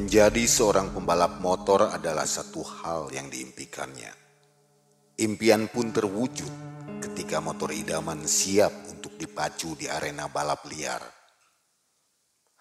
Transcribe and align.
Menjadi 0.00 0.48
seorang 0.48 0.96
pembalap 0.96 1.44
motor 1.44 1.92
adalah 1.92 2.24
satu 2.24 2.64
hal 2.64 3.12
yang 3.12 3.28
diimpikannya. 3.28 4.08
Impian 5.20 5.68
pun 5.68 5.92
terwujud 5.92 6.48
ketika 7.04 7.36
motor 7.44 7.68
idaman 7.68 8.24
siap 8.24 8.72
untuk 8.88 9.20
dipacu 9.20 9.76
di 9.76 9.92
arena 9.92 10.24
balap 10.32 10.64
liar. 10.72 11.04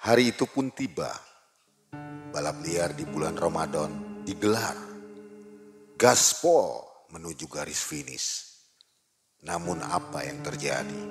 Hari 0.03 0.35
itu 0.35 0.51
pun 0.51 0.67
tiba. 0.75 1.15
Balap 2.35 2.59
liar 2.59 2.91
di 2.91 3.07
bulan 3.07 3.39
Ramadan 3.39 4.19
digelar. 4.27 4.75
Gaspol 5.95 7.07
menuju 7.15 7.47
garis 7.47 7.79
finish. 7.79 8.27
Namun 9.47 9.79
apa 9.79 10.27
yang 10.27 10.43
terjadi? 10.43 11.03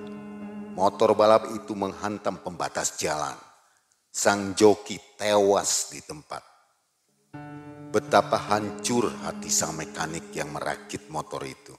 Motor 0.77 1.17
balap 1.17 1.49
itu 1.57 1.73
menghantam 1.73 2.45
pembatas 2.45 3.01
jalan 3.01 3.48
sang 4.19 4.59
joki 4.59 4.99
tewas 5.15 5.95
di 5.95 6.03
tempat. 6.03 6.43
Betapa 7.95 8.35
hancur 8.51 9.15
hati 9.23 9.47
sang 9.47 9.79
mekanik 9.79 10.35
yang 10.35 10.51
merakit 10.51 11.07
motor 11.07 11.47
itu. 11.47 11.71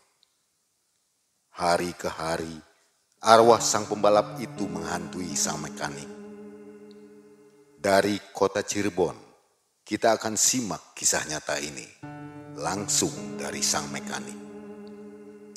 Hari 1.59 1.91
ke 2.00 2.08
hari, 2.08 2.55
arwah 3.20 3.59
sang 3.59 3.91
pembalap 3.91 4.40
itu 4.40 4.64
menghantui 4.72 5.36
sang 5.36 5.59
mekanik. 5.59 6.08
Dari 7.76 8.16
kota 8.31 8.64
Cirebon, 8.64 9.20
kita 9.84 10.16
akan 10.16 10.40
simak 10.40 10.95
kisah 10.95 11.28
nyata 11.28 11.59
ini 11.59 11.88
langsung 12.56 13.36
dari 13.36 13.59
sang 13.59 13.92
mekanik. 13.92 14.40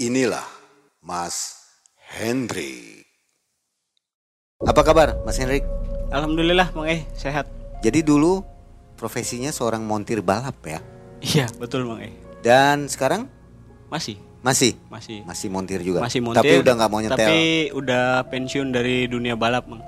Inilah 0.02 0.50
Mas 1.06 1.62
Hendrik. 1.94 3.06
Apa 4.66 4.82
kabar 4.82 5.22
Mas 5.22 5.38
Hendrik? 5.38 5.81
Alhamdulillah 6.12 6.68
Bang 6.70 6.86
Eh 6.86 7.02
sehat. 7.16 7.48
Jadi 7.80 8.04
dulu 8.04 8.44
profesinya 8.94 9.48
seorang 9.50 9.82
montir 9.82 10.20
balap 10.20 10.54
ya. 10.62 10.78
Iya 11.18 11.48
betul 11.56 11.88
Bang 11.88 12.04
Eh. 12.04 12.12
Dan 12.44 12.86
sekarang 12.86 13.26
Masih. 13.88 14.18
masih 14.42 14.74
Masih. 14.90 15.22
masih 15.24 15.48
montir 15.48 15.80
juga. 15.80 16.02
Masih 16.02 16.20
montir. 16.20 16.42
Tapi 16.44 16.54
udah 16.60 16.72
nggak 16.74 16.90
mau 16.90 17.00
nyetel. 17.00 17.16
Tapi 17.16 17.42
udah 17.72 18.04
pensiun 18.28 18.68
dari 18.70 19.06
dunia 19.06 19.34
balap 19.34 19.64
Bang. 19.66 19.82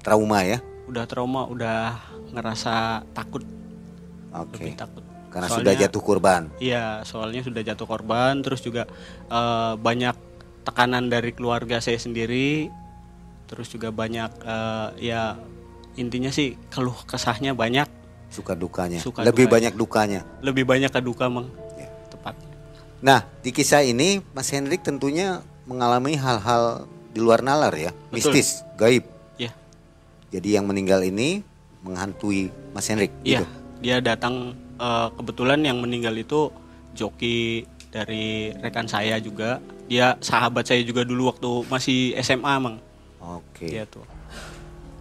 Trauma 0.00 0.40
ya. 0.42 0.58
Udah 0.84 1.04
trauma, 1.04 1.48
udah 1.48 1.96
ngerasa 2.28 3.04
takut, 3.16 3.40
Oke. 4.36 4.60
lebih 4.60 4.76
takut. 4.76 5.00
Karena 5.32 5.48
Soalnya- 5.48 5.56
sudah 5.64 5.74
jatuh 5.80 6.02
korban. 6.04 6.42
Iya, 6.60 6.84
soalnya 7.02 7.40
sudah 7.40 7.62
jatuh 7.64 7.88
korban, 7.88 8.44
terus 8.44 8.60
juga 8.60 8.84
eh, 9.26 9.72
banyak 9.74 10.12
tekanan 10.62 11.08
dari 11.08 11.32
keluarga 11.32 11.80
saya 11.80 11.96
sendiri, 11.96 12.68
terus 13.44 13.68
juga 13.68 13.88
banyak 13.88 14.30
eh, 14.40 14.88
ya 15.04 15.36
intinya 15.94 16.28
sih 16.28 16.58
keluh 16.68 16.96
kesahnya 17.04 17.54
banyak, 17.54 17.86
Suka 18.26 18.58
dukanya. 18.58 18.98
Suka 18.98 19.22
Lebih 19.22 19.46
dukanya. 19.46 19.54
banyak 19.54 19.74
dukanya. 19.78 20.20
lebih 20.42 20.64
banyak 20.66 20.90
ke 20.90 20.98
duka 20.98 21.30
Bang. 21.30 21.46
Ya. 21.78 21.86
Tepatnya. 22.10 22.50
Nah, 22.98 23.20
di 23.38 23.54
kisah 23.54 23.86
ini 23.86 24.18
Mas 24.34 24.50
Hendrik 24.50 24.82
tentunya 24.82 25.38
mengalami 25.64 26.18
hal-hal 26.18 26.90
di 27.14 27.22
luar 27.22 27.46
nalar 27.46 27.70
ya, 27.72 27.94
Betul. 28.10 28.34
mistis, 28.34 28.66
gaib. 28.74 29.06
Ya, 29.38 29.54
Jadi 30.34 30.58
yang 30.58 30.66
meninggal 30.66 31.06
ini 31.06 31.46
menghantui 31.80 32.50
Mas 32.74 32.90
Hendrik 32.90 33.14
Iya, 33.22 33.46
gitu. 33.46 33.46
dia 33.78 34.02
datang 34.02 34.50
eh, 34.74 35.08
kebetulan 35.14 35.62
yang 35.62 35.78
meninggal 35.78 36.18
itu 36.18 36.50
joki 36.90 37.62
dari 37.88 38.50
rekan 38.58 38.90
saya 38.90 39.22
juga. 39.22 39.62
Dia 39.86 40.18
sahabat 40.18 40.66
saya 40.66 40.82
juga 40.82 41.06
dulu 41.06 41.30
waktu 41.30 41.70
masih 41.70 42.18
SMA, 42.18 42.58
Mang. 42.58 42.82
Oke. 43.24 43.72
Dia 43.72 43.88
tuh. 43.88 44.04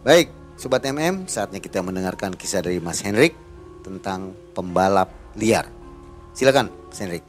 Baik, 0.08 0.32
sobat 0.56 0.84
MM, 0.88 1.28
saatnya 1.28 1.60
kita 1.60 1.84
mendengarkan 1.84 2.32
kisah 2.32 2.64
dari 2.64 2.80
Mas 2.80 3.04
Hendrik 3.04 3.36
tentang 3.84 4.32
pembalap 4.56 5.12
liar. 5.36 5.68
Silakan, 6.32 6.72
Mas 6.88 7.00
Hendrik. 7.04 7.24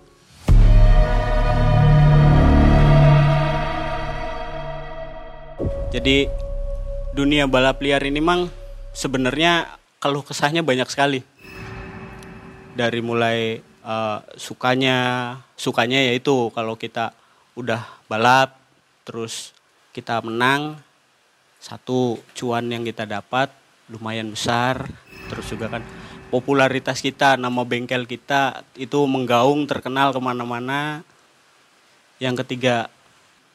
Jadi 5.94 6.26
dunia 7.14 7.46
balap 7.46 7.78
liar 7.82 8.02
ini, 8.02 8.18
Mang, 8.18 8.50
sebenarnya 8.94 9.78
keluh 10.02 10.26
kesahnya 10.26 10.62
banyak 10.62 10.86
sekali. 10.90 11.22
Dari 12.74 12.98
mulai 13.02 13.62
eh, 13.62 14.18
sukanya, 14.34 14.98
sukanya 15.54 16.02
yaitu 16.02 16.50
kalau 16.50 16.74
kita 16.74 17.14
udah 17.54 17.86
balap, 18.10 18.58
terus 19.06 19.54
kita 19.94 20.18
menang, 20.26 20.74
satu 21.62 22.18
cuan 22.34 22.66
yang 22.66 22.82
kita 22.82 23.06
dapat 23.06 23.48
lumayan 23.86 24.34
besar. 24.34 24.84
Terus 25.30 25.46
juga 25.48 25.70
kan 25.70 25.86
popularitas 26.34 26.98
kita 26.98 27.38
nama 27.38 27.62
bengkel 27.62 28.04
kita 28.10 28.66
itu 28.74 28.98
menggaung 29.06 29.70
terkenal 29.70 30.10
ke 30.10 30.18
mana-mana. 30.18 31.06
Yang 32.18 32.42
ketiga 32.44 32.90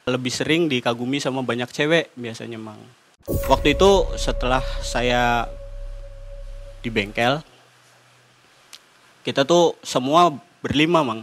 lebih 0.07 0.31
sering 0.31 0.71
dikagumi 0.71 1.19
sama 1.19 1.43
banyak 1.43 1.67
cewek 1.69 2.15
biasanya 2.15 2.55
mang. 2.55 2.79
Waktu 3.51 3.77
itu 3.77 4.09
setelah 4.15 4.63
saya 4.81 5.45
di 6.79 6.87
bengkel 6.87 7.43
kita 9.27 9.43
tuh 9.43 9.75
semua 9.83 10.31
berlima 10.63 11.03
mang. 11.03 11.21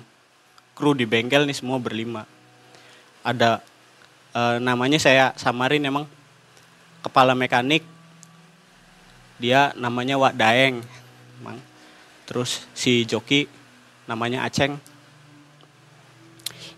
Kru 0.77 0.93
di 0.93 1.09
bengkel 1.09 1.48
nih 1.48 1.56
semua 1.56 1.81
berlima. 1.81 2.28
Ada 3.25 3.65
eh, 4.36 4.56
namanya 4.60 5.00
saya 5.00 5.32
samarin 5.41 5.88
emang. 5.88 6.04
Kepala 7.00 7.32
mekanik 7.32 7.86
dia 9.36 9.72
namanya 9.76 10.16
Wak 10.16 10.34
Daeng 10.34 10.80
Mang. 11.44 11.60
terus 12.26 12.66
si 12.74 13.06
joki 13.06 13.47
namanya 14.10 14.42
Aceng. 14.44 14.76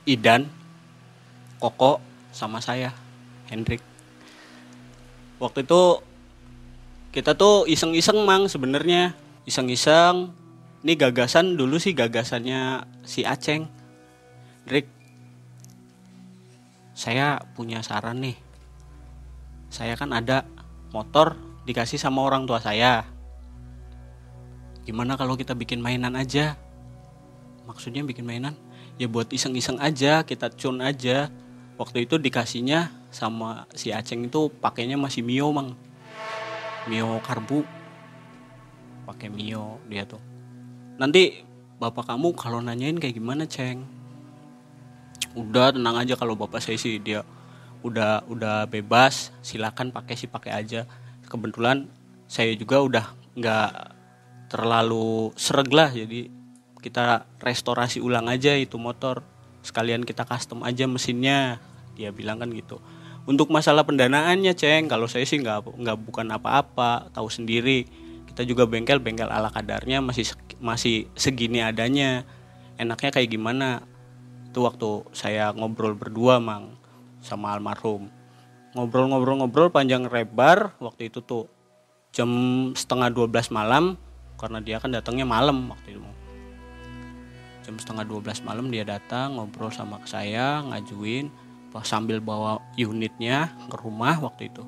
Idan 0.05 0.49
Koko 1.59 1.99
sama 2.31 2.63
saya 2.63 2.93
Hendrik. 3.49 3.81
Waktu 5.41 5.65
itu 5.65 6.03
kita 7.15 7.33
tuh 7.35 7.65
iseng-iseng 7.65 8.21
mang 8.23 8.47
sebenarnya. 8.47 9.17
Iseng-iseng. 9.49 10.35
Ini 10.85 10.95
gagasan 10.95 11.57
dulu 11.57 11.81
sih 11.81 11.97
gagasannya 11.97 12.85
si 13.03 13.25
Aceng. 13.25 13.67
Hendrik 14.63 14.87
saya 16.99 17.39
punya 17.55 17.79
saran 17.87 18.19
nih 18.19 18.49
saya 19.69 19.95
kan 20.01 20.11
ada 20.17 20.49
motor 20.91 21.37
dikasih 21.69 22.01
sama 22.01 22.25
orang 22.25 22.49
tua 22.49 22.61
saya. 22.61 23.05
Gimana 24.89 25.21
kalau 25.21 25.37
kita 25.37 25.53
bikin 25.53 25.85
mainan 25.85 26.17
aja? 26.17 26.57
Maksudnya 27.69 28.01
bikin 28.01 28.25
mainan? 28.25 28.57
Ya 28.97 29.05
buat 29.05 29.29
iseng-iseng 29.29 29.77
aja, 29.77 30.25
kita 30.25 30.49
cun 30.57 30.81
aja. 30.81 31.29
Waktu 31.77 32.09
itu 32.09 32.17
dikasihnya 32.17 32.91
sama 33.13 33.69
si 33.77 33.93
Aceng 33.93 34.25
itu 34.25 34.49
pakainya 34.49 34.97
masih 34.97 35.21
Mio, 35.21 35.53
Mang. 35.53 35.77
Mio 36.89 37.21
karbu. 37.21 37.63
Pakai 39.05 39.29
Mio 39.29 39.77
dia 39.93 40.09
tuh. 40.09 40.21
Nanti 40.97 41.45
bapak 41.77 42.09
kamu 42.09 42.33
kalau 42.33 42.65
nanyain 42.65 42.97
kayak 42.97 43.21
gimana, 43.21 43.45
Ceng? 43.45 43.85
Udah 45.37 45.75
tenang 45.75 45.97
aja 45.99 46.15
kalau 46.19 46.35
bapak 46.35 46.59
saya 46.59 46.81
sih 46.81 46.99
dia 46.99 47.23
udah 47.83 48.27
udah 48.27 48.67
bebas. 48.67 49.31
Silakan 49.45 49.95
pakai 49.95 50.15
sih 50.19 50.31
pakai 50.31 50.53
aja. 50.55 50.85
Kebetulan 51.29 51.87
saya 52.27 52.53
juga 52.57 52.83
udah 52.83 53.07
nggak 53.39 53.71
terlalu 54.51 55.31
sereg 55.39 55.71
lah. 55.71 55.91
Jadi 55.93 56.31
kita 56.79 57.27
restorasi 57.43 58.01
ulang 58.03 58.27
aja 58.31 58.55
itu 58.55 58.81
motor. 58.81 59.23
Sekalian 59.63 60.03
kita 60.03 60.25
custom 60.25 60.65
aja 60.65 60.89
mesinnya. 60.89 61.61
Dia 61.99 62.15
bilang 62.15 62.41
kan 62.41 62.51
gitu. 62.55 62.81
Untuk 63.29 63.53
masalah 63.53 63.85
pendanaannya 63.85 64.57
ceng 64.57 64.89
kalau 64.89 65.05
saya 65.05 65.29
sih 65.29 65.37
nggak 65.37 65.69
nggak 65.69 65.99
bukan 66.01 66.27
apa-apa. 66.33 67.13
Tahu 67.13 67.29
sendiri. 67.29 67.85
Kita 68.25 68.47
juga 68.47 68.65
bengkel 68.65 69.03
bengkel 69.03 69.29
ala 69.29 69.53
kadarnya 69.53 70.01
masih 70.01 70.33
masih 70.63 71.11
segini 71.19 71.61
adanya. 71.61 72.25
Enaknya 72.79 73.11
kayak 73.11 73.29
gimana 73.35 73.83
itu 74.49 74.59
waktu 74.65 75.05
saya 75.13 75.53
ngobrol 75.53 75.93
berdua 75.93 76.41
mang 76.41 76.77
sama 77.21 77.53
almarhum. 77.53 78.09
Ngobrol-ngobrol-ngobrol 78.73 79.73
panjang 79.73 80.09
lebar 80.09 80.77
waktu 80.81 81.13
itu 81.13 81.21
tuh 81.25 81.49
jam 82.13 82.29
setengah 82.73 83.13
12 83.13 83.53
malam 83.53 84.01
karena 84.41 84.59
dia 84.65 84.77
kan 84.81 84.93
datangnya 84.93 85.29
malam 85.29 85.69
waktu 85.73 85.97
itu 85.97 86.01
jam 87.69 87.77
setengah 87.77 88.09
12 88.09 88.49
malam 88.49 88.73
dia 88.73 88.81
datang 88.81 89.37
ngobrol 89.37 89.69
sama 89.69 90.01
saya 90.09 90.65
ngajuin 90.65 91.29
sambil 91.85 92.19
bawa 92.19 92.59
unitnya 92.75 93.55
ke 93.71 93.77
rumah 93.79 94.19
waktu 94.19 94.51
itu. 94.51 94.65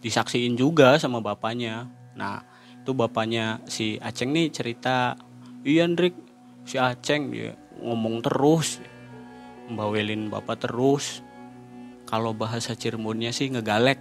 Disaksiin 0.00 0.56
juga 0.56 0.96
sama 0.96 1.20
bapaknya. 1.20 1.90
Nah 2.16 2.40
itu 2.80 2.96
bapaknya 2.96 3.60
si 3.68 4.00
Aceng 4.00 4.32
nih 4.32 4.48
cerita 4.48 5.18
iya 5.66 5.84
Andrik 5.84 6.16
si 6.64 6.80
Aceng 6.80 7.28
dia 7.28 7.52
ngomong 7.82 8.22
terus 8.22 8.82
membawelin 9.68 10.32
bapak 10.32 10.64
terus. 10.64 11.20
Kalau 12.08 12.32
bahasa 12.32 12.72
Cirebonnya 12.72 13.30
sih 13.36 13.52
ngegalek. 13.52 14.00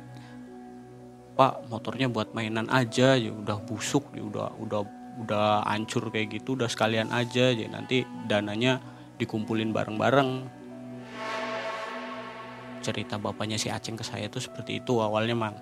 Pak 1.38 1.70
motornya 1.70 2.10
buat 2.10 2.34
mainan 2.34 2.66
aja 2.74 3.14
ya 3.14 3.30
udah 3.30 3.62
busuk 3.62 4.10
ya 4.18 4.26
udah 4.26 4.58
udah 4.58 4.82
udah 5.22 5.62
hancur 5.70 6.10
kayak 6.10 6.42
gitu 6.42 6.58
udah 6.58 6.72
sekalian 6.72 7.12
aja. 7.14 7.54
Jadi 7.54 7.70
nanti 7.70 8.02
dananya 8.26 8.82
dikumpulin 9.22 9.70
bareng-bareng. 9.70 10.32
Cerita 12.82 13.20
bapaknya 13.20 13.60
si 13.60 13.68
Aceng 13.68 14.00
ke 14.00 14.06
saya 14.08 14.32
tuh 14.32 14.42
seperti 14.42 14.82
itu 14.82 14.98
awalnya 14.98 15.36
mang. 15.36 15.58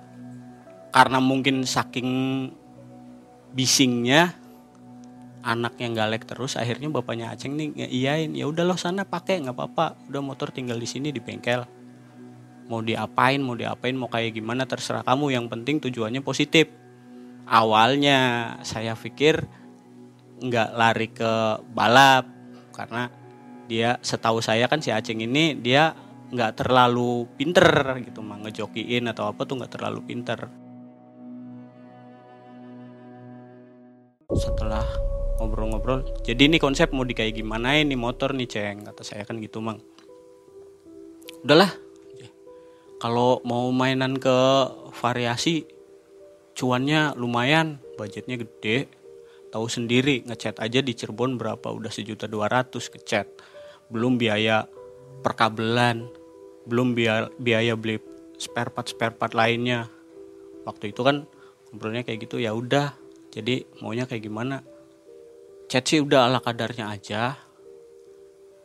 Karena 0.93 1.19
mungkin 1.19 1.67
saking 1.67 2.07
bisingnya 3.51 4.44
anak 5.45 5.77
yang 5.77 5.93
galek 5.93 6.25
terus 6.25 6.57
akhirnya 6.57 6.89
bapaknya 6.89 7.29
Aceng 7.29 7.53
nih 7.53 7.77
iyain 7.77 8.33
ya 8.33 8.49
udah 8.49 8.65
lo 8.65 8.73
sana 8.75 9.05
pakai 9.05 9.45
nggak 9.45 9.53
apa-apa. 9.53 10.09
Udah 10.09 10.21
motor 10.25 10.49
tinggal 10.49 10.81
di 10.81 10.89
sini 10.89 11.13
di 11.13 11.21
bengkel. 11.21 11.61
Mau 12.65 12.81
diapain 12.81 13.37
mau 13.37 13.53
diapain 13.53 13.93
mau 13.93 14.09
kayak 14.09 14.33
gimana 14.33 14.65
terserah 14.65 15.05
kamu. 15.05 15.37
Yang 15.37 15.45
penting 15.53 15.75
tujuannya 15.85 16.25
positif. 16.25 16.73
Awalnya 17.45 18.17
saya 18.65 18.97
pikir 18.97 19.45
nggak 20.41 20.69
lari 20.73 21.13
ke 21.13 21.61
balap 21.71 22.25
karena 22.73 23.07
dia 23.69 24.01
setahu 24.01 24.41
saya 24.41 24.65
kan 24.65 24.81
si 24.81 24.89
Aceng 24.89 25.21
ini 25.21 25.53
dia 25.53 25.93
nggak 26.33 26.65
terlalu 26.65 27.29
pinter 27.37 28.01
gitu 28.01 28.25
mah 28.25 28.41
ngejokiin 28.41 29.05
atau 29.13 29.29
apa 29.29 29.45
tuh 29.45 29.61
nggak 29.61 29.73
terlalu 29.77 30.01
pinter. 30.01 30.49
Setelah 34.33 35.14
ngobrol-ngobrol. 35.39 36.05
Jadi 36.23 36.47
ini 36.47 36.57
konsep 36.57 36.91
mau 36.95 37.03
di 37.03 37.11
kayak 37.11 37.39
gimana 37.39 37.75
ini 37.75 37.95
motor 37.99 38.31
nih 38.31 38.47
ceng 38.47 38.87
kata 38.87 39.03
saya 39.03 39.23
kan 39.27 39.39
gitu 39.39 39.59
mang. 39.59 39.79
Udahlah. 41.43 41.71
Kalau 42.95 43.43
mau 43.43 43.69
mainan 43.69 44.17
ke 44.17 44.37
variasi 44.97 45.67
cuannya 46.55 47.13
lumayan 47.19 47.83
budgetnya 47.99 48.39
gede. 48.39 48.87
Tahu 49.51 49.67
sendiri 49.71 50.23
ngecat 50.27 50.59
aja 50.59 50.83
di 50.83 50.91
Cirebon 50.91 51.39
berapa 51.39 51.71
udah 51.71 51.91
sejuta 51.91 52.27
dua 52.27 52.51
ratus 52.51 52.91
ngecat 52.91 53.27
belum 53.87 54.17
biaya 54.17 54.67
perkabelan 55.21 56.09
belum 56.65 56.97
biaya, 56.97 57.29
biaya 57.37 57.77
beli 57.77 58.01
spare 58.41 58.73
part 58.73 58.89
spare 58.89 59.15
part 59.15 59.37
lainnya. 59.37 59.87
Waktu 60.65 60.91
itu 60.91 61.05
kan 61.05 61.29
ngobrolnya 61.69 62.01
kayak 62.01 62.25
gitu 62.25 62.41
ya 62.41 62.51
udah. 62.51 62.97
Jadi 63.29 63.63
maunya 63.83 64.09
kayak 64.09 64.25
gimana 64.25 64.65
cat 65.65 65.83
sih 65.85 66.01
udah 66.01 66.29
ala 66.29 66.39
kadarnya 66.41 66.93
aja. 66.93 67.37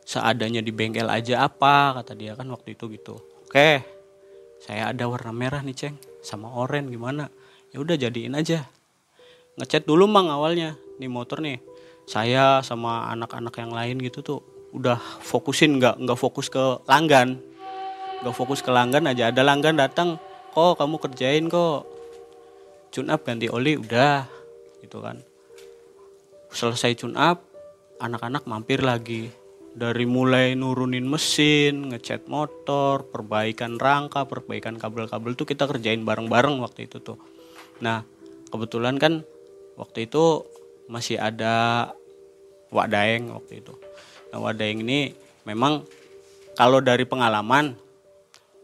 Seadanya 0.05 0.59
di 0.59 0.73
bengkel 0.73 1.07
aja 1.07 1.45
apa 1.45 2.01
kata 2.01 2.17
dia 2.17 2.33
kan 2.35 2.49
waktu 2.51 2.75
itu 2.75 2.89
gitu. 2.91 3.15
Oke 3.47 3.81
saya 4.61 4.93
ada 4.93 5.09
warna 5.09 5.33
merah 5.33 5.65
nih 5.65 5.73
ceng 5.73 5.95
sama 6.21 6.53
oranye 6.53 6.93
gimana? 6.93 7.33
Ya 7.73 7.81
udah 7.81 7.97
jadiin 7.97 8.37
aja. 8.37 8.69
Ngecat 9.57 9.89
dulu 9.89 10.05
mang 10.05 10.29
awalnya. 10.29 10.77
Nih 11.01 11.09
motor 11.09 11.41
nih 11.41 11.57
saya 12.05 12.61
sama 12.61 13.09
anak-anak 13.09 13.55
yang 13.57 13.71
lain 13.73 13.97
gitu 14.03 14.21
tuh 14.21 14.39
udah 14.71 15.01
fokusin 15.25 15.81
nggak 15.81 15.97
nggak 16.05 16.19
fokus 16.19 16.53
ke 16.53 16.85
langgan. 16.85 17.41
Nggak 18.21 18.35
fokus 18.37 18.61
ke 18.61 18.69
langgan 18.69 19.09
aja 19.09 19.33
ada 19.33 19.41
langgan 19.41 19.79
datang. 19.79 20.21
Kok 20.53 20.77
kamu 20.77 20.95
kerjain 21.01 21.45
kok? 21.49 21.87
Tune 22.91 23.15
ganti 23.23 23.47
oli 23.47 23.79
udah 23.79 24.27
gitu 24.83 24.99
kan 24.99 25.30
selesai 26.51 26.99
tune 26.99 27.17
up 27.17 27.43
anak-anak 28.01 28.43
mampir 28.49 28.83
lagi 28.83 29.31
dari 29.71 30.03
mulai 30.03 30.51
nurunin 30.51 31.07
mesin, 31.07 31.93
ngecat 31.93 32.27
motor, 32.27 33.07
perbaikan 33.07 33.79
rangka, 33.79 34.27
perbaikan 34.27 34.75
kabel-kabel 34.75 35.31
tuh 35.39 35.47
kita 35.47 35.63
kerjain 35.63 36.03
bareng-bareng 36.03 36.59
waktu 36.59 36.91
itu 36.91 36.99
tuh. 36.99 37.15
Nah, 37.79 38.03
kebetulan 38.51 38.99
kan 38.99 39.23
waktu 39.79 40.11
itu 40.11 40.43
masih 40.91 41.15
ada 41.23 41.87
Wak 42.67 42.91
Daeng 42.91 43.31
waktu 43.31 43.63
itu. 43.63 43.71
Nah, 44.35 44.43
Wak 44.43 44.59
Daeng 44.59 44.83
ini 44.83 45.15
memang 45.47 45.87
kalau 46.59 46.83
dari 46.83 47.07
pengalaman, 47.07 47.79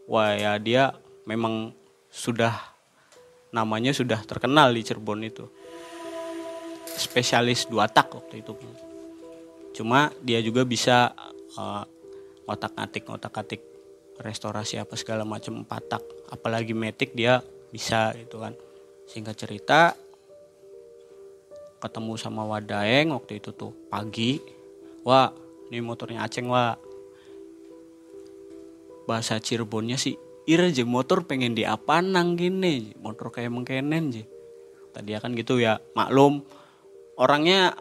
wah 0.04 0.36
ya 0.36 0.60
dia 0.60 0.92
memang 1.24 1.72
sudah 2.12 2.52
namanya 3.48 3.96
sudah 3.96 4.20
terkenal 4.28 4.76
di 4.76 4.84
Cirebon 4.84 5.24
itu. 5.24 5.48
Spesialis 6.98 7.70
dua 7.70 7.86
tak 7.86 8.10
waktu 8.12 8.42
itu. 8.42 8.52
Cuma 9.72 10.10
dia 10.20 10.42
juga 10.42 10.66
bisa 10.66 11.14
uh, 11.54 11.86
otak-atik, 12.44 13.06
otak-atik 13.06 13.62
restorasi 14.18 14.82
apa 14.82 14.98
segala 14.98 15.22
macam 15.22 15.62
empat 15.62 15.82
tak. 15.86 16.02
Apalagi 16.34 16.74
metik 16.74 17.14
dia 17.14 17.38
bisa 17.70 18.10
gitu 18.18 18.42
kan. 18.42 18.58
Singkat 19.06 19.36
cerita 19.38 19.80
ketemu 21.78 22.18
sama 22.18 22.42
Wadaeng 22.42 23.14
waktu 23.14 23.38
itu 23.38 23.54
tuh 23.54 23.70
pagi. 23.86 24.42
Wah, 25.06 25.30
ini 25.70 25.78
motornya 25.78 26.26
Aceng, 26.26 26.50
wah. 26.50 26.74
Bahasa 29.08 29.40
Cirebonnya 29.40 29.96
sih, 29.96 30.20
ira 30.44 30.68
je 30.68 30.84
motor 30.84 31.24
pengen 31.24 31.56
diapanang 31.56 32.36
gini, 32.36 32.92
motor 33.00 33.32
kayak 33.32 33.48
mengkenen 33.48 34.12
je. 34.12 34.24
Tadi 34.92 35.16
kan 35.16 35.32
gitu 35.32 35.56
ya, 35.56 35.80
maklum 35.96 36.44
orangnya 37.18 37.74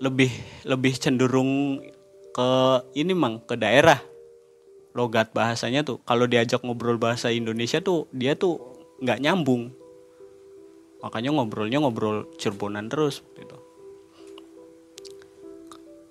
lebih 0.00 0.32
lebih 0.64 0.96
cenderung 0.96 1.84
ke 2.32 2.50
ini 2.96 3.12
mang 3.12 3.44
ke 3.44 3.54
daerah. 3.54 4.00
Logat 4.96 5.30
bahasanya 5.36 5.84
tuh 5.84 6.00
kalau 6.02 6.24
diajak 6.24 6.64
ngobrol 6.64 6.96
bahasa 6.96 7.30
Indonesia 7.30 7.78
tuh 7.84 8.08
dia 8.10 8.34
tuh 8.34 8.58
nggak 9.04 9.20
nyambung. 9.20 9.70
Makanya 11.04 11.30
ngobrolnya 11.30 11.78
ngobrol 11.78 12.26
Cirebonan 12.40 12.90
terus 12.90 13.22
gitu. 13.36 13.54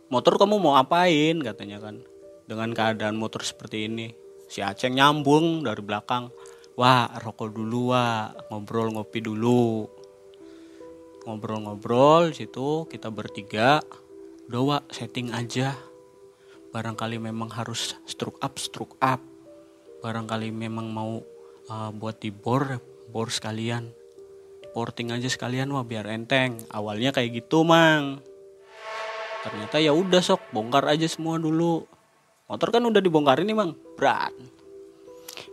Motor 0.07 0.39
kamu 0.39 0.61
mau 0.61 0.79
apain 0.79 1.41
katanya 1.43 1.83
kan. 1.83 1.99
Dengan 2.47 2.71
keadaan 2.71 3.19
motor 3.19 3.43
seperti 3.43 3.91
ini. 3.91 4.15
Si 4.47 4.63
Aceh 4.63 4.87
nyambung 4.87 5.67
dari 5.67 5.83
belakang. 5.83 6.31
Wah 6.79 7.11
rokok 7.19 7.51
dulu 7.51 7.91
wah 7.91 8.31
ngobrol 8.47 8.95
ngopi 8.95 9.19
dulu 9.19 9.96
ngobrol-ngobrol 11.27 12.31
situ 12.31 12.87
kita 12.87 13.11
bertiga 13.11 13.83
doa 14.47 14.79
setting 14.87 15.35
aja. 15.35 15.75
Barangkali 16.71 17.19
memang 17.19 17.51
harus 17.51 17.99
stroke 18.07 18.39
up 18.39 18.55
stroke 18.55 18.95
up. 19.03 19.19
Barangkali 19.99 20.55
memang 20.55 20.87
mau 20.87 21.19
uh, 21.67 21.91
buat 21.91 22.23
di 22.23 22.31
bor 22.31 22.79
bor 23.11 23.27
sekalian. 23.27 23.91
Porting 24.71 25.11
aja 25.11 25.27
sekalian 25.27 25.67
wah 25.75 25.83
biar 25.83 26.07
enteng. 26.07 26.63
Awalnya 26.71 27.11
kayak 27.11 27.43
gitu 27.43 27.67
mang. 27.67 28.23
Ternyata 29.43 29.83
ya 29.83 29.91
udah 29.91 30.21
sok. 30.23 30.55
Bongkar 30.55 30.87
aja 30.87 31.07
semua 31.11 31.35
dulu. 31.35 31.83
Motor 32.47 32.69
kan 32.71 32.83
udah 32.87 33.01
dibongkar 33.03 33.41
ini 33.43 33.51
mang. 33.57 33.75
Berat. 33.99 34.31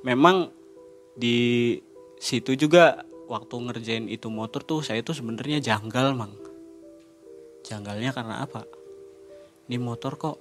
Memang 0.04 0.52
di 1.16 1.72
situ 2.20 2.52
juga 2.58 3.00
waktu 3.26 3.54
ngerjain 3.56 4.06
itu 4.08 4.28
motor 4.28 4.60
tuh 4.64 4.80
saya 4.84 5.00
tuh 5.00 5.16
sebenarnya 5.16 5.60
janggal 5.60 6.12
mang. 6.16 6.34
Janggalnya 7.64 8.12
karena 8.12 8.44
apa? 8.44 8.68
Ini 9.68 9.80
motor 9.80 10.20
kok 10.20 10.36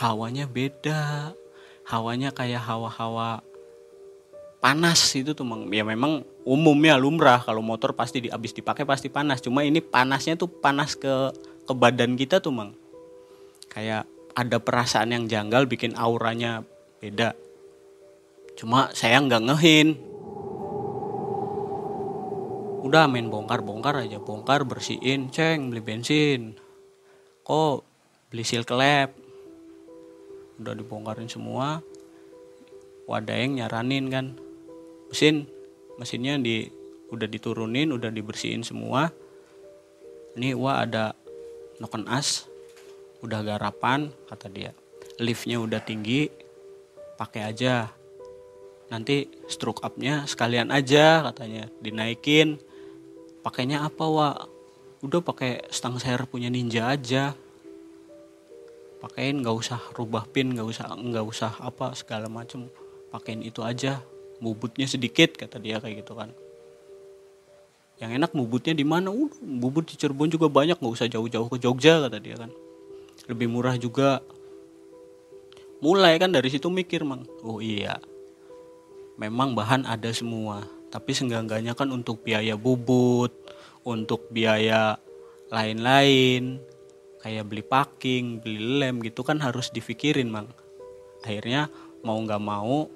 hawanya 0.00 0.48
beda. 0.48 1.32
Hawanya 1.86 2.34
kayak 2.34 2.66
hawa-hawa 2.66 3.44
panas 4.58 4.98
itu 5.14 5.36
tuh 5.36 5.46
mang. 5.46 5.68
Ya 5.70 5.84
memang 5.84 6.24
umumnya 6.42 6.96
lumrah. 6.96 7.44
Kalau 7.44 7.60
motor 7.60 7.92
pasti 7.92 8.24
di, 8.24 8.28
abis 8.32 8.56
dipakai 8.56 8.88
pasti 8.88 9.12
panas. 9.12 9.44
Cuma 9.44 9.62
ini 9.62 9.84
panasnya 9.84 10.34
tuh 10.34 10.48
panas 10.48 10.96
ke 10.96 11.30
ke 11.66 11.72
badan 11.76 12.16
kita 12.16 12.40
tuh 12.40 12.54
mang. 12.54 12.72
Kayak 13.68 14.08
ada 14.32 14.56
perasaan 14.56 15.12
yang 15.12 15.24
janggal 15.28 15.68
bikin 15.68 15.92
auranya 15.96 16.64
beda. 16.98 17.36
Cuma 18.56 18.88
saya 18.96 19.20
nggak 19.20 19.52
ngehin 19.52 20.05
udah 22.86 23.10
main 23.10 23.26
bongkar-bongkar 23.26 24.06
aja. 24.06 24.22
Bongkar 24.22 24.62
bersihin 24.62 25.34
ceng 25.34 25.74
beli 25.74 25.82
bensin. 25.82 26.54
Kok 27.42 27.82
beli 28.30 28.46
seal 28.46 28.62
klep 28.62 29.10
udah 30.62 30.72
dibongkarin 30.72 31.26
semua. 31.26 31.82
Wadaeng 33.10 33.58
nyaranin 33.58 34.06
kan. 34.08 34.26
Mesin 35.10 35.46
mesinnya 35.98 36.38
di 36.38 36.66
udah 37.10 37.26
diturunin 37.26 37.90
udah 37.90 38.10
dibersihin 38.10 38.62
semua. 38.62 39.10
Ini 40.38 40.54
wah 40.54 40.86
ada 40.86 41.14
noken 41.82 42.06
as. 42.06 42.46
Udah 43.20 43.42
garapan 43.42 44.14
kata 44.30 44.46
dia. 44.46 44.70
Liftnya 45.18 45.58
udah 45.58 45.82
tinggi 45.82 46.30
pakai 47.18 47.50
aja. 47.50 47.90
Nanti 48.86 49.26
stroke 49.50 49.82
upnya 49.82 50.28
sekalian 50.30 50.70
aja 50.70 51.26
katanya. 51.26 51.66
Dinaikin 51.82 52.60
pakainya 53.46 53.86
apa 53.86 54.02
wa 54.02 54.34
udah 55.06 55.22
pakai 55.22 55.70
stang 55.70 56.02
serep 56.02 56.26
punya 56.26 56.50
ninja 56.50 56.90
aja. 56.90 57.38
Pakein 58.98 59.38
nggak 59.38 59.54
usah 59.54 59.78
rubah 59.94 60.26
pin 60.26 60.50
nggak 60.50 60.66
usah 60.66 60.90
nggak 60.98 61.22
usah 61.22 61.54
apa 61.62 61.94
segala 61.94 62.26
macem. 62.26 62.66
Pakein 63.14 63.46
itu 63.46 63.62
aja. 63.62 64.02
Bubutnya 64.42 64.90
sedikit 64.90 65.38
kata 65.38 65.62
dia 65.62 65.78
kayak 65.78 66.02
gitu 66.02 66.18
kan. 66.18 66.34
Yang 68.02 68.10
enak 68.18 68.30
bubutnya 68.34 68.74
di 68.74 68.82
mana? 68.82 69.14
Uh 69.14 69.30
bubut 69.38 69.86
di 69.86 69.94
Cirebon 69.94 70.26
juga 70.26 70.50
banyak 70.50 70.82
nggak 70.82 70.94
usah 70.98 71.06
jauh-jauh 71.06 71.46
ke 71.46 71.62
Jogja 71.62 72.02
kata 72.02 72.18
dia 72.18 72.34
kan. 72.34 72.50
Lebih 73.30 73.46
murah 73.46 73.78
juga. 73.78 74.26
Mulai 75.78 76.18
kan 76.18 76.34
dari 76.34 76.50
situ 76.50 76.66
mikir 76.66 77.06
mang. 77.06 77.22
Oh 77.46 77.62
iya 77.62 78.02
memang 79.16 79.56
bahan 79.56 79.88
ada 79.88 80.12
semua 80.12 80.68
tapi 80.96 81.12
senggangganya 81.12 81.76
kan 81.76 81.92
untuk 81.92 82.24
biaya 82.24 82.56
bubut 82.56 83.28
untuk 83.84 84.32
biaya 84.32 84.96
lain-lain 85.52 86.56
kayak 87.20 87.44
beli 87.44 87.60
packing 87.60 88.40
beli 88.40 88.80
lem 88.80 89.04
gitu 89.04 89.20
kan 89.20 89.36
harus 89.44 89.68
dipikirin 89.68 90.32
mang. 90.32 90.48
Akhirnya 91.20 91.68
mau 92.00 92.16
nggak 92.16 92.40
mau 92.40 92.88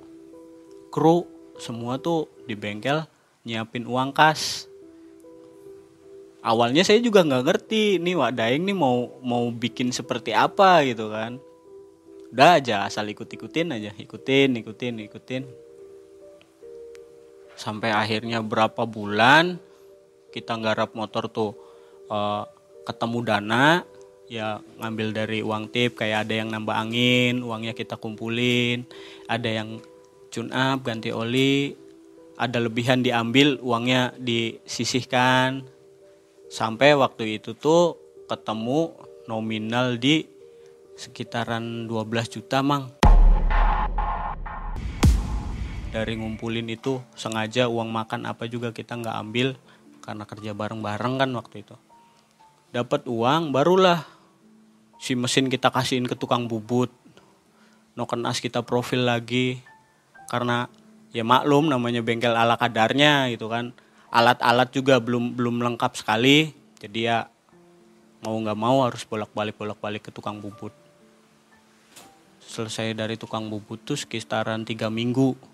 kru 0.89 1.29
semua 1.61 2.01
tuh 2.01 2.25
di 2.49 2.57
bengkel 2.57 3.05
nyiapin 3.45 3.85
uang 3.85 4.17
kas. 4.17 4.65
Awalnya 6.41 6.89
saya 6.89 7.05
juga 7.05 7.21
nggak 7.21 7.45
ngerti 7.53 8.01
nih 8.01 8.17
Wak 8.17 8.33
Daeng 8.33 8.65
nih 8.65 8.73
mau 8.81 9.13
mau 9.21 9.45
bikin 9.53 9.93
seperti 9.93 10.33
apa? 10.33 10.81
gitu 10.89 11.13
kan. 11.13 11.37
Udah 12.33 12.57
aja 12.57 12.89
asal 12.89 13.13
ikut 13.13 13.29
ikutin 13.29 13.77
aja 13.77 13.93
ikutin 13.93 14.57
ikutin 14.57 15.05
ikutin 15.05 15.45
sampai 17.61 17.93
akhirnya 17.93 18.41
berapa 18.41 18.89
bulan 18.89 19.61
kita 20.33 20.57
nggarap 20.57 20.97
motor 20.97 21.29
tuh 21.29 21.53
eh, 22.09 22.43
ketemu 22.89 23.19
dana 23.21 23.85
ya 24.31 24.65
ngambil 24.81 25.09
dari 25.13 25.39
uang 25.45 25.69
tip 25.69 26.01
kayak 26.01 26.25
ada 26.25 26.41
yang 26.41 26.49
nambah 26.49 26.73
angin 26.73 27.45
uangnya 27.45 27.77
kita 27.77 28.01
kumpulin 28.01 28.89
ada 29.29 29.51
yang 29.53 29.77
tune 30.33 30.55
up 30.55 30.81
ganti 30.81 31.13
oli 31.13 31.77
ada 32.41 32.57
lebihan 32.57 33.05
diambil 33.05 33.61
uangnya 33.61 34.17
disisihkan. 34.17 35.61
Sampai 36.49 36.97
waktu 36.97 37.37
itu 37.37 37.53
tuh 37.53 38.01
ketemu 38.25 38.97
nominal 39.29 40.01
di 40.01 40.25
sekitaran 40.97 41.85
12 41.85 42.35
juta 42.41 42.65
mang 42.65 43.00
dari 45.91 46.15
ngumpulin 46.15 46.71
itu 46.71 47.03
sengaja 47.19 47.67
uang 47.67 47.91
makan 47.91 48.31
apa 48.31 48.47
juga 48.47 48.71
kita 48.71 48.95
nggak 48.95 49.17
ambil 49.27 49.59
karena 50.01 50.25
kerja 50.25 50.55
bareng-bareng 50.55 51.15
kan 51.19 51.31
waktu 51.35 51.67
itu. 51.67 51.77
Dapat 52.71 53.11
uang 53.11 53.51
barulah 53.51 54.07
si 55.03 55.19
mesin 55.19 55.51
kita 55.51 55.75
kasihin 55.75 56.07
ke 56.07 56.15
tukang 56.15 56.47
bubut. 56.47 56.95
Noken 57.99 58.23
as 58.25 58.39
kita 58.39 58.63
profil 58.63 59.03
lagi. 59.03 59.59
Karena 60.31 60.71
ya 61.11 61.27
maklum 61.27 61.67
namanya 61.67 62.07
bengkel 62.07 62.33
ala 62.39 62.55
kadarnya 62.55 63.27
gitu 63.35 63.51
kan. 63.51 63.75
Alat-alat 64.15 64.71
juga 64.71 65.03
belum 65.03 65.35
belum 65.35 65.59
lengkap 65.59 65.99
sekali. 65.99 66.55
Jadi 66.79 67.11
ya 67.11 67.27
mau 68.23 68.39
nggak 68.39 68.59
mau 68.59 68.87
harus 68.87 69.03
bolak-balik 69.03 69.59
bolak-balik 69.59 70.07
ke 70.07 70.11
tukang 70.15 70.39
bubut. 70.39 70.71
Selesai 72.47 72.95
dari 72.95 73.19
tukang 73.19 73.51
bubut 73.51 73.83
tuh 73.83 73.99
sekitaran 73.99 74.63
tiga 74.63 74.87
minggu 74.87 75.50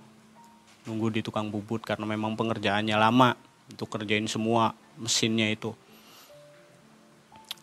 nunggu 0.87 1.11
di 1.11 1.21
tukang 1.21 1.51
bubut 1.51 1.83
karena 1.83 2.07
memang 2.07 2.39
pengerjaannya 2.39 2.97
lama 2.97 3.35
untuk 3.67 3.91
kerjain 3.91 4.25
semua 4.31 4.73
mesinnya 4.97 5.51
itu. 5.51 5.75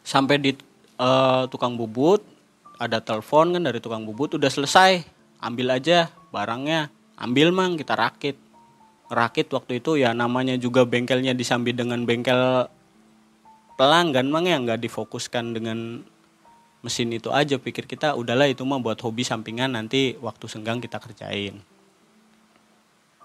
Sampai 0.04 0.38
di 0.38 0.52
eh, 1.00 1.44
tukang 1.48 1.80
bubut 1.80 2.22
ada 2.78 3.00
telepon 3.00 3.56
kan 3.56 3.64
dari 3.64 3.80
tukang 3.80 4.04
bubut 4.04 4.36
udah 4.36 4.52
selesai 4.52 5.08
ambil 5.40 5.80
aja 5.80 6.12
barangnya. 6.30 6.92
Ambil 7.16 7.56
mang 7.56 7.80
kita 7.80 7.96
rakit. 7.96 8.36
Rakit 9.08 9.48
waktu 9.56 9.80
itu 9.80 9.96
ya 9.96 10.12
namanya 10.12 10.60
juga 10.60 10.84
bengkelnya 10.84 11.32
disambi 11.32 11.72
dengan 11.72 12.04
bengkel 12.04 12.68
pelanggan 13.80 14.28
mang 14.28 14.44
ya? 14.44 14.60
Nggak 14.60 14.84
difokuskan 14.84 15.56
dengan 15.56 16.04
mesin 16.84 17.16
itu 17.16 17.32
aja. 17.32 17.56
Pikir 17.56 17.88
kita 17.88 18.20
udahlah 18.20 18.52
itu 18.52 18.68
mah 18.68 18.84
buat 18.84 19.00
hobi 19.00 19.24
sampingan 19.24 19.80
nanti 19.80 20.20
waktu 20.20 20.52
senggang 20.52 20.84
kita 20.84 21.00
kerjain 21.00 21.64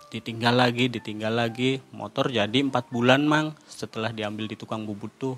ditinggal 0.08 0.54
lagi 0.56 0.88
ditinggal 0.88 1.34
lagi. 1.34 1.80
Motor 1.92 2.32
jadi 2.32 2.58
empat 2.64 2.88
bulan 2.88 3.24
mang 3.24 3.52
setelah 3.68 4.12
diambil 4.12 4.48
di 4.48 4.56
tukang 4.56 4.88
bubut 4.88 5.12
tuh. 5.20 5.36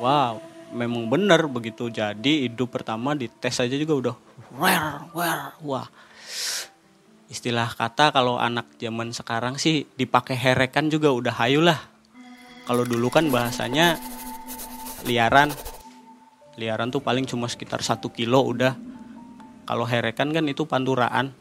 Wow 0.00 0.56
memang 0.74 1.06
bener 1.06 1.46
begitu. 1.46 1.92
Jadi 1.92 2.48
hidup 2.48 2.74
pertama 2.74 3.14
di 3.14 3.30
tes 3.30 3.54
aja 3.62 3.76
juga 3.76 3.94
udah 3.94 4.14
wer 4.58 4.86
wer 5.14 5.40
wah. 5.62 5.86
Istilah 7.26 7.74
kata 7.74 8.14
kalau 8.14 8.38
anak 8.38 8.78
zaman 8.78 9.10
sekarang 9.10 9.58
sih 9.58 9.86
dipakai 9.98 10.38
herekan 10.38 10.86
juga 10.90 11.10
udah 11.10 11.34
hayu 11.42 11.62
lah. 11.62 11.78
Kalau 12.66 12.82
dulu 12.86 13.10
kan 13.10 13.30
bahasanya 13.30 13.98
liaran. 15.06 15.50
Liaran 16.56 16.88
tuh 16.88 17.04
paling 17.04 17.28
cuma 17.28 17.50
sekitar 17.50 17.82
satu 17.82 18.08
kilo 18.10 18.40
udah. 18.46 18.78
Kalau 19.66 19.84
herekan 19.84 20.30
kan 20.30 20.46
itu 20.46 20.64
panturaan 20.64 21.34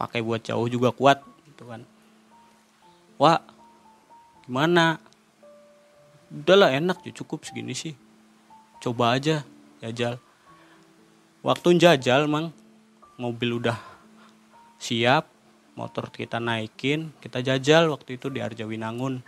pakai 0.00 0.24
buat 0.24 0.40
jauh 0.40 0.64
juga 0.66 0.90
kuat 0.92 1.20
gitu 1.52 1.68
kan. 1.68 1.84
Wah 3.20 3.40
gimana? 4.48 5.00
Udahlah 6.32 6.74
enak 6.74 7.04
ya 7.04 7.12
cukup 7.12 7.44
segini 7.44 7.76
sih. 7.76 7.94
Coba 8.80 9.16
aja 9.16 9.44
jajal. 9.84 10.16
Waktu 11.44 11.76
jajal 11.76 12.26
mang. 12.26 12.50
Mobil 13.16 13.48
udah 13.56 13.80
siap 14.76 15.24
motor 15.72 16.12
kita 16.12 16.36
naikin 16.36 17.16
kita 17.16 17.40
jajal 17.40 17.88
waktu 17.88 18.20
itu 18.20 18.28
di 18.28 18.44
Arjawinangun. 18.44 19.24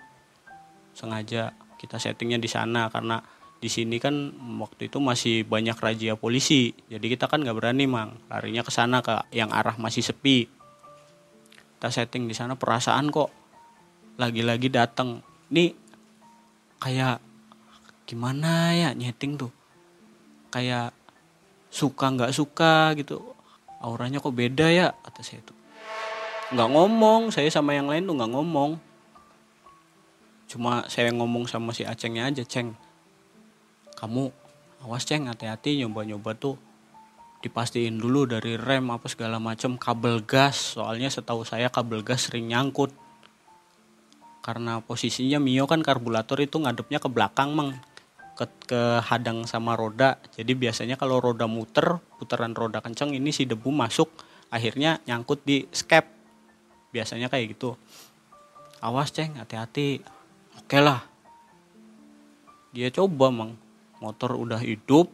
Sengaja 0.92 1.56
kita 1.80 1.96
settingnya 1.96 2.36
di 2.36 2.50
sana 2.52 2.92
karena 2.92 3.24
di 3.58 3.66
sini 3.66 3.98
kan 3.98 4.30
waktu 4.62 4.86
itu 4.86 5.02
masih 5.02 5.42
banyak 5.42 5.74
razia 5.74 6.14
polisi. 6.14 6.70
Jadi 6.86 7.06
kita 7.10 7.26
kan 7.26 7.42
nggak 7.42 7.58
berani 7.58 7.90
mang. 7.90 8.14
Larinya 8.30 8.62
ke 8.62 8.70
sana 8.70 9.02
ke 9.02 9.18
yang 9.34 9.50
arah 9.50 9.74
masih 9.74 10.06
sepi. 10.06 10.46
Kita 11.78 11.90
setting 11.90 12.30
di 12.30 12.34
sana 12.38 12.54
perasaan 12.54 13.10
kok 13.10 13.30
lagi-lagi 14.18 14.70
datang 14.70 15.22
nih 15.50 15.74
kayak 16.78 17.18
gimana 18.06 18.74
ya 18.78 18.94
nyeting 18.94 19.34
tuh? 19.34 19.50
Kayak 20.54 20.94
suka 21.66 22.14
nggak 22.14 22.30
suka 22.30 22.94
gitu. 22.94 23.34
Auranya 23.82 24.22
kok 24.22 24.34
beda 24.34 24.70
ya 24.70 24.94
kata 25.02 25.22
saya 25.22 25.42
itu 25.42 25.54
nggak 26.48 26.70
ngomong 26.72 27.28
saya 27.28 27.52
sama 27.52 27.76
yang 27.76 27.90
lain 27.90 28.06
tuh 28.06 28.14
nggak 28.14 28.32
ngomong. 28.32 28.70
Cuma 30.48 30.86
saya 30.88 31.10
ngomong 31.12 31.44
sama 31.50 31.74
si 31.74 31.84
acengnya 31.84 32.30
aja 32.30 32.46
ceng 32.46 32.72
kamu 33.98 34.30
awas 34.86 35.02
ceng 35.02 35.26
hati-hati 35.26 35.82
nyoba-nyoba 35.82 36.38
tuh 36.38 36.54
dipastiin 37.38 37.98
dulu 37.98 38.26
dari 38.30 38.54
rem 38.58 38.90
apa 38.90 39.06
segala 39.10 39.42
macam 39.42 39.74
kabel 39.74 40.22
gas. 40.22 40.78
Soalnya 40.78 41.10
setahu 41.10 41.42
saya 41.42 41.70
kabel 41.70 42.06
gas 42.06 42.30
sering 42.30 42.50
nyangkut. 42.50 42.94
Karena 44.42 44.80
posisinya 44.80 45.42
Mio 45.42 45.66
kan 45.66 45.82
karburator 45.82 46.38
itu 46.40 46.58
ngadepnya 46.58 46.98
ke 46.98 47.08
belakang 47.10 47.54
mang. 47.54 47.74
Ke, 48.38 48.46
ke 48.70 48.82
hadang 49.02 49.50
sama 49.50 49.74
roda. 49.74 50.22
Jadi 50.38 50.54
biasanya 50.54 50.94
kalau 50.94 51.18
roda 51.18 51.50
muter 51.50 51.98
putaran 52.22 52.54
roda 52.54 52.78
kenceng 52.78 53.10
ini 53.10 53.34
si 53.34 53.50
debu 53.50 53.74
masuk 53.74 54.10
akhirnya 54.50 55.02
nyangkut 55.06 55.42
di 55.42 55.66
skep. 55.74 56.06
Biasanya 56.94 57.26
kayak 57.30 57.58
gitu. 57.58 57.74
Awas 58.78 59.10
ceng 59.10 59.34
hati-hati. 59.38 60.02
Oke 60.58 60.78
lah. 60.78 61.02
Dia 62.70 62.94
coba 62.94 63.30
mang 63.34 63.58
motor 63.98 64.34
udah 64.38 64.62
hidup 64.62 65.10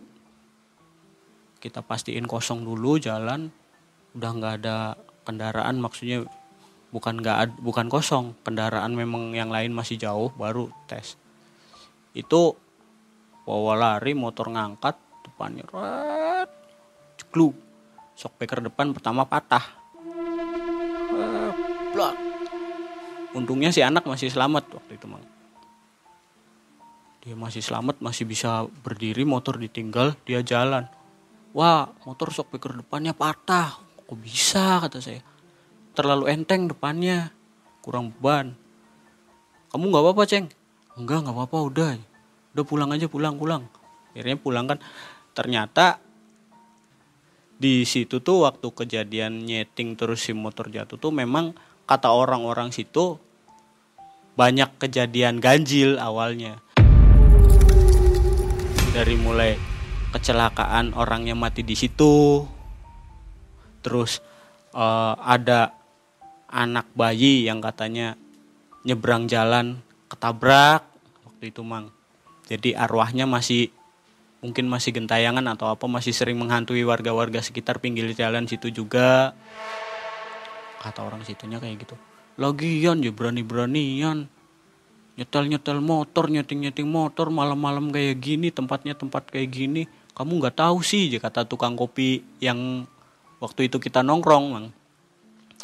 kita 1.65 1.81
pastiin 1.81 2.29
kosong 2.29 2.61
dulu 2.61 3.01
jalan 3.01 3.49
udah 4.13 4.31
nggak 4.37 4.55
ada 4.61 4.95
kendaraan 5.25 5.81
maksudnya 5.81 6.29
bukan 6.95 7.19
nggak 7.19 7.59
bukan 7.59 7.91
kosong 7.91 8.39
kendaraan 8.47 8.95
memang 8.95 9.35
yang 9.35 9.51
lain 9.51 9.75
masih 9.75 9.99
jauh 9.99 10.31
baru 10.37 10.71
tes. 10.87 11.19
Itu 12.15 12.55
bawa 13.43 13.75
lari 13.75 14.15
motor 14.15 14.53
ngangkat 14.53 14.95
depannya 15.27 15.67
red 15.73 16.49
ceklu 17.19 17.51
shockbreaker 18.15 18.63
depan 18.63 18.95
pertama 18.95 19.27
patah. 19.27 19.83
Blak. 21.95 22.15
untungnya 23.35 23.71
si 23.75 23.83
anak 23.83 24.07
masih 24.07 24.31
selamat 24.31 24.67
waktu 24.71 24.95
itu 24.95 25.07
mang 25.11 25.23
dia 27.25 27.33
masih 27.33 27.65
selamat 27.65 28.05
masih 28.05 28.29
bisa 28.29 28.69
berdiri 28.85 29.25
motor 29.25 29.57
ditinggal 29.57 30.13
dia 30.29 30.45
jalan. 30.45 30.85
Wah 31.57 31.89
motor 32.05 32.29
shock 32.29 32.53
breaker 32.53 32.85
depannya 32.85 33.17
patah. 33.17 33.81
Kok 34.05 34.19
bisa 34.21 34.85
kata 34.85 35.01
saya. 35.01 35.25
Terlalu 35.97 36.29
enteng 36.29 36.69
depannya. 36.69 37.33
Kurang 37.81 38.13
beban. 38.13 38.53
Kamu 39.73 39.89
nggak 39.89 40.05
apa-apa 40.05 40.23
ceng? 40.29 40.53
Enggak 41.01 41.25
nggak 41.25 41.33
apa-apa 41.33 41.59
udah. 41.65 41.91
Udah 42.53 42.65
pulang 42.69 42.93
aja 42.93 43.09
pulang 43.09 43.41
pulang. 43.41 43.65
Akhirnya 44.13 44.37
pulang 44.37 44.69
kan. 44.69 44.79
Ternyata 45.33 46.05
di 47.57 47.89
situ 47.89 48.21
tuh 48.21 48.45
waktu 48.45 48.69
kejadian 48.69 49.49
nyeting 49.49 49.97
terus 49.97 50.29
si 50.29 50.37
motor 50.37 50.69
jatuh 50.69 51.01
tuh 51.01 51.09
memang 51.09 51.57
kata 51.89 52.13
orang-orang 52.13 52.69
situ 52.69 53.17
banyak 54.35 54.69
kejadian 54.77 55.39
ganjil 55.39 55.97
awalnya 55.97 56.64
dari 58.95 59.19
mulai 59.19 59.59
kecelakaan 60.15 60.95
orangnya 60.95 61.35
mati 61.35 61.67
di 61.67 61.75
situ. 61.75 62.47
Terus 63.83 64.23
eh, 64.71 65.15
ada 65.19 65.75
anak 66.47 66.87
bayi 66.95 67.51
yang 67.51 67.59
katanya 67.59 68.15
nyebrang 68.87 69.27
jalan 69.27 69.83
ketabrak. 70.07 70.87
Waktu 71.27 71.51
itu 71.51 71.67
mang. 71.67 71.91
Jadi 72.47 72.79
arwahnya 72.79 73.27
masih 73.27 73.75
mungkin 74.39 74.71
masih 74.71 74.95
gentayangan 74.95 75.43
atau 75.51 75.75
apa 75.75 75.91
masih 75.91 76.15
sering 76.15 76.39
menghantui 76.39 76.87
warga-warga 76.87 77.43
sekitar 77.43 77.83
pinggir 77.83 78.07
jalan 78.15 78.47
situ 78.47 78.71
juga. 78.71 79.35
Kata 80.79 81.03
orang 81.03 81.27
situnya 81.27 81.59
kayak 81.59 81.83
gitu. 81.83 81.99
Lagian 82.39 83.03
ya 83.03 83.11
berani-beranian 83.11 84.31
nyetel-nyetel 85.15 85.79
motor 85.79 86.27
nyeting-nyeting 86.27 86.91
motor 86.91 87.31
malam-malam 87.31 87.95
kayak 87.95 88.19
gini 88.19 88.51
tempatnya 88.51 88.99
tempat 88.99 89.31
kayak 89.31 89.51
gini. 89.51 89.87
Kamu 90.15 90.39
nggak 90.43 90.59
tahu 90.63 90.83
sih 90.83 91.11
kata 91.19 91.47
tukang 91.47 91.75
kopi 91.75 92.23
yang 92.39 92.87
waktu 93.43 93.71
itu 93.71 93.79
kita 93.79 94.03
nongkrong 94.03 94.47
mang. 94.51 94.67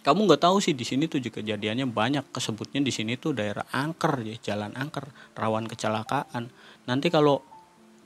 Kamu 0.01 0.27
nggak 0.27 0.43
tahu 0.49 0.63
sih 0.63 0.73
di 0.73 0.87
sini 0.87 1.07
tuh 1.11 1.23
juga 1.23 1.43
kejadiannya 1.43 1.87
banyak. 1.91 2.25
Kesebutnya 2.35 2.81
di 2.83 2.91
sini 2.95 3.19
tuh 3.19 3.35
daerah 3.35 3.67
angker 3.75 4.23
ya 4.27 4.35
jalan 4.39 4.75
angker 4.75 5.11
rawan 5.39 5.67
kecelakaan. 5.67 6.51
Nanti 6.87 7.11
kalau 7.13 7.43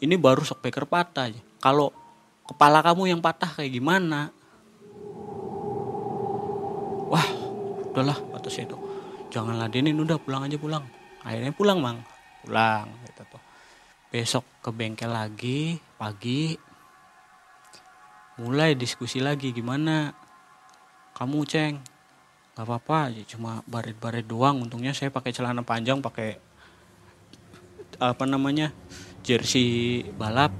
ini 0.01 0.17
baru 0.17 0.45
sok 0.45 0.65
beker 0.65 0.89
patah 0.89 1.29
ya. 1.33 1.41
Kalau 1.61 1.93
kepala 2.45 2.85
kamu 2.85 3.17
yang 3.17 3.21
patah 3.25 3.49
kayak 3.57 3.73
gimana? 3.73 4.33
Wah 7.09 7.29
udahlah 7.93 8.17
kata 8.37 8.49
saya 8.49 8.69
itu. 8.69 8.77
Jangan 9.33 9.57
ladenin 9.61 9.97
udah 9.97 10.19
pulang 10.21 10.45
aja 10.45 10.61
pulang 10.61 11.04
akhirnya 11.25 11.51
pulang 11.57 11.81
mang. 11.81 11.99
Pulang 12.45 12.87
gitu 13.09 13.25
tuh. 13.25 13.43
Besok 14.13 14.45
ke 14.61 14.71
bengkel 14.71 15.11
lagi 15.11 15.81
pagi. 15.97 16.55
Mulai 18.39 18.77
diskusi 18.77 19.19
lagi 19.19 19.51
gimana? 19.51 20.13
Kamu 21.17 21.43
ceng? 21.49 21.81
Nggak 22.55 22.67
apa-apa 22.69 23.11
ya 23.11 23.25
cuma 23.27 23.65
baret-baret 23.67 24.23
doang. 24.29 24.63
Untungnya 24.63 24.93
saya 24.95 25.11
pakai 25.11 25.35
celana 25.35 25.65
panjang 25.65 25.99
pakai 26.05 26.39
apa 27.99 28.25
namanya 28.29 28.71
jersey 29.25 30.05
balap. 30.15 30.53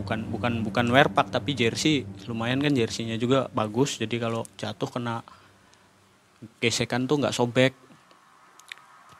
Bukan 0.00 0.32
bukan 0.32 0.64
bukan 0.64 0.86
wearpack 0.88 1.28
tapi 1.28 1.52
jersey. 1.52 2.08
Lumayan 2.24 2.58
kan 2.64 2.72
jersinya 2.72 3.14
juga 3.20 3.52
bagus 3.52 4.00
jadi 4.00 4.16
kalau 4.16 4.48
jatuh 4.56 4.88
kena 4.88 5.22
gesekan 6.62 7.04
tuh 7.04 7.20
nggak 7.20 7.36
sobek 7.36 7.89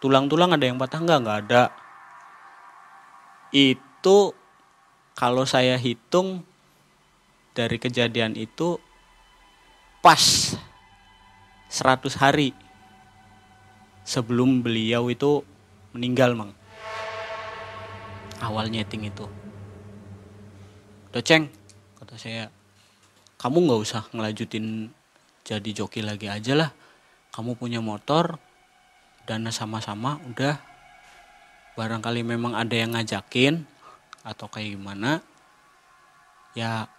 tulang-tulang 0.00 0.56
ada 0.56 0.64
yang 0.64 0.80
patah 0.80 1.00
nggak? 1.00 1.20
Nggak 1.22 1.38
ada. 1.46 1.62
Itu 3.52 4.32
kalau 5.14 5.44
saya 5.44 5.76
hitung 5.76 6.42
dari 7.52 7.76
kejadian 7.76 8.34
itu 8.40 8.80
pas 10.00 10.56
100 11.68 12.16
hari 12.16 12.56
sebelum 14.02 14.64
beliau 14.64 15.12
itu 15.12 15.44
meninggal 15.92 16.32
mang. 16.34 16.56
Awal 18.40 18.72
nyeting 18.72 19.12
itu. 19.12 19.28
Udah 21.12 21.20
ceng 21.20 21.52
kata 22.00 22.16
saya 22.16 22.48
kamu 23.36 23.68
nggak 23.68 23.80
usah 23.84 24.02
ngelanjutin 24.16 24.88
jadi 25.44 25.70
joki 25.76 26.00
lagi 26.00 26.32
aja 26.32 26.56
lah. 26.56 26.70
Kamu 27.30 27.54
punya 27.60 27.78
motor 27.84 28.40
dana 29.28 29.50
sama-sama 29.52 30.20
udah. 30.28 30.58
Barangkali 31.78 32.26
memang 32.26 32.52
ada 32.58 32.74
yang 32.76 32.92
ngajakin 32.92 33.64
atau 34.20 34.52
kayak 34.52 34.76
gimana 34.76 35.24
ya 36.52 36.92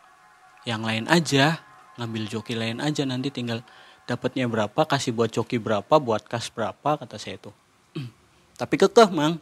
yang 0.66 0.82
lain 0.82 1.06
aja 1.06 1.62
ngambil 2.00 2.24
joki 2.32 2.58
lain 2.58 2.82
aja. 2.82 3.06
Nanti 3.06 3.30
tinggal 3.30 3.62
dapatnya 4.10 4.50
berapa 4.50 4.82
kasih 4.88 5.14
buat 5.14 5.30
joki 5.30 5.62
berapa 5.62 6.02
buat 6.02 6.26
kas 6.26 6.50
berapa 6.50 6.98
kata 6.98 7.20
saya 7.22 7.38
itu. 7.38 7.52
Tapi 8.60 8.76
kekeh 8.80 9.10
mang. 9.12 9.38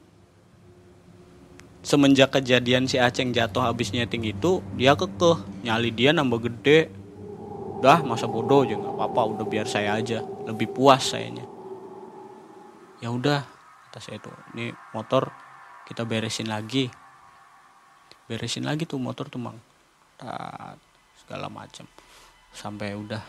Semenjak 1.80 2.36
kejadian 2.36 2.92
si 2.92 3.00
Aceng 3.00 3.32
jatuh 3.32 3.64
habis 3.64 3.96
nyeting 3.96 4.28
itu 4.28 4.60
dia 4.76 5.00
kekeh. 5.00 5.40
Nyali 5.64 5.90
dia 5.96 6.12
nambah 6.12 6.52
gede. 6.52 6.92
Dah 7.80 8.04
masa 8.04 8.28
bodoh 8.28 8.68
aja 8.68 8.76
nggak 8.76 8.92
apa-apa 8.92 9.40
udah 9.40 9.46
biar 9.48 9.64
saya 9.64 9.96
aja. 9.96 10.20
Lebih 10.44 10.76
puas 10.76 11.00
sayanya 11.16 11.49
ya 13.00 13.10
udah 13.12 13.42
kata 13.90 14.00
saya 14.04 14.20
itu 14.20 14.32
ini 14.54 14.72
motor 14.94 15.32
kita 15.90 16.06
beresin 16.06 16.52
lagi. 16.52 16.92
Beresin 18.30 18.62
lagi 18.62 18.86
tuh 18.86 19.02
motor 19.02 19.26
tuh 19.26 19.42
mang. 19.42 19.58
Segala 21.18 21.50
macam 21.50 21.90
sampai 22.54 22.94
udah 22.94 23.22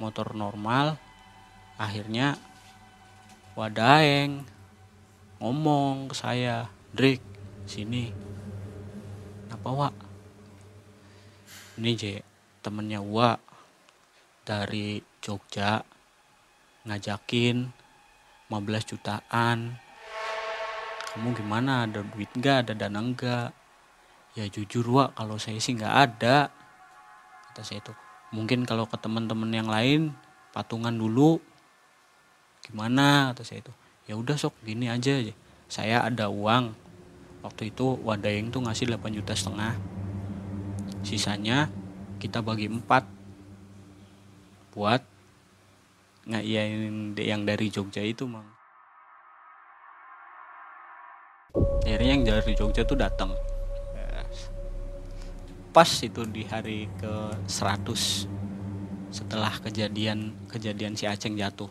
motor 0.00 0.32
normal 0.36 0.96
akhirnya 1.80 2.36
wadaeng 3.56 4.44
ngomong 5.40 6.12
ke 6.12 6.14
saya 6.18 6.68
Drik 6.92 7.22
sini. 7.64 8.12
Apa 9.48 9.68
wa 9.72 9.88
ini 11.80 11.96
je 11.96 12.20
temennya 12.60 13.00
wa 13.00 13.40
dari 14.44 15.00
Jogja 15.24 15.80
ngajakin 16.84 17.79
15 18.50 18.90
jutaan. 18.90 19.78
Kamu 21.14 21.32
gimana? 21.38 21.86
Ada 21.86 22.02
duit 22.02 22.28
nggak? 22.34 22.66
Ada 22.66 22.72
dana 22.74 22.98
enggak 22.98 23.50
ya 24.38 24.46
jujur 24.46 24.86
wa 24.86 25.10
kalau 25.14 25.38
saya 25.38 25.58
sih 25.58 25.74
nggak 25.74 25.94
ada. 25.94 26.50
Kata 27.50 27.62
saya 27.62 27.82
itu. 27.82 27.94
Mungkin 28.30 28.62
kalau 28.62 28.86
ke 28.86 28.94
teman-teman 28.98 29.50
yang 29.50 29.70
lain 29.70 30.14
patungan 30.54 30.94
dulu. 30.94 31.38
Gimana? 32.66 33.34
Kata 33.34 33.42
saya 33.42 33.62
itu. 33.62 33.72
Ya 34.06 34.14
udah 34.18 34.34
sok 34.38 34.54
gini 34.62 34.90
aja. 34.90 35.18
Aja 35.18 35.34
saya 35.70 36.02
ada 36.02 36.26
uang. 36.26 36.74
Waktu 37.40 37.72
itu 37.72 37.96
Wadayeng 38.04 38.52
tuh 38.52 38.66
ngasih 38.66 38.90
8 38.90 39.16
juta 39.16 39.32
setengah. 39.32 39.78
Sisanya 41.06 41.70
kita 42.20 42.42
bagi 42.44 42.68
empat. 42.68 43.06
Buat 44.74 45.02
nggak 46.30 46.46
iyain 46.46 47.10
yang 47.18 47.42
dari 47.42 47.66
Jogja 47.66 48.06
itu 48.06 48.22
mang. 48.30 48.46
Akhirnya 51.82 52.10
yang 52.14 52.22
dari 52.22 52.54
Jogja 52.54 52.86
tuh 52.86 52.94
datang. 52.94 53.34
Pas 55.74 55.90
itu 56.02 56.22
di 56.26 56.46
hari 56.46 56.86
ke 56.98 57.14
100 57.46 58.30
setelah 59.10 59.50
kejadian 59.58 60.34
kejadian 60.46 60.94
si 60.94 61.10
Aceng 61.10 61.34
jatuh. 61.34 61.70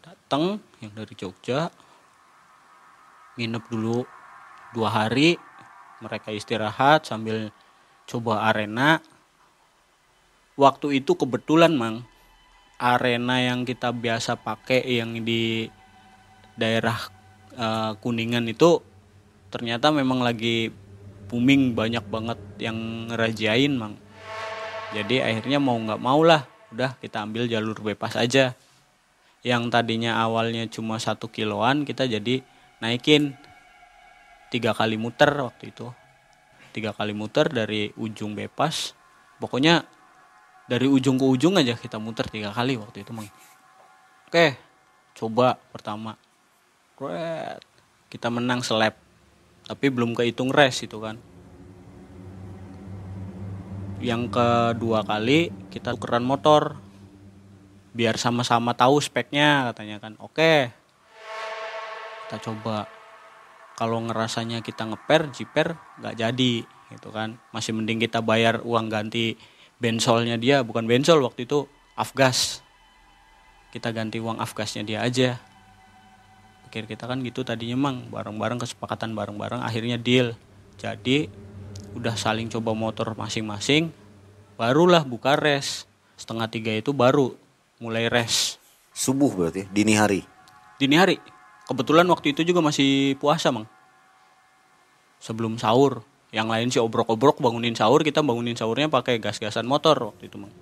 Datang 0.00 0.64
yang 0.80 0.92
dari 0.96 1.12
Jogja 1.12 1.68
nginep 3.36 3.64
dulu 3.68 4.04
dua 4.72 4.88
hari 4.88 5.36
mereka 6.00 6.32
istirahat 6.32 7.04
sambil 7.04 7.52
coba 8.08 8.48
arena. 8.48 9.04
Waktu 10.56 11.04
itu 11.04 11.16
kebetulan 11.16 11.72
mang 11.76 12.04
arena 12.80 13.44
yang 13.44 13.68
kita 13.68 13.92
biasa 13.92 14.40
pakai 14.40 14.80
yang 14.88 15.20
di 15.20 15.68
daerah 16.56 16.96
uh, 17.60 17.92
kuningan 18.00 18.48
itu 18.48 18.80
ternyata 19.52 19.92
memang 19.92 20.24
lagi 20.24 20.72
booming 21.28 21.76
banyak 21.76 22.02
banget 22.08 22.40
yang 22.56 23.06
ngerajain 23.12 23.76
mang. 23.76 24.00
Jadi 24.96 25.20
akhirnya 25.20 25.60
mau 25.60 25.76
nggak 25.76 26.00
mau 26.00 26.24
lah 26.24 26.48
udah 26.72 26.96
kita 26.98 27.20
ambil 27.22 27.44
jalur 27.46 27.76
bebas 27.78 28.16
aja. 28.16 28.56
Yang 29.44 29.62
tadinya 29.68 30.16
awalnya 30.20 30.64
cuma 30.66 30.96
satu 30.96 31.28
kiloan 31.28 31.84
kita 31.84 32.08
jadi 32.08 32.40
naikin 32.80 33.36
tiga 34.48 34.72
kali 34.72 34.96
muter 34.96 35.30
waktu 35.36 35.70
itu. 35.70 35.92
Tiga 36.72 36.96
kali 36.96 37.12
muter 37.12 37.52
dari 37.52 37.92
ujung 37.94 38.32
bebas. 38.32 38.96
Pokoknya 39.36 39.84
dari 40.70 40.86
ujung 40.86 41.18
ke 41.18 41.26
ujung 41.26 41.58
aja 41.58 41.74
kita 41.74 41.98
muter 41.98 42.30
tiga 42.30 42.54
kali 42.54 42.78
waktu 42.78 43.02
itu 43.02 43.10
mang. 43.10 43.26
Oke 44.30 44.54
coba 45.18 45.58
pertama. 45.74 46.14
Great. 46.94 47.66
kita 48.10 48.26
menang 48.26 48.60
seleb 48.62 48.94
tapi 49.66 49.86
belum 49.90 50.14
kehitung 50.14 50.54
res 50.54 50.82
itu 50.82 50.98
kan. 51.02 51.18
Yang 53.98 54.32
kedua 54.32 55.02
kali 55.02 55.50
kita 55.74 55.94
tukeran 55.98 56.26
motor. 56.26 56.78
Biar 57.90 58.14
sama-sama 58.18 58.74
tahu 58.74 59.02
speknya 59.02 59.70
katanya 59.70 59.98
kan. 59.98 60.14
Oke. 60.22 60.70
Kita 62.26 62.38
coba. 62.38 62.86
Kalau 63.78 64.02
ngerasanya 64.02 64.60
kita 64.60 64.90
ngeper 64.90 65.30
jiper 65.34 65.78
nggak 66.02 66.18
jadi 66.18 66.54
gitu 66.90 67.08
kan. 67.14 67.38
Masih 67.54 67.74
mending 67.74 68.02
kita 68.02 68.18
bayar 68.22 68.62
uang 68.66 68.90
ganti 68.90 69.38
bensolnya 69.80 70.36
dia 70.36 70.60
bukan 70.60 70.84
bensol 70.84 71.24
waktu 71.24 71.48
itu 71.48 71.64
afgas. 71.96 72.60
Kita 73.72 73.90
ganti 73.90 74.20
uang 74.20 74.38
afgasnya 74.38 74.84
dia 74.84 75.00
aja. 75.00 75.40
Pikir 76.68 76.86
kita 76.86 77.08
kan 77.08 77.24
gitu 77.24 77.42
tadinya 77.42 77.90
mang. 77.90 78.06
Bareng-bareng 78.12 78.60
kesepakatan 78.60 79.16
bareng-bareng 79.16 79.64
akhirnya 79.64 79.96
deal. 79.96 80.36
Jadi 80.76 81.26
udah 81.96 82.14
saling 82.14 82.46
coba 82.46 82.76
motor 82.76 83.10
masing-masing 83.18 83.90
barulah 84.60 85.02
buka 85.02 85.40
res. 85.40 85.88
Setengah 86.20 86.52
tiga 86.52 86.76
itu 86.76 86.92
baru 86.92 87.32
mulai 87.80 88.12
res. 88.12 88.60
Subuh 88.92 89.32
berarti, 89.32 89.64
dini 89.72 89.96
hari. 89.96 90.20
dini 90.76 91.00
hari. 91.00 91.16
Kebetulan 91.64 92.04
waktu 92.12 92.36
itu 92.36 92.44
juga 92.44 92.60
masih 92.60 93.16
puasa 93.16 93.48
mang. 93.48 93.64
Sebelum 95.20 95.56
sahur 95.56 96.04
yang 96.30 96.46
lain 96.46 96.70
sih 96.70 96.78
obrok-obrok 96.78 97.42
bangunin 97.42 97.74
sahur 97.74 98.06
kita 98.06 98.22
bangunin 98.22 98.54
sahurnya 98.54 98.86
pakai 98.86 99.18
gas-gasan 99.18 99.66
motor 99.66 100.14
waktu 100.14 100.30
itu 100.30 100.38
mang. 100.38 100.54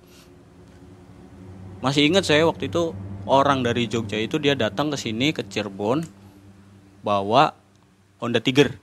Masih 1.79 2.09
ingat 2.09 2.25
saya 2.27 2.43
waktu 2.43 2.67
itu 2.67 2.91
orang 3.29 3.61
dari 3.61 3.85
Jogja 3.85 4.17
itu 4.19 4.41
dia 4.41 4.57
datang 4.57 4.89
ke 4.89 4.97
sini 4.97 5.31
ke 5.31 5.45
Cirebon 5.45 6.03
bawa 7.05 7.53
Honda 8.19 8.41
Tiger. 8.43 8.75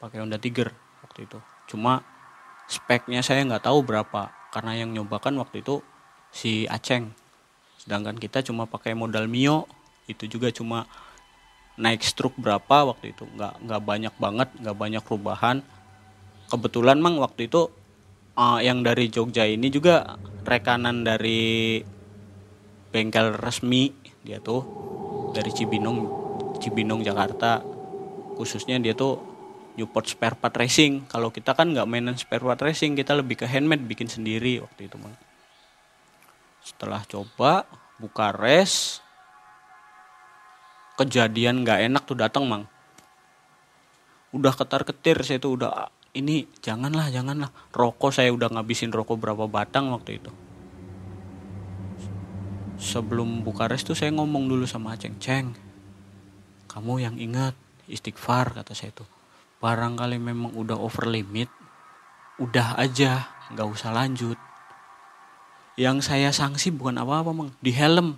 Pakai 0.00 0.22
Honda 0.22 0.40
Tiger 0.40 0.72
waktu 1.04 1.28
itu. 1.28 1.38
Cuma 1.68 2.00
speknya 2.70 3.20
saya 3.20 3.44
nggak 3.44 3.66
tahu 3.66 3.82
berapa 3.84 4.32
karena 4.54 4.78
yang 4.78 4.94
nyobakan 4.94 5.42
waktu 5.42 5.60
itu 5.60 5.82
si 6.30 6.64
Aceng. 6.70 7.12
Sedangkan 7.82 8.16
kita 8.16 8.46
cuma 8.46 8.64
pakai 8.70 8.94
modal 8.94 9.26
Mio 9.26 9.66
itu 10.06 10.30
juga 10.30 10.48
cuma 10.54 10.86
naik 11.80 12.04
stroke 12.04 12.36
berapa 12.36 12.92
waktu 12.92 13.16
itu. 13.16 13.24
Nggak 13.24 13.64
nggak 13.64 13.82
banyak 13.82 14.14
banget 14.20 14.48
nggak 14.60 14.76
banyak 14.76 15.02
perubahan. 15.02 15.56
Kebetulan 16.52 17.00
mang 17.00 17.16
waktu 17.16 17.48
itu 17.48 17.72
eh, 18.36 18.58
yang 18.68 18.84
dari 18.84 19.08
Jogja 19.08 19.48
ini 19.48 19.72
juga 19.72 20.20
rekanan 20.44 21.02
dari 21.02 21.80
bengkel 22.90 23.38
resmi 23.38 23.94
dia 24.20 24.42
tuh 24.42 24.60
dari 25.32 25.48
Cibinong 25.48 25.98
Cibinong 26.60 27.00
Jakarta. 27.00 27.64
Khususnya 28.36 28.76
dia 28.80 28.92
tuh 28.92 29.30
Newport 29.80 30.04
spare 30.04 30.36
part 30.36 30.52
racing. 30.60 31.08
Kalau 31.08 31.32
kita 31.32 31.56
kan 31.56 31.72
nggak 31.72 31.88
mainan 31.88 32.16
spare 32.20 32.44
part 32.44 32.60
racing 32.60 32.92
kita 32.92 33.16
lebih 33.16 33.40
ke 33.40 33.46
handmade 33.48 33.86
bikin 33.88 34.12
sendiri 34.12 34.60
waktu 34.60 34.90
itu 34.92 35.00
mang. 35.00 35.16
Setelah 36.60 37.00
coba 37.08 37.64
buka 37.96 38.32
res 38.36 39.00
kejadian 41.00 41.64
nggak 41.64 41.88
enak 41.88 42.04
tuh 42.04 42.20
datang 42.20 42.44
mang. 42.44 42.68
Udah 44.36 44.52
ketar 44.52 44.84
ketir 44.84 45.16
saya 45.24 45.40
tuh 45.40 45.56
udah 45.56 45.88
ini 46.12 46.44
janganlah 46.60 47.08
janganlah. 47.08 47.48
Rokok 47.72 48.12
saya 48.12 48.28
udah 48.28 48.52
ngabisin 48.52 48.92
rokok 48.92 49.16
berapa 49.16 49.48
batang 49.48 49.88
waktu 49.96 50.20
itu. 50.20 50.30
Sebelum 52.76 53.40
buka 53.40 53.68
res 53.68 53.84
tuh 53.84 53.96
saya 53.96 54.12
ngomong 54.12 54.48
dulu 54.48 54.64
sama 54.68 54.96
Aceng 54.96 55.16
Ceng 55.20 55.52
kamu 56.70 57.02
yang 57.02 57.16
ingat 57.18 57.58
istighfar 57.90 58.54
kata 58.54 58.76
saya 58.78 58.94
tuh. 58.94 59.08
Barangkali 59.58 60.22
memang 60.22 60.54
udah 60.54 60.78
over 60.78 61.10
limit 61.10 61.50
udah 62.40 62.78
aja 62.80 63.28
nggak 63.52 63.68
usah 63.68 63.90
lanjut. 63.92 64.38
Yang 65.74 66.12
saya 66.12 66.30
sanksi 66.30 66.70
bukan 66.70 67.00
apa-apa 67.02 67.34
mang 67.34 67.50
di 67.58 67.74
helm 67.74 68.16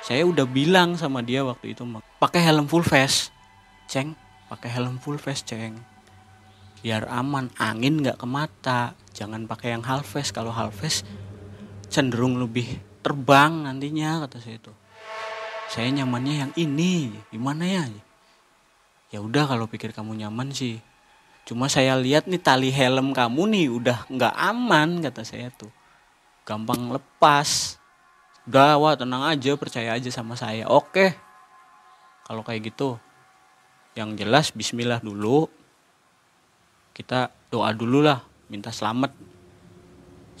saya 0.00 0.24
udah 0.24 0.48
bilang 0.48 0.96
sama 0.96 1.20
dia 1.20 1.44
waktu 1.44 1.76
itu 1.76 1.84
pakai 2.16 2.40
helm 2.40 2.64
full 2.64 2.84
face 2.84 3.28
ceng. 3.90 4.14
Pakai 4.46 4.70
helm 4.70 5.02
full 5.02 5.18
face 5.18 5.42
ceng. 5.42 5.74
Biar 6.80 7.10
aman 7.10 7.50
angin 7.58 8.00
nggak 8.00 8.22
ke 8.22 8.26
mata. 8.26 8.94
Jangan 9.10 9.50
pakai 9.50 9.74
yang 9.74 9.82
half 9.82 10.06
face. 10.06 10.30
Kalau 10.30 10.54
half 10.54 10.72
face 10.78 11.02
cenderung 11.90 12.38
lebih 12.38 12.78
terbang 13.02 13.66
nantinya 13.66 14.24
kata 14.24 14.38
saya 14.38 14.62
itu. 14.62 14.72
Saya 15.68 15.90
nyamannya 15.90 16.34
yang 16.46 16.52
ini. 16.54 17.10
Gimana 17.28 17.66
ya? 17.66 17.84
Ya 19.10 19.18
udah 19.18 19.50
kalau 19.50 19.66
pikir 19.66 19.90
kamu 19.90 20.22
nyaman 20.22 20.54
sih. 20.54 20.78
Cuma 21.44 21.66
saya 21.66 21.98
lihat 21.98 22.30
nih 22.30 22.38
tali 22.38 22.70
helm 22.70 23.10
kamu 23.10 23.42
nih 23.50 23.66
udah 23.74 23.98
nggak 24.06 24.34
aman 24.38 25.02
kata 25.02 25.26
saya 25.26 25.50
tuh. 25.50 25.70
Gampang 26.46 26.94
lepas 26.94 27.79
udah 28.48 28.80
wah 28.80 28.96
tenang 28.96 29.26
aja 29.26 29.52
percaya 29.58 29.96
aja 29.96 30.08
sama 30.08 30.38
saya. 30.38 30.64
Oke. 30.70 31.12
Kalau 32.24 32.46
kayak 32.46 32.72
gitu 32.72 32.96
yang 33.98 34.14
jelas 34.14 34.54
Bismillah 34.54 35.02
dulu. 35.02 35.50
Kita 36.94 37.28
doa 37.50 37.74
dulu 37.74 38.00
lah 38.04 38.22
minta 38.48 38.72
selamat. 38.72 39.12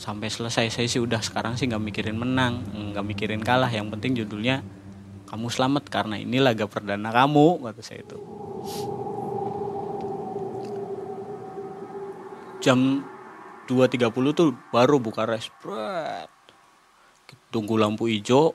Sampai 0.00 0.32
selesai 0.32 0.72
saya 0.72 0.88
sih 0.88 1.02
udah 1.02 1.20
sekarang 1.20 1.60
sih 1.60 1.68
nggak 1.68 1.82
mikirin 1.82 2.16
menang 2.16 2.64
nggak 2.94 3.04
mikirin 3.04 3.42
kalah. 3.44 3.68
Yang 3.68 3.92
penting 3.98 4.12
judulnya 4.24 4.64
kamu 5.28 5.46
selamat 5.46 5.86
karena 5.92 6.16
ini 6.18 6.42
laga 6.42 6.66
perdana 6.66 7.12
kamu 7.12 7.62
kata 7.62 7.82
saya 7.84 8.02
itu. 8.02 8.18
Jam 12.60 13.06
2.30 13.70 14.10
tuh 14.34 14.52
baru 14.74 14.98
buka 14.98 15.24
res. 15.24 15.46
Tunggu 17.50 17.76
lampu 17.76 18.06
hijau. 18.06 18.54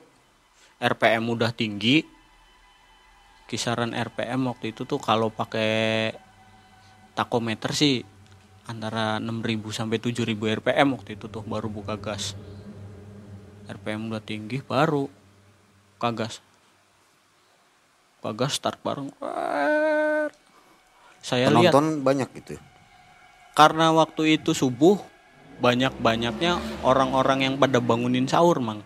RPM 0.76 1.24
udah 1.32 1.52
tinggi. 1.56 2.04
Kisaran 3.46 3.94
RPM 3.94 4.50
waktu 4.50 4.74
itu 4.74 4.82
tuh 4.84 4.98
kalau 4.98 5.30
pakai 5.30 6.12
takometer 7.14 7.72
sih 7.72 8.02
antara 8.66 9.22
6000 9.22 9.62
sampai 9.70 10.02
7000 10.02 10.34
RPM 10.58 10.98
waktu 10.98 11.14
itu 11.14 11.30
tuh 11.30 11.46
baru 11.46 11.70
buka 11.70 11.94
gas. 11.96 12.34
RPM 13.70 14.10
udah 14.10 14.20
tinggi 14.20 14.60
baru 14.60 15.06
buka 15.96 16.10
gas. 16.12 16.42
Buka 18.18 18.34
gas 18.34 18.58
start 18.58 18.82
bareng. 18.82 19.14
Saya 21.22 21.50
lihat 21.50 21.74
Penonton 21.74 22.02
banyak 22.06 22.28
gitu. 22.38 22.58
karena 23.56 23.88
waktu 23.90 24.36
itu 24.36 24.52
subuh 24.52 25.00
banyak-banyaknya 25.56 26.82
orang-orang 26.84 27.38
yang 27.48 27.54
pada 27.56 27.80
bangunin 27.80 28.28
sahur 28.28 28.60
mang. 28.60 28.84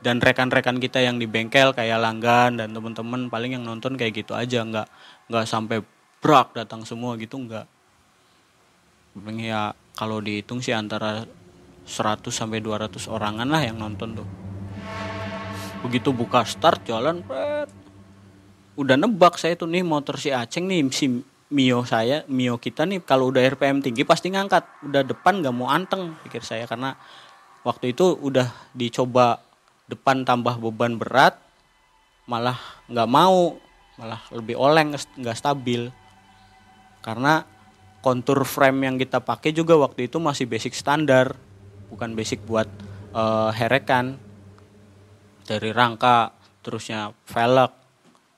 Dan 0.00 0.16
rekan-rekan 0.16 0.80
kita 0.80 1.04
yang 1.04 1.20
di 1.20 1.28
bengkel 1.28 1.76
kayak 1.76 2.00
Langgan 2.00 2.56
dan 2.56 2.72
teman-teman 2.72 3.28
paling 3.28 3.60
yang 3.60 3.64
nonton 3.68 4.00
kayak 4.00 4.24
gitu 4.24 4.32
aja 4.32 4.64
nggak 4.64 4.88
nggak 5.28 5.44
sampai 5.44 5.84
brak 6.24 6.56
datang 6.56 6.88
semua 6.88 7.20
gitu 7.20 7.36
nggak. 7.36 7.68
Paling 9.12 9.38
ya 9.44 9.76
kalau 9.92 10.24
dihitung 10.24 10.64
sih 10.64 10.72
antara 10.72 11.28
100 11.84 12.32
sampai 12.32 12.64
200 12.64 12.96
orangan 13.12 13.44
lah 13.44 13.60
yang 13.60 13.76
nonton 13.76 14.24
tuh. 14.24 14.28
Begitu 15.84 16.12
buka 16.12 16.44
start 16.44 16.84
jalan 16.88 17.24
pret. 17.24 17.68
udah 18.80 18.96
nebak 18.96 19.36
saya 19.36 19.60
tuh 19.60 19.68
nih 19.68 19.84
motor 19.84 20.16
si 20.16 20.32
Aceng 20.32 20.64
nih 20.64 20.88
si 20.88 21.20
Mio 21.50 21.82
saya 21.82 22.22
Mio 22.30 22.62
kita 22.62 22.86
nih 22.86 23.02
kalau 23.02 23.34
udah 23.34 23.42
RPM 23.42 23.82
tinggi 23.82 24.06
pasti 24.06 24.30
ngangkat. 24.30 24.86
Udah 24.86 25.02
depan 25.02 25.42
nggak 25.42 25.54
mau 25.54 25.66
anteng 25.66 26.14
pikir 26.22 26.46
saya. 26.46 26.70
Karena 26.70 26.94
waktu 27.66 27.90
itu 27.90 28.14
udah 28.14 28.46
dicoba 28.70 29.42
depan 29.90 30.22
tambah 30.22 30.62
beban 30.62 30.94
berat 30.94 31.34
malah 32.30 32.58
nggak 32.86 33.10
mau. 33.10 33.58
Malah 33.98 34.22
lebih 34.30 34.54
oleng 34.54 34.94
nggak 34.94 35.36
stabil. 35.36 35.90
Karena 37.02 37.42
kontur 38.00 38.46
frame 38.46 38.86
yang 38.86 38.96
kita 38.96 39.18
pakai 39.18 39.50
juga 39.50 39.74
waktu 39.76 40.06
itu 40.06 40.16
masih 40.22 40.48
basic 40.48 40.72
standar 40.72 41.36
bukan 41.90 42.14
basic 42.14 42.46
buat 42.46 42.70
eh, 43.10 43.50
herekan. 43.58 44.14
Dari 45.50 45.74
rangka 45.74 46.30
terusnya 46.62 47.10
velg 47.26 47.79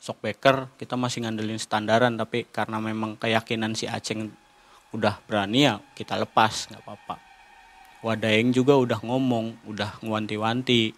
shockbreaker 0.03 0.67
kita 0.83 0.99
masih 0.99 1.23
ngandelin 1.23 1.63
standaran 1.63 2.19
tapi 2.19 2.51
karena 2.51 2.83
memang 2.83 3.15
keyakinan 3.15 3.79
si 3.79 3.87
Aceng 3.87 4.35
udah 4.91 5.23
berani 5.31 5.71
ya 5.71 5.79
kita 5.95 6.19
lepas 6.19 6.67
nggak 6.69 6.83
apa-apa. 6.83 7.17
Wadaeng 8.03 8.51
juga 8.51 8.75
udah 8.75 8.99
ngomong 8.99 9.63
udah 9.71 10.03
ngewanti-wanti. 10.03 10.91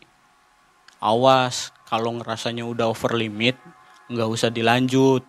Awas 1.05 1.69
kalau 1.85 2.17
ngerasanya 2.17 2.65
udah 2.65 2.89
over 2.89 3.13
limit 3.13 3.61
nggak 4.09 4.25
usah 4.25 4.49
dilanjut. 4.49 5.21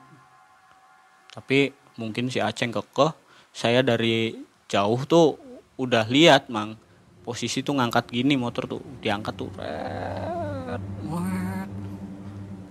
Tapi 1.36 1.76
mungkin 2.00 2.32
si 2.32 2.40
Aceng 2.40 2.72
kekeh 2.72 3.12
saya 3.52 3.84
dari 3.84 4.40
jauh 4.72 5.04
tuh 5.04 5.36
udah 5.76 6.08
lihat 6.08 6.48
mang. 6.48 6.80
Posisi 7.28 7.60
tuh 7.60 7.76
ngangkat 7.76 8.08
gini 8.08 8.40
motor 8.40 8.72
tuh 8.72 8.82
diangkat 9.04 9.36
tuh. 9.36 9.52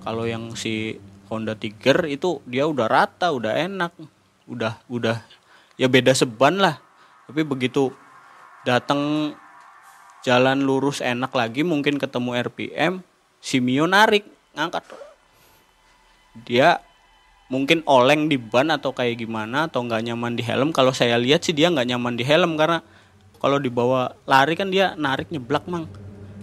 Kalau 0.04 0.28
yang 0.28 0.52
si 0.52 1.00
Honda 1.32 1.56
Tiger 1.56 2.04
itu 2.06 2.44
dia 2.44 2.68
udah 2.68 2.86
rata 2.86 3.32
udah 3.32 3.56
enak 3.56 3.96
udah 4.44 4.76
udah 4.92 5.24
ya 5.80 5.88
beda 5.88 6.12
seban 6.12 6.60
lah. 6.60 6.76
Tapi 7.24 7.40
begitu 7.40 7.88
datang 8.68 9.32
jalan 10.20 10.60
lurus 10.64 11.00
enak 11.00 11.32
lagi 11.32 11.64
mungkin 11.64 11.96
ketemu 11.96 12.36
RPM 12.48 13.00
si 13.40 13.64
Mio 13.64 13.88
narik 13.88 14.28
ngangkat. 14.52 14.84
Dia 16.44 16.80
mungkin 17.48 17.80
oleng 17.88 18.28
di 18.28 18.36
ban 18.36 18.72
atau 18.72 18.92
kayak 18.92 19.24
gimana 19.24 19.68
atau 19.68 19.84
nggak 19.84 20.04
nyaman 20.04 20.36
di 20.36 20.44
helm. 20.44 20.72
Kalau 20.72 20.92
saya 20.92 21.16
lihat 21.16 21.44
sih 21.44 21.56
dia 21.56 21.72
nggak 21.72 21.88
nyaman 21.96 22.16
di 22.16 22.24
helm 22.24 22.60
karena 22.60 22.84
kalau 23.40 23.60
dibawa 23.60 24.16
lari 24.24 24.56
kan 24.56 24.68
dia 24.68 24.92
narik 24.96 25.32
nyeblak 25.32 25.64
mang. 25.64 25.88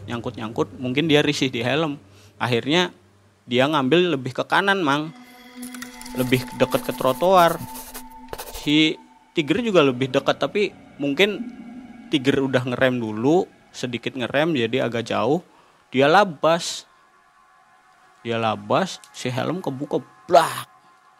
Nyangkut 0.09 0.37
nyangkut 0.37 0.69
mungkin 0.81 1.05
dia 1.05 1.21
risih 1.21 1.53
di 1.53 1.61
helm. 1.61 2.01
Akhirnya 2.41 2.89
dia 3.47 3.65
ngambil 3.65 4.17
lebih 4.17 4.33
ke 4.35 4.43
kanan 4.45 4.81
mang. 4.81 5.13
Lebih 6.17 6.43
deket 6.59 6.81
ke 6.85 6.93
trotoar. 6.95 7.55
Si 8.61 8.99
Tiger 9.31 9.63
juga 9.63 9.81
lebih 9.81 10.11
dekat 10.11 10.37
tapi 10.37 10.75
mungkin 10.99 11.39
Tiger 12.11 12.43
udah 12.43 12.67
ngerem 12.67 12.99
dulu 12.99 13.47
sedikit 13.71 14.13
ngerem 14.19 14.53
jadi 14.53 14.85
agak 14.85 15.07
jauh. 15.07 15.39
Dia 15.89 16.11
labas. 16.11 16.85
Dia 18.21 18.37
labas 18.37 19.01
si 19.15 19.31
helm 19.31 19.63
kebuka 19.63 20.03
blak. 20.27 20.67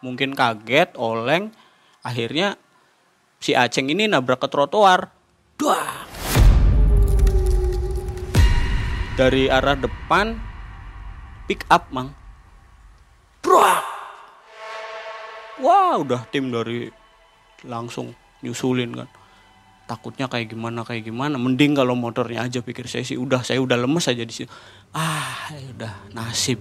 Mungkin 0.04 0.36
kaget 0.36 0.94
oleng. 1.00 1.50
Akhirnya 2.04 2.60
si 3.40 3.56
Aceng 3.56 3.88
ini 3.88 4.06
nabrak 4.06 4.42
ke 4.42 4.48
trotoar. 4.50 5.08
Duah. 5.56 6.12
dari 9.12 9.48
arah 9.48 9.76
depan 9.76 10.40
pick 11.52 11.68
up 11.68 11.92
mang. 11.92 12.16
Duah. 13.44 13.84
wah 15.60 16.00
udah 16.00 16.24
tim 16.32 16.48
dari 16.48 16.88
langsung 17.68 18.16
nyusulin 18.40 18.96
kan. 18.96 19.08
Takutnya 19.84 20.32
kayak 20.32 20.56
gimana 20.56 20.80
kayak 20.80 21.12
gimana. 21.12 21.36
Mending 21.36 21.76
kalau 21.76 21.92
motornya 21.92 22.48
aja 22.48 22.64
pikir 22.64 22.88
saya 22.88 23.04
sih 23.04 23.20
udah 23.20 23.44
saya 23.44 23.60
udah 23.60 23.76
lemes 23.76 24.08
aja 24.08 24.24
di 24.24 24.32
situ. 24.32 24.48
Ah 24.96 25.52
ya 25.52 25.68
udah 25.76 25.92
nasib. 26.16 26.56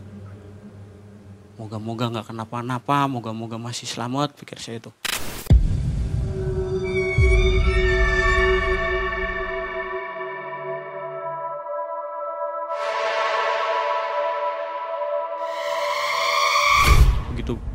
Moga-moga 1.56 2.12
nggak 2.12 2.36
kenapa-napa 2.36 3.08
moga-moga 3.08 3.56
masih 3.56 3.88
selamat 3.88 4.36
pikir 4.36 4.60
saya 4.60 4.84
itu 4.84 4.92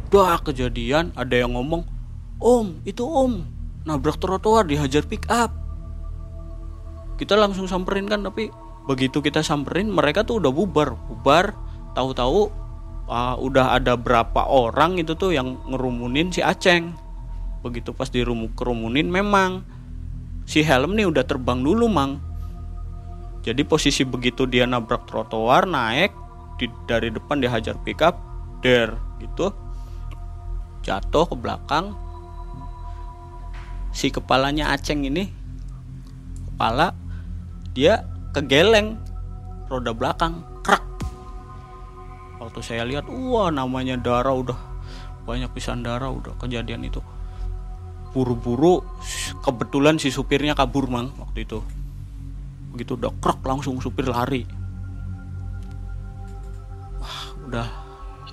dah 0.08 0.38
kejadian 0.42 1.14
ada 1.14 1.34
yang 1.34 1.54
ngomong 1.54 1.84
om 2.42 2.78
itu 2.86 3.02
om. 3.02 3.44
Nabrak 3.86 4.18
trotoar 4.18 4.66
dihajar 4.66 5.06
pick 5.06 5.30
up 5.30 5.66
kita 7.16 7.32
langsung 7.34 7.64
samperin 7.64 8.04
kan 8.06 8.20
tapi 8.20 8.52
begitu 8.84 9.24
kita 9.24 9.40
samperin 9.40 9.88
mereka 9.88 10.22
tuh 10.22 10.38
udah 10.38 10.52
bubar. 10.52 10.94
Bubar 11.08 11.56
tahu-tahu 11.96 12.52
uh, 13.08 13.36
udah 13.40 13.80
ada 13.80 13.96
berapa 13.96 14.44
orang 14.46 15.00
itu 15.00 15.16
tuh 15.16 15.32
yang 15.32 15.56
ngerumunin 15.64 16.28
si 16.28 16.44
Aceng. 16.44 16.92
Begitu 17.64 17.96
pas 17.96 18.12
dirumu 18.12 18.52
kerumunin 18.52 19.08
memang 19.08 19.64
si 20.44 20.60
helm 20.60 20.94
nih 20.94 21.08
udah 21.08 21.24
terbang 21.24 21.64
dulu 21.64 21.88
mang. 21.88 22.20
Jadi 23.42 23.64
posisi 23.64 24.04
begitu 24.04 24.44
dia 24.44 24.68
nabrak 24.68 25.08
trotoar 25.08 25.64
naik 25.64 26.12
di, 26.60 26.68
dari 26.84 27.08
depan 27.08 27.40
dihajar 27.40 27.80
pickup 27.80 28.18
der 28.60 28.92
gitu 29.22 29.54
jatuh 30.86 31.26
ke 31.26 31.34
belakang 31.34 31.98
si 33.90 34.14
kepalanya 34.14 34.70
Aceng 34.70 35.02
ini 35.02 35.26
kepala 36.54 36.94
dia 37.74 38.06
kegeleng 38.30 38.94
roda 39.66 39.90
belakang 39.90 40.46
krak 40.62 40.86
waktu 42.38 42.60
saya 42.62 42.86
lihat 42.86 43.10
wah 43.10 43.50
namanya 43.50 43.98
darah 43.98 44.38
udah 44.38 44.76
banyak 45.26 45.50
pisan 45.50 45.82
darah 45.82 46.14
udah 46.14 46.38
kejadian 46.38 46.86
itu. 46.86 47.02
Buru-buru 48.14 48.80
kebetulan 49.42 49.98
si 49.98 50.14
supirnya 50.14 50.54
kabur 50.54 50.86
mang 50.86 51.10
waktu 51.18 51.44
itu. 51.44 51.60
Begitu 52.72 52.94
udah 52.94 53.10
krak 53.18 53.42
langsung 53.42 53.82
supir 53.82 54.06
lari. 54.06 54.46
Wah 57.02 57.20
udah 57.50 57.68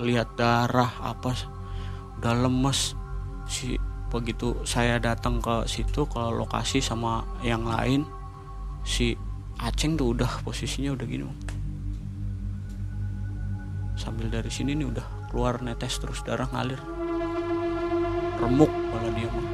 lihat 0.00 0.38
darah 0.38 0.94
apa 1.02 1.34
udah 2.24 2.48
lemes. 2.48 2.96
Si 3.44 3.76
begitu 4.08 4.56
saya 4.64 4.96
datang 4.96 5.44
ke 5.44 5.68
situ 5.68 6.08
ke 6.08 6.22
lokasi 6.32 6.80
sama 6.80 7.20
yang 7.44 7.68
lain 7.68 8.08
si 8.80 9.12
Aceng 9.60 10.00
tuh 10.00 10.16
udah 10.16 10.40
posisinya 10.46 10.94
udah 10.94 11.06
gini 11.06 11.26
sambil 13.98 14.30
dari 14.30 14.48
sini 14.48 14.72
nih 14.72 14.86
udah 14.86 15.06
keluar 15.30 15.60
netes 15.60 15.98
terus 15.98 16.22
darah 16.26 16.48
ngalir. 16.50 16.80
Remuk 18.40 18.72
kepala 18.72 19.08
dia 19.12 19.28
mah 19.28 19.48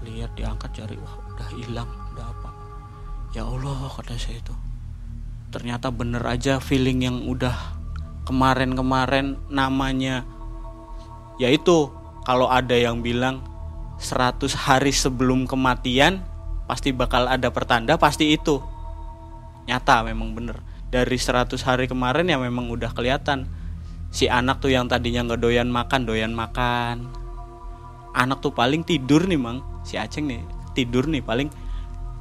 lihat 0.00 0.32
diangkat 0.34 0.70
jari 0.74 0.96
wah 0.98 1.14
udah 1.36 1.48
hilang 1.54 1.90
udah 2.16 2.26
apa? 2.26 2.50
Ya 3.30 3.46
Allah 3.46 3.88
kata 3.94 4.18
saya 4.18 4.42
itu. 4.42 4.54
Ternyata 5.54 5.94
bener 5.94 6.22
aja 6.26 6.58
feeling 6.58 7.06
yang 7.06 7.24
udah 7.26 7.79
kemarin-kemarin 8.30 9.42
namanya 9.50 10.22
yaitu 11.42 11.90
kalau 12.22 12.46
ada 12.46 12.78
yang 12.78 13.02
bilang 13.02 13.42
100 13.98 14.54
hari 14.54 14.94
sebelum 14.94 15.50
kematian 15.50 16.22
pasti 16.70 16.94
bakal 16.94 17.26
ada 17.26 17.50
pertanda 17.50 17.98
pasti 17.98 18.30
itu. 18.30 18.62
Nyata 19.66 20.06
memang 20.06 20.30
bener. 20.38 20.62
Dari 20.94 21.18
100 21.18 21.58
hari 21.66 21.90
kemarin 21.90 22.30
ya 22.30 22.38
memang 22.38 22.70
udah 22.70 22.94
kelihatan. 22.94 23.50
Si 24.14 24.30
anak 24.30 24.62
tuh 24.62 24.70
yang 24.70 24.86
tadinya 24.86 25.26
nggak 25.26 25.42
doyan 25.42 25.66
makan 25.66 26.06
doyan 26.06 26.30
makan. 26.30 27.10
Anak 28.14 28.38
tuh 28.46 28.54
paling 28.54 28.86
tidur 28.86 29.26
nih 29.26 29.40
mang. 29.42 29.58
Si 29.82 29.98
Aceng 29.98 30.30
nih 30.30 30.46
tidur 30.78 31.10
nih 31.10 31.20
paling 31.24 31.50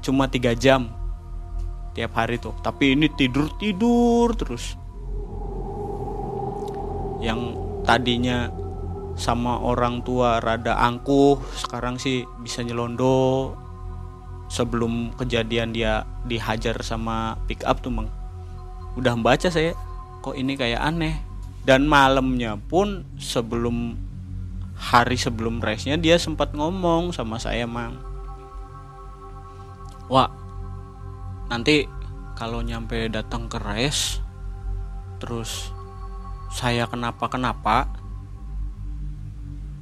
cuma 0.02 0.26
tiga 0.26 0.58
jam 0.58 0.90
tiap 1.94 2.18
hari 2.18 2.42
tuh. 2.42 2.58
Tapi 2.66 2.98
ini 2.98 3.14
tidur 3.14 3.46
tidur 3.62 4.34
terus 4.34 4.74
yang 7.20 7.56
tadinya 7.84 8.48
sama 9.20 9.60
orang 9.60 10.00
tua 10.04 10.40
rada 10.40 10.80
angkuh 10.80 11.40
sekarang 11.60 12.00
sih 12.00 12.24
bisa 12.40 12.64
nyelondo. 12.64 13.54
Sebelum 14.50 15.14
kejadian 15.14 15.78
dia 15.78 16.10
dihajar 16.26 16.82
sama 16.82 17.38
pick 17.46 17.62
up 17.70 17.86
tuh 17.86 17.94
mang. 17.94 18.10
Udah 18.98 19.14
membaca 19.14 19.46
saya 19.46 19.78
kok 20.26 20.34
ini 20.34 20.58
kayak 20.58 20.82
aneh. 20.82 21.22
Dan 21.62 21.86
malamnya 21.86 22.58
pun 22.58 23.06
sebelum 23.22 23.94
hari 24.80 25.20
sebelum 25.20 25.62
race 25.62 25.86
nya 25.86 26.00
dia 26.00 26.18
sempat 26.18 26.56
ngomong 26.56 27.14
sama 27.14 27.38
saya 27.38 27.70
mang. 27.70 28.00
Wah 30.10 30.34
nanti 31.52 31.86
kalau 32.34 32.66
nyampe 32.66 33.12
datang 33.12 33.46
ke 33.52 33.60
race 33.62 34.24
terus 35.20 35.76
saya 36.50 36.90
kenapa 36.90 37.30
kenapa 37.30 37.86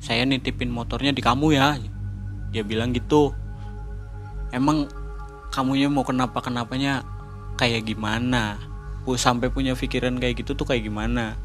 saya 0.03 0.23
nitipin 0.27 0.69
motornya 0.69 1.11
di 1.11 1.23
kamu 1.23 1.57
ya. 1.57 1.79
Dia 2.53 2.63
bilang 2.63 2.93
gitu. 2.93 3.33
Emang 4.53 4.87
kamunya 5.51 5.89
mau 5.89 6.05
kenapa 6.05 6.39
kenapanya 6.39 7.03
kayak 7.57 7.87
gimana? 7.87 8.61
Sampai 9.07 9.47
punya 9.47 9.71
pikiran 9.71 10.19
kayak 10.19 10.43
gitu 10.43 10.53
tuh 10.53 10.67
kayak 10.67 10.83
gimana? 10.83 11.39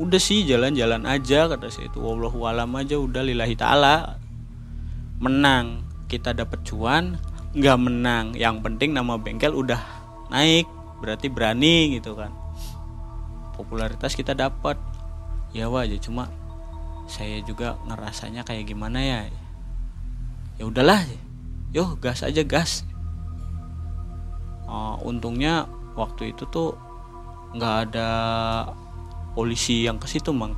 Udah 0.00 0.20
sih 0.20 0.44
jalan-jalan 0.44 1.04
aja 1.08 1.48
kata 1.48 1.68
saya 1.68 1.88
itu. 1.88 2.00
Wallahu 2.00 2.44
alam 2.48 2.72
aja 2.76 2.96
udah 2.96 3.22
lillahi 3.24 3.56
taala. 3.56 4.20
Menang 5.20 5.84
kita 6.08 6.36
dapet 6.36 6.64
cuan. 6.64 7.20
Nggak 7.56 7.78
menang 7.80 8.36
yang 8.36 8.60
penting 8.60 8.92
nama 8.92 9.16
bengkel 9.16 9.56
udah 9.56 9.80
naik. 10.28 10.68
Berarti 11.00 11.28
berani 11.28 11.96
gitu 11.96 12.16
kan 12.16 12.45
popularitas 13.56 14.12
kita 14.12 14.36
dapat. 14.36 14.76
Ya 15.56 15.72
wajar 15.72 15.96
cuma 15.98 16.28
saya 17.08 17.40
juga 17.40 17.80
ngerasanya 17.88 18.44
kayak 18.44 18.68
gimana 18.68 19.00
ya? 19.00 19.20
Ya 20.60 20.64
udahlah 20.68 21.02
yo 21.72 21.96
gas 21.98 22.20
aja 22.20 22.44
gas. 22.44 22.84
Oh, 24.66 24.98
untungnya 25.06 25.64
waktu 25.96 26.34
itu 26.34 26.44
tuh 26.50 26.76
nggak 27.56 27.74
ada 27.90 28.10
polisi 29.32 29.86
yang 29.88 29.96
ke 29.96 30.06
situ 30.10 30.34
mang. 30.34 30.52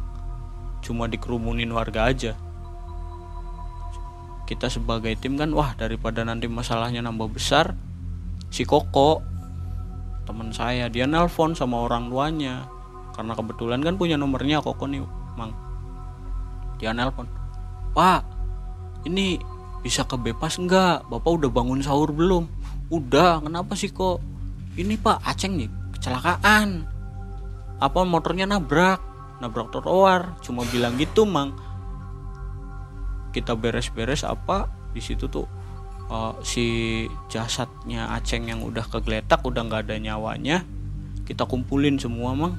Cuma 0.83 1.07
dikerumunin 1.07 1.71
warga 1.71 2.09
aja. 2.11 2.33
Kita 4.49 4.73
sebagai 4.73 5.13
tim 5.21 5.37
kan 5.37 5.53
wah 5.53 5.77
daripada 5.77 6.25
nanti 6.25 6.49
masalahnya 6.49 7.05
nambah 7.05 7.37
besar 7.37 7.77
si 8.49 8.65
Koko 8.65 9.21
teman 10.25 10.53
saya 10.53 10.89
dia 10.93 11.05
nelpon 11.09 11.57
sama 11.57 11.85
orang 11.85 12.09
tuanya 12.13 12.69
karena 13.19 13.35
kebetulan 13.35 13.83
kan 13.83 13.99
punya 13.99 14.15
nomornya 14.15 14.63
Koko 14.63 14.87
nih 14.87 15.03
mang. 15.35 15.51
Dia 16.79 16.95
nelpon 16.95 17.27
pak 17.91 18.23
ini 19.11 19.43
bisa 19.83 20.07
kebebas 20.07 20.63
enggak 20.63 21.03
bapak 21.11 21.27
udah 21.27 21.51
bangun 21.51 21.83
sahur 21.83 22.15
belum? 22.15 22.47
Udah 22.95 23.43
kenapa 23.43 23.75
sih 23.75 23.91
kok? 23.91 24.23
Ini 24.79 24.95
pak 25.03 25.19
Aceng 25.27 25.59
nih 25.59 25.67
kecelakaan. 25.99 26.87
Apa 27.83 28.07
motornya 28.07 28.47
nabrak? 28.47 29.03
Nabrak 29.43 29.75
trotoar 29.75 30.39
cuma 30.47 30.63
bilang 30.71 30.95
gitu 30.95 31.27
mang. 31.27 31.59
Kita 33.35 33.59
beres-beres 33.59 34.23
apa? 34.23 34.71
Di 34.95 35.03
situ 35.03 35.27
tuh 35.27 35.47
uh, 36.07 36.39
si 36.47 37.07
jasadnya 37.27 38.15
Aceng 38.15 38.47
yang 38.47 38.63
udah 38.63 38.87
kegeletak 38.87 39.43
udah 39.43 39.63
nggak 39.67 39.91
ada 39.91 39.97
nyawanya 39.99 40.63
kita 41.29 41.45
kumpulin 41.45 42.01
semua 42.01 42.33
mang 42.33 42.57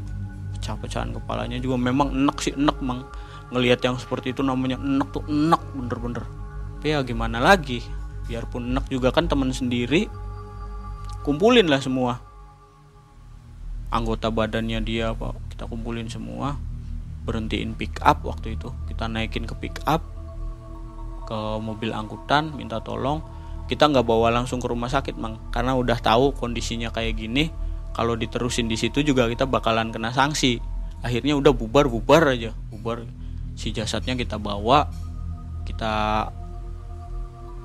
pecah-pecahan 0.69 1.09
kepalanya 1.17 1.57
juga 1.57 1.81
memang 1.81 2.13
enak 2.13 2.37
sih 2.45 2.53
enak 2.53 2.77
mang. 2.85 3.01
Ngelihat 3.49 3.81
yang 3.81 3.97
seperti 3.97 4.37
itu 4.37 4.45
namanya 4.45 4.77
enak 4.77 5.09
tuh 5.09 5.25
enak 5.25 5.57
bener-bener. 5.73 6.21
Tapi 6.77 6.93
ya 6.93 7.01
gimana 7.01 7.41
lagi? 7.41 7.81
Biarpun 8.29 8.69
enak 8.69 8.85
juga 8.93 9.09
kan 9.09 9.25
teman 9.25 9.49
sendiri 9.49 10.05
kumpulin 11.25 11.65
lah 11.65 11.81
semua. 11.81 12.21
Anggota 13.89 14.29
badannya 14.29 14.85
dia 14.85 15.17
apa 15.17 15.33
kita 15.49 15.65
kumpulin 15.65 16.05
semua. 16.05 16.53
Berhentiin 17.25 17.73
pick 17.73 17.97
up 18.05 18.21
waktu 18.21 18.53
itu. 18.53 18.69
Kita 18.85 19.09
naikin 19.09 19.49
ke 19.49 19.57
pick 19.57 19.81
up 19.89 20.05
ke 21.25 21.39
mobil 21.57 21.89
angkutan 21.89 22.53
minta 22.53 22.77
tolong. 22.77 23.25
Kita 23.65 23.89
nggak 23.89 24.05
bawa 24.05 24.29
langsung 24.29 24.61
ke 24.61 24.69
rumah 24.69 24.93
sakit 24.93 25.17
mang. 25.17 25.41
Karena 25.49 25.73
udah 25.73 25.97
tahu 25.97 26.37
kondisinya 26.37 26.93
kayak 26.93 27.17
gini 27.17 27.68
kalau 27.93 28.13
diterusin 28.13 28.69
di 28.69 28.77
situ 28.77 29.01
juga 29.01 29.25
kita 29.25 29.49
bakalan 29.49 29.89
kena 29.89 30.13
sanksi. 30.13 30.61
Akhirnya 30.99 31.39
udah 31.39 31.55
bubar 31.55 31.87
bubar 31.87 32.35
aja 32.35 32.51
bubar. 32.69 33.03
Si 33.59 33.75
jasadnya 33.75 34.15
kita 34.15 34.39
bawa 34.39 34.87
kita 35.67 36.27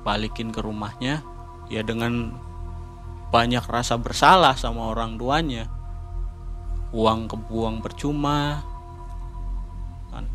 balikin 0.03 0.51
ke 0.51 0.59
rumahnya. 0.59 1.23
Ya 1.71 1.81
dengan 1.81 2.35
banyak 3.33 3.65
rasa 3.65 3.97
bersalah 3.97 4.53
sama 4.57 4.91
orang 4.91 5.17
tuanya. 5.17 5.67
Uang 6.95 7.27
kebuang 7.27 7.83
percuma. 7.83 8.63
Kan. 10.13 10.25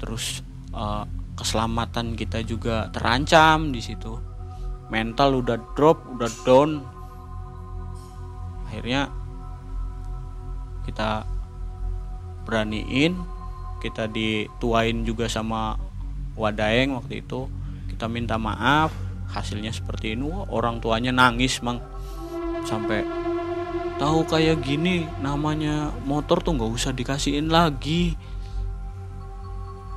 terus 0.00 0.42
uh, 0.72 1.06
keselamatan 1.38 2.18
kita 2.18 2.42
juga 2.42 2.90
terancam 2.90 3.70
di 3.70 3.80
situ. 3.80 4.18
Mental 4.90 5.38
udah 5.38 5.58
drop 5.78 6.02
udah 6.10 6.30
down 6.42 6.99
akhirnya 8.70 9.10
kita 10.86 11.26
beraniin 12.46 13.18
kita 13.80 14.06
dituain 14.06 15.02
juga 15.02 15.26
sama 15.26 15.80
Wadaeng 16.36 16.94
waktu 16.94 17.24
itu. 17.24 17.48
Kita 17.88 18.06
minta 18.06 18.36
maaf 18.36 18.92
hasilnya 19.32 19.72
seperti 19.72 20.14
ini. 20.14 20.28
Wah, 20.28 20.46
orang 20.52 20.78
tuanya 20.78 21.10
nangis 21.10 21.58
mang. 21.64 21.80
Sampai 22.68 23.02
tahu 23.96 24.24
kayak 24.28 24.64
gini 24.64 25.08
namanya 25.20 25.92
motor 26.04 26.40
tuh 26.40 26.56
nggak 26.56 26.70
usah 26.70 26.92
dikasihin 26.92 27.48
lagi. 27.48 28.14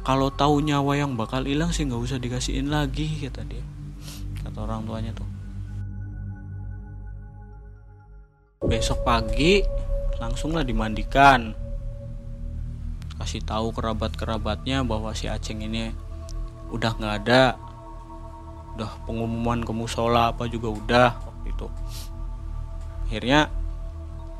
Kalau 0.03 0.31
tahu 0.31 0.59
nyawa 0.59 0.99
yang 0.99 1.15
bakal 1.15 1.47
hilang 1.47 1.71
sih 1.71 1.87
nggak 1.87 2.01
usah 2.01 2.19
dikasihin 2.19 2.67
lagi 2.71 3.07
kata 3.23 3.47
dia. 3.47 3.63
Kata 4.43 4.67
orang 4.67 4.83
tuanya 4.83 5.15
tuh 5.15 5.32
besok 8.67 9.03
pagi 9.03 9.63
langsunglah 10.19 10.63
dimandikan. 10.63 11.51
Kasih 13.19 13.43
tahu 13.43 13.75
kerabat-kerabatnya 13.75 14.83
bahwa 14.83 15.11
si 15.15 15.27
Aceng 15.27 15.63
ini 15.63 15.91
udah 16.71 16.91
nggak 16.95 17.15
ada. 17.23 17.59
Udah 18.73 18.91
pengumuman 19.05 19.61
ke 19.61 19.71
musola 19.75 20.33
apa 20.33 20.49
juga 20.49 20.73
udah 20.73 21.09
waktu 21.23 21.47
itu. 21.53 21.67
Akhirnya 23.05 23.51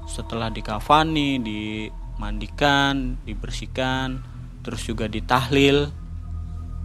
setelah 0.09 0.51
dikafani 0.51 1.39
dimandikan 1.39 3.15
dibersihkan 3.23 4.19
terus 4.63 4.83
juga 4.83 5.07
ditahlil 5.07 5.91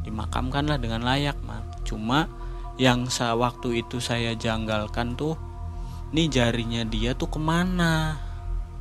dimakamkan 0.07 0.71
lah 0.71 0.79
dengan 0.79 1.03
layak 1.03 1.39
man 1.43 1.67
cuma 1.83 2.31
yang 2.79 3.11
waktu 3.11 3.83
itu 3.83 3.99
saya 3.99 4.39
janggalkan 4.39 5.19
tuh 5.19 5.35
nih 6.09 6.27
jarinya 6.33 6.83
dia 6.89 7.13
tuh 7.13 7.29
ke 7.29 7.41
mana? 7.41 8.17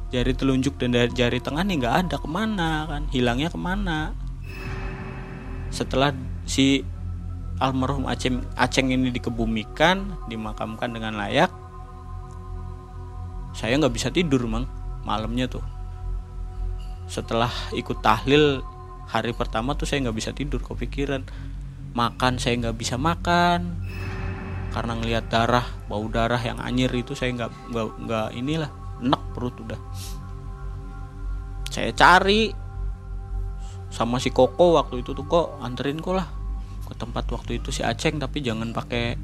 Jari 0.08 0.32
telunjuk 0.32 0.80
dan 0.80 0.96
jari 1.12 1.44
tengah 1.44 1.68
nih 1.68 1.84
nggak 1.84 1.96
ada 2.08 2.16
ke 2.16 2.28
mana 2.32 2.88
kan? 2.88 3.04
Hilangnya 3.12 3.52
ke 3.52 3.60
mana? 3.60 4.16
Setelah 5.68 6.16
si 6.48 6.80
almarhum 7.60 8.08
Aceng, 8.08 8.40
Aceng 8.56 8.88
ini 8.88 9.12
dikebumikan, 9.12 10.28
dimakamkan 10.32 10.96
dengan 10.96 11.20
layak, 11.20 11.52
saya 13.52 13.76
nggak 13.76 13.92
bisa 13.92 14.08
tidur 14.14 14.48
mang 14.48 14.64
malamnya 15.04 15.52
tuh. 15.52 15.66
Setelah 17.12 17.52
ikut 17.76 18.00
tahlil 18.00 18.64
hari 19.12 19.36
pertama 19.36 19.76
tuh 19.76 19.84
saya 19.84 20.08
nggak 20.08 20.18
bisa 20.20 20.32
tidur, 20.32 20.64
kepikiran. 20.64 21.28
Makan 21.92 22.40
saya 22.40 22.56
nggak 22.62 22.78
bisa 22.78 22.96
makan 22.96 23.76
karena 24.78 24.94
ngelihat 24.94 25.26
darah 25.34 25.66
bau 25.90 26.06
darah 26.06 26.38
yang 26.38 26.62
anyir 26.62 26.94
itu 26.94 27.18
saya 27.18 27.34
nggak 27.34 27.74
nggak 27.74 27.88
nggak 28.06 28.28
inilah 28.38 28.70
enak 29.02 29.22
perut 29.34 29.58
udah. 29.58 29.82
Saya 31.74 31.90
cari 31.98 32.54
sama 33.90 34.22
si 34.22 34.30
Koko 34.30 34.78
waktu 34.78 35.02
itu 35.02 35.18
tuh 35.18 35.26
kok 35.26 35.58
anterin 35.66 35.98
kok 35.98 36.14
lah 36.14 36.30
ke 36.86 36.94
tempat 36.94 37.26
waktu 37.34 37.58
itu 37.58 37.74
si 37.74 37.82
Aceng 37.82 38.22
tapi 38.22 38.46
jangan 38.46 38.70
pakai 38.70 39.18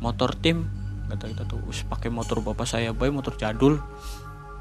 motor 0.00 0.32
tim. 0.32 0.64
Kata 1.12 1.36
kita 1.36 1.44
tuh 1.44 1.60
us 1.68 1.84
pakai 1.84 2.08
motor 2.08 2.40
bapak 2.40 2.64
saya 2.64 2.96
boy 2.96 3.12
motor 3.12 3.36
jadul. 3.36 3.76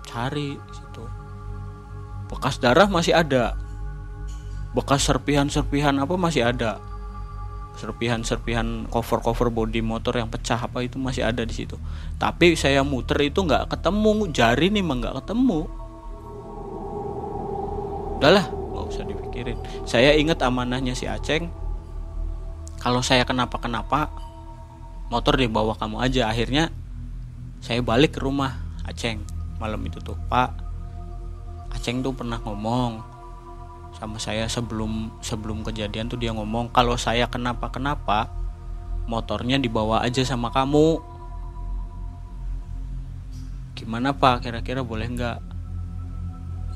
Cari 0.03 0.59
situ. 0.75 1.03
Bekas 2.27 2.59
darah 2.59 2.91
masih 2.91 3.15
ada. 3.15 3.55
Bekas 4.75 5.07
serpihan-serpihan 5.07 5.95
apa 6.03 6.19
masih 6.19 6.51
ada 6.51 6.96
serpihan-serpihan 7.77 8.89
cover-cover 8.89 9.53
body 9.53 9.85
motor 9.85 10.17
yang 10.17 10.33
pecah 10.33 10.57
apa 10.57 10.81
itu 10.81 10.97
masih 10.97 11.21
ada 11.21 11.45
di 11.45 11.53
situ. 11.53 11.77
Tapi 12.17 12.57
saya 12.57 12.81
muter 12.81 13.21
itu 13.21 13.45
nggak 13.45 13.69
ketemu 13.69 14.33
jari 14.33 14.73
nih 14.73 14.81
mah 14.81 14.95
nggak 14.97 15.15
ketemu. 15.23 15.59
Udahlah 18.17 18.45
nggak 18.49 18.85
usah 18.89 19.03
dipikirin. 19.05 19.57
Saya 19.85 20.17
ingat 20.17 20.41
amanahnya 20.41 20.97
si 20.97 21.05
Aceng. 21.05 21.53
Kalau 22.81 23.05
saya 23.05 23.21
kenapa-kenapa 23.29 24.09
motor 25.13 25.37
dibawa 25.37 25.77
kamu 25.77 26.01
aja. 26.01 26.33
Akhirnya 26.33 26.73
saya 27.61 27.85
balik 27.85 28.17
ke 28.17 28.19
rumah 28.25 28.57
Aceng. 28.89 29.21
Malam 29.61 29.85
itu 29.85 30.01
tuh 30.01 30.17
Pak. 30.29 30.65
Aceng 31.77 32.01
tuh 32.01 32.17
pernah 32.17 32.41
ngomong 32.41 33.16
sama 33.97 34.21
saya 34.21 34.45
sebelum 34.45 35.09
sebelum 35.25 35.65
kejadian 35.65 36.05
tuh 36.05 36.21
dia 36.21 36.29
ngomong 36.29 36.69
kalau 36.69 36.93
saya 37.01 37.25
kenapa-kenapa 37.25 38.29
motornya 39.09 39.57
dibawa 39.57 40.05
aja 40.05 40.21
sama 40.21 40.53
kamu. 40.53 41.01
Gimana 43.73 44.13
Pak? 44.13 44.45
Kira-kira 44.45 44.85
boleh 44.85 45.09
nggak? 45.09 45.37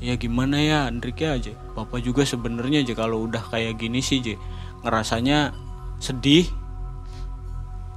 Ya 0.02 0.18
gimana 0.18 0.58
ya? 0.58 0.90
Andrik 0.90 1.22
aja. 1.22 1.54
Bapak 1.78 2.02
juga 2.02 2.26
sebenarnya 2.26 2.82
aja 2.82 2.98
kalau 2.98 3.22
udah 3.30 3.44
kayak 3.54 3.78
gini 3.78 4.02
sih 4.02 4.18
aja 4.18 4.34
ngerasanya 4.82 5.54
sedih. 6.02 6.50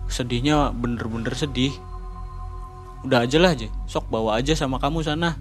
Sedihnya 0.06 0.70
bener-bener 0.70 1.34
sedih. 1.34 1.74
Udah 3.02 3.26
aja 3.26 3.42
lah 3.42 3.58
aja 3.58 3.74
sok 3.90 4.14
bawa 4.14 4.38
aja 4.38 4.54
sama 4.54 4.78
kamu 4.78 5.02
sana. 5.02 5.34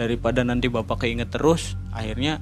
Daripada 0.00 0.40
nanti 0.40 0.72
bapak 0.72 1.04
keinget 1.04 1.28
terus 1.28 1.76
akhirnya 1.92 2.40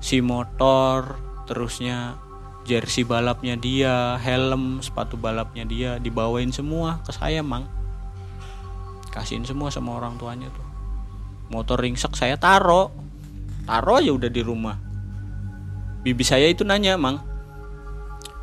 si 0.00 0.24
motor 0.24 1.20
terusnya 1.44 2.16
jersey 2.64 3.04
balapnya 3.04 3.56
dia 3.60 4.16
helm 4.16 4.80
sepatu 4.80 5.20
balapnya 5.20 5.68
dia 5.68 5.90
dibawain 6.00 6.50
semua 6.50 7.04
ke 7.04 7.12
saya 7.12 7.44
mang. 7.44 7.68
Kasihin 9.12 9.44
semua 9.44 9.68
sama 9.68 10.00
orang 10.00 10.16
tuanya 10.16 10.48
tuh. 10.50 10.66
Motor 11.52 11.84
ringsek 11.84 12.16
saya 12.16 12.40
taro. 12.40 12.90
Taro 13.68 14.00
aja 14.00 14.10
udah 14.10 14.30
di 14.32 14.42
rumah. 14.42 14.76
Bibi 16.00 16.24
saya 16.24 16.48
itu 16.48 16.64
nanya 16.64 16.96
mang. 16.96 17.20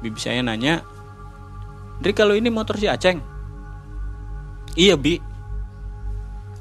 Bibi 0.03 0.19
saya 0.21 0.45
nanya 0.45 0.85
Dri 1.97 2.13
kalau 2.13 2.37
ini 2.37 2.53
motor 2.53 2.77
si 2.77 2.85
Aceng? 2.85 3.17
Iya 4.77 4.93
bi. 4.93 5.17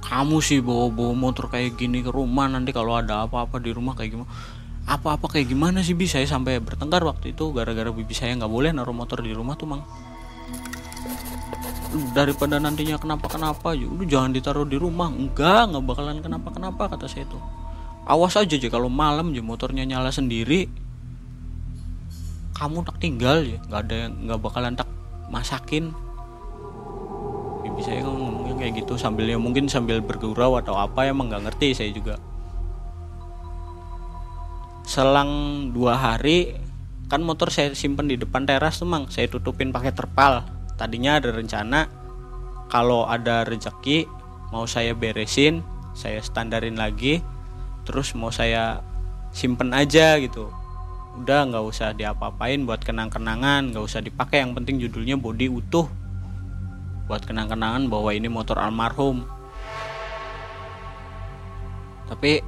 Kamu 0.01 0.40
sih 0.40 0.64
bawa-bawa 0.64 1.12
motor 1.12 1.53
kayak 1.53 1.76
gini 1.76 2.01
ke 2.01 2.09
rumah 2.09 2.49
nanti 2.49 2.72
kalau 2.72 2.97
ada 2.97 3.26
apa-apa 3.26 3.61
di 3.61 3.74
rumah 3.74 3.92
kayak 3.99 4.16
gimana 4.16 4.30
apa-apa 4.87 5.26
kayak 5.26 5.51
gimana 5.51 5.82
sih 5.82 5.99
bi? 5.99 6.07
Saya 6.07 6.30
sampai 6.30 6.62
bertengkar 6.62 7.03
waktu 7.03 7.34
itu 7.34 7.51
gara-gara 7.51 7.91
bibi 7.91 8.14
saya 8.14 8.39
nggak 8.39 8.51
boleh 8.51 8.70
naruh 8.70 8.95
motor 8.95 9.18
di 9.18 9.34
rumah 9.34 9.59
tuh 9.59 9.66
mang. 9.66 9.82
Daripada 12.14 12.62
nantinya 12.62 12.95
kenapa-kenapa 12.95 13.74
ya 13.74 13.91
udah 13.91 14.07
jangan 14.07 14.30
ditaruh 14.30 14.62
di 14.62 14.78
rumah. 14.78 15.11
Enggak 15.11 15.74
nggak 15.74 15.82
bakalan 15.82 16.22
kenapa-kenapa 16.22 16.95
kata 16.95 17.11
saya 17.11 17.26
tuh. 17.26 17.43
Awas 18.07 18.39
aja 18.39 18.55
aja 18.55 18.68
kalau 18.70 18.87
malam 18.87 19.34
ya 19.34 19.43
motornya 19.43 19.82
nyala 19.82 20.14
sendiri 20.14 20.70
kamu 22.55 22.87
tak 22.87 22.97
tinggal 23.03 23.43
ya 23.43 23.59
nggak 23.66 23.80
ada 23.91 23.97
yang 24.07 24.12
nggak 24.30 24.41
bakalan 24.41 24.78
tak 24.78 24.89
masakin. 25.34 25.91
Bibi 27.66 27.82
saya 27.82 28.07
ngomongnya 28.07 28.55
kayak 28.55 28.87
gitu 28.87 28.95
sambil 28.95 29.26
ya 29.26 29.34
mungkin 29.34 29.66
sambil 29.66 29.99
bergurau 29.99 30.55
atau 30.62 30.78
apa 30.78 31.11
emang 31.11 31.26
nggak 31.26 31.51
ngerti 31.51 31.74
saya 31.74 31.91
juga 31.91 32.22
selang 34.87 35.30
dua 35.74 35.99
hari 35.99 36.55
kan 37.11 37.18
motor 37.22 37.51
saya 37.51 37.74
simpen 37.74 38.07
di 38.07 38.14
depan 38.14 38.47
teras 38.47 38.78
tuh 38.78 38.87
mang. 38.87 39.11
Saya 39.11 39.26
tutupin 39.26 39.74
pakai 39.74 39.91
terpal. 39.91 40.47
Tadinya 40.78 41.18
ada 41.18 41.34
rencana 41.34 41.91
kalau 42.70 43.05
ada 43.11 43.43
rezeki 43.43 44.07
mau 44.55 44.66
saya 44.70 44.95
beresin 44.95 45.62
saya 45.97 46.22
standarin 46.22 46.78
lagi 46.78 47.24
terus 47.82 48.14
mau 48.14 48.30
saya 48.30 48.78
simpen 49.34 49.74
aja 49.74 50.18
gitu. 50.22 50.51
Udah 51.18 51.49
nggak 51.51 51.64
usah 51.66 51.91
diapa-apain 51.97 52.62
buat 52.62 52.84
kenang-kenangan 52.84 53.74
nggak 53.74 53.84
usah 53.84 54.05
dipakai. 54.05 54.47
Yang 54.47 54.53
penting 54.62 54.76
judulnya 54.87 55.16
body 55.18 55.51
utuh. 55.51 55.91
Buat 57.11 57.26
kenang-kenangan 57.26 57.91
bahwa 57.91 58.11
ini 58.14 58.30
motor 58.30 58.59
almarhum. 58.59 59.26
Tapi 62.07 62.39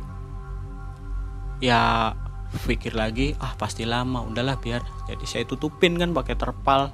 ya 1.58 2.14
pikir 2.64 2.96
lagi 2.96 3.36
ah 3.38 3.52
pasti 3.56 3.84
lama 3.84 4.24
udahlah 4.24 4.56
biar. 4.56 4.80
Jadi 5.08 5.24
saya 5.28 5.44
tutupin 5.44 6.00
kan 6.00 6.16
pakai 6.16 6.34
terpal. 6.36 6.92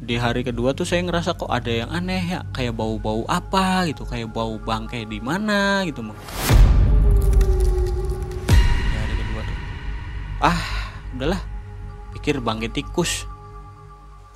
Di 0.00 0.16
hari 0.16 0.40
kedua 0.40 0.72
tuh 0.72 0.88
saya 0.88 1.04
ngerasa 1.04 1.36
kok 1.36 1.52
ada 1.52 1.68
yang 1.68 1.92
aneh 1.92 2.24
ya 2.24 2.40
kayak 2.56 2.72
bau-bau 2.72 3.28
apa 3.28 3.84
gitu 3.84 4.08
kayak 4.08 4.32
bau 4.32 4.56
bangkai 4.56 5.04
di 5.04 5.20
mana 5.20 5.84
gitu 5.84 6.00
mau 6.00 6.16
di 8.48 8.96
hari 8.96 9.14
kedua 9.20 9.40
tuh 9.44 9.56
ah 10.40 10.60
udahlah 11.12 11.40
pikir 12.16 12.40
bangkai 12.40 12.72
tikus. 12.72 13.28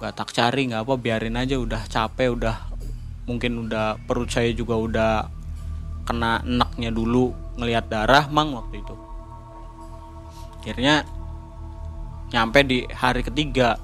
Gak 0.05 0.21
tak 0.21 0.37
cari 0.37 0.69
nggak 0.69 0.85
apa 0.85 0.95
biarin 1.01 1.41
aja 1.41 1.57
udah 1.57 1.81
capek 1.89 2.37
udah 2.37 2.57
mungkin 3.25 3.65
udah 3.65 3.97
perut 4.05 4.29
saya 4.29 4.53
juga 4.53 4.77
udah 4.77 5.33
kena 6.05 6.45
enaknya 6.45 6.93
dulu 6.93 7.33
ngelihat 7.57 7.89
darah 7.89 8.29
mang 8.29 8.53
waktu 8.53 8.85
itu 8.85 9.04
akhirnya 10.65 11.05
nyampe 12.33 12.65
di 12.65 12.89
hari 12.89 13.21
ketiga. 13.21 13.77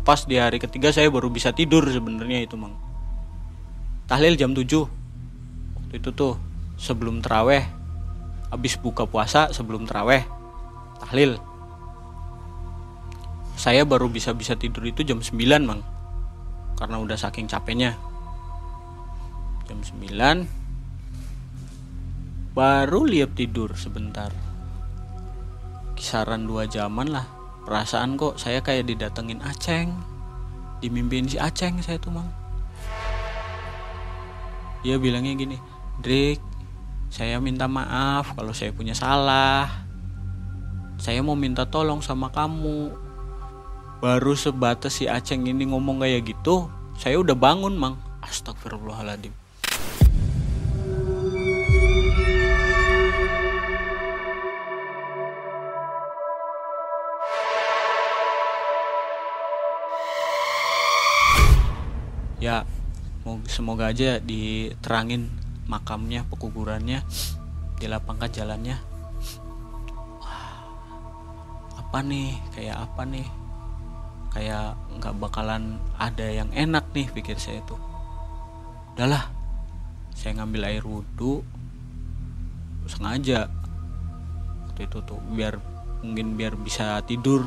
Pas 0.00 0.24
di 0.24 0.40
hari 0.40 0.56
ketiga 0.56 0.88
saya 0.96 1.12
baru 1.12 1.28
bisa 1.28 1.52
tidur 1.52 1.84
sebenarnya 1.84 2.48
itu 2.48 2.56
mang. 2.56 2.72
Tahlil 4.08 4.40
jam 4.40 4.56
7 4.56 4.64
waktu 5.76 5.94
itu 6.00 6.08
tuh 6.16 6.40
sebelum 6.80 7.20
teraweh. 7.20 7.68
Habis 8.48 8.80
buka 8.80 9.04
puasa 9.04 9.52
sebelum 9.52 9.84
teraweh 9.84 10.24
tahlil. 11.04 11.36
Saya 13.60 13.84
baru 13.84 14.08
bisa 14.08 14.32
bisa 14.32 14.56
tidur 14.56 14.88
itu 14.88 15.04
jam 15.04 15.20
9 15.20 15.36
mang. 15.68 15.84
Karena 16.80 16.96
udah 16.96 17.20
saking 17.20 17.44
capeknya. 17.44 17.92
Jam 19.68 19.84
9 19.84 20.48
baru 22.56 23.04
liap 23.04 23.36
tidur 23.36 23.76
sebentar 23.76 24.45
kisaran 25.96 26.44
dua 26.44 26.68
jaman 26.68 27.10
lah. 27.10 27.26
Perasaan 27.64 28.14
kok 28.14 28.38
saya 28.38 28.62
kayak 28.62 28.86
didatengin 28.86 29.42
Aceng. 29.42 29.90
Dimimpiin 30.84 31.26
si 31.26 31.40
Aceng 31.40 31.80
saya 31.82 31.96
tuh 31.98 32.14
mang. 32.14 32.28
Dia 34.84 35.02
bilangnya 35.02 35.34
gini 35.34 35.58
Drik 35.98 36.38
saya 37.10 37.40
minta 37.40 37.64
maaf 37.66 38.36
kalau 38.36 38.52
saya 38.52 38.70
punya 38.76 38.92
salah. 38.92 39.88
Saya 41.00 41.24
mau 41.24 41.34
minta 41.34 41.64
tolong 41.64 42.04
sama 42.04 42.28
kamu. 42.28 42.92
Baru 44.04 44.36
sebatas 44.36 45.00
si 45.00 45.08
Aceng 45.08 45.48
ini 45.48 45.66
ngomong 45.72 46.04
kayak 46.04 46.28
gitu 46.28 46.68
saya 47.00 47.16
udah 47.18 47.34
bangun 47.34 47.74
mang. 47.74 47.96
Astagfirullahaladzim 48.20 49.45
ya 62.46 62.62
semoga 63.50 63.90
aja 63.90 64.22
diterangin 64.22 65.26
makamnya 65.66 66.22
pekuburannya 66.30 67.02
dilapangkan 67.82 68.30
jalannya. 68.30 68.78
Apa 71.74 71.98
nih? 72.06 72.38
Kayak 72.54 72.86
apa 72.86 73.02
nih? 73.02 73.26
Kayak 74.30 74.78
nggak 75.00 75.14
bakalan 75.18 75.82
ada 75.98 76.26
yang 76.30 76.46
enak 76.54 76.86
nih 76.94 77.10
pikir 77.10 77.34
saya 77.34 77.58
tuh. 77.66 77.80
Udahlah 78.94 79.26
saya 80.14 80.38
ngambil 80.38 80.62
air 80.70 80.84
wudhu 80.86 81.42
sengaja. 82.86 83.50
Waktu 84.70 84.86
itu 84.86 84.98
tuh 85.02 85.18
biar 85.34 85.58
mungkin 86.06 86.38
biar 86.38 86.54
bisa 86.54 87.02
tidur. 87.02 87.42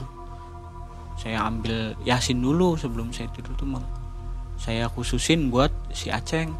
Saya 1.16 1.47
ambil 1.47 1.95
yasin 2.04 2.39
dulu 2.39 2.76
sebelum 2.76 3.12
saya 3.16 3.32
tidur 3.32 3.56
tuh 3.56 3.68
saya 4.60 4.91
khususin 4.91 5.47
buat 5.47 5.72
si 5.95 6.12
Aceng. 6.12 6.51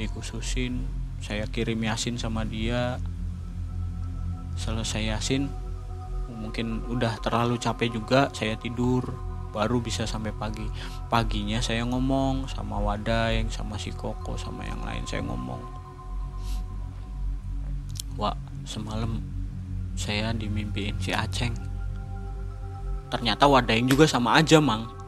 Dikhususin 0.00 0.88
saya 1.20 1.44
kirim 1.44 1.84
yasin 1.84 2.16
sama 2.16 2.48
dia. 2.48 2.96
Selesai 4.56 5.12
yasin 5.12 5.52
mungkin 6.32 6.80
udah 6.88 7.20
terlalu 7.20 7.60
capek 7.60 7.92
juga 7.92 8.32
saya 8.32 8.56
tidur 8.56 9.04
baru 9.52 9.84
bisa 9.84 10.08
sampai 10.08 10.32
pagi. 10.32 10.64
Paginya 11.12 11.60
saya 11.60 11.84
ngomong 11.84 12.48
sama 12.48 12.80
Wadai 12.80 13.44
sama 13.52 13.76
si 13.76 13.92
Koko 13.92 14.40
sama 14.40 14.64
yang 14.64 14.80
lain 14.80 15.04
saya 15.04 15.20
ngomong. 15.28 15.60
Wah 18.16 18.36
semalam 18.64 19.20
saya 19.92 20.32
dimimpiin 20.32 20.96
si 21.04 21.12
Aceng. 21.12 21.52
Ternyata 23.12 23.44
Wadaeng 23.44 23.92
juga 23.92 24.08
sama 24.08 24.40
aja 24.40 24.56
mang 24.56 25.01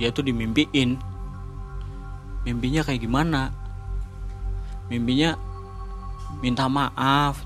dia 0.00 0.08
tuh 0.08 0.24
dimimpiin. 0.24 0.96
Mimpinya 2.48 2.80
kayak 2.80 3.04
gimana? 3.04 3.52
Mimpinya 4.88 5.36
minta 6.40 6.64
maaf. 6.72 7.44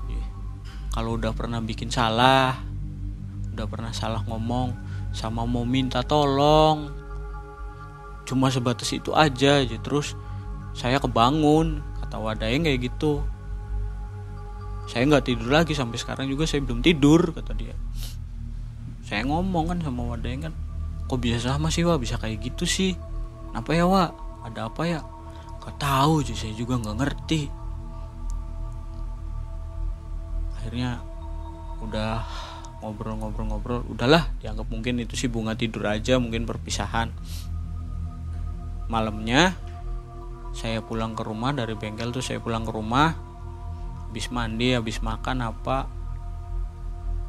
Kalau 0.95 1.19
udah 1.19 1.35
pernah 1.35 1.59
bikin 1.59 1.91
salah 1.91 2.55
udah 3.55 3.71
pernah 3.71 3.95
salah 3.95 4.19
ngomong 4.27 4.75
sama 5.15 5.47
mau 5.47 5.63
minta 5.63 6.03
tolong. 6.03 6.91
Cuma 8.27 8.51
sebatas 8.51 8.91
itu 8.91 9.15
aja 9.15 9.63
aja. 9.63 9.79
Terus 9.79 10.11
saya 10.75 10.99
kebangun 10.99 11.79
kata 12.03 12.19
Wadayeng 12.19 12.67
kayak 12.67 12.91
gitu. 12.91 13.23
Saya 14.91 15.07
nggak 15.07 15.25
tidur 15.31 15.49
lagi 15.55 15.71
sampai 15.71 15.95
sekarang 15.95 16.27
juga 16.27 16.43
saya 16.43 16.67
belum 16.67 16.83
tidur 16.83 17.31
kata 17.31 17.55
dia. 17.55 17.73
Saya 19.07 19.23
ngomong 19.23 19.71
kan 19.71 19.79
sama 19.79 20.03
Wadayeng 20.03 20.51
kan 20.51 20.53
kok 21.05 21.21
biasa 21.21 21.55
sama 21.57 21.69
sih 21.69 21.85
wa 21.85 21.97
bisa 22.01 22.17
kayak 22.17 22.41
gitu 22.41 22.65
sih. 22.65 22.97
Apa 23.53 23.71
ya 23.77 23.85
wa 23.85 24.09
ada 24.41 24.69
apa 24.69 24.83
ya? 24.89 25.01
Gak 25.61 25.77
tahu 25.81 26.21
sih 26.25 26.37
saya 26.37 26.53
juga 26.53 26.77
nggak 26.81 26.97
ngerti. 26.97 27.41
Akhirnya 30.57 31.01
udah 31.81 32.25
ngobrol-ngobrol-ngobrol. 32.81 33.85
Udahlah 33.89 34.33
dianggap 34.41 34.65
mungkin 34.69 35.01
itu 35.01 35.13
sih 35.13 35.29
bunga 35.29 35.53
tidur 35.53 35.85
aja 35.85 36.17
mungkin 36.17 36.49
perpisahan. 36.49 37.13
Malamnya 38.89 39.57
saya 40.53 40.81
pulang 40.81 41.17
ke 41.17 41.25
rumah 41.25 41.53
dari 41.53 41.73
bengkel 41.77 42.13
tuh 42.13 42.21
saya 42.25 42.41
pulang 42.41 42.65
ke 42.65 42.73
rumah. 42.73 43.13
Habis 44.09 44.31
mandi 44.31 44.71
habis 44.71 45.03
makan 45.03 45.43
apa 45.43 45.91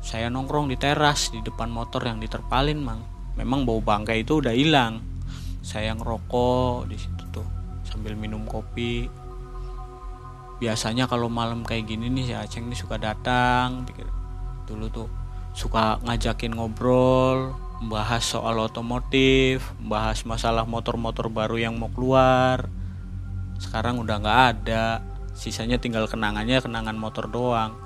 saya 0.06 0.30
nongkrong 0.30 0.70
di 0.70 0.78
teras 0.78 1.34
di 1.34 1.42
depan 1.42 1.66
motor 1.66 1.98
yang 2.06 2.22
diterpalin 2.22 2.78
mang 2.78 3.15
memang 3.36 3.68
bau 3.68 3.78
bangkai 3.84 4.24
itu 4.24 4.40
udah 4.40 4.56
hilang. 4.56 5.04
Saya 5.60 5.92
ngerokok 5.94 6.88
di 6.88 6.96
situ 6.96 7.22
tuh 7.30 7.46
sambil 7.84 8.16
minum 8.16 8.42
kopi. 8.48 9.06
Biasanya 10.56 11.04
kalau 11.04 11.28
malam 11.28 11.62
kayak 11.62 11.84
gini 11.84 12.08
nih 12.08 12.32
si 12.32 12.34
Aceng 12.34 12.66
nih 12.72 12.80
suka 12.80 12.96
datang 12.96 13.84
pikir 13.84 14.08
dulu 14.66 14.88
tuh 14.90 15.08
suka 15.54 16.02
ngajakin 16.02 16.58
ngobrol 16.58 17.54
membahas 17.78 18.24
soal 18.24 18.56
otomotif 18.58 19.62
membahas 19.78 20.24
masalah 20.24 20.64
motor-motor 20.64 21.28
baru 21.28 21.60
yang 21.60 21.76
mau 21.76 21.92
keluar. 21.92 22.72
Sekarang 23.60 24.00
udah 24.00 24.16
nggak 24.16 24.40
ada 24.56 25.04
sisanya 25.36 25.76
tinggal 25.76 26.08
kenangannya 26.08 26.64
kenangan 26.64 26.96
motor 26.96 27.28
doang. 27.28 27.76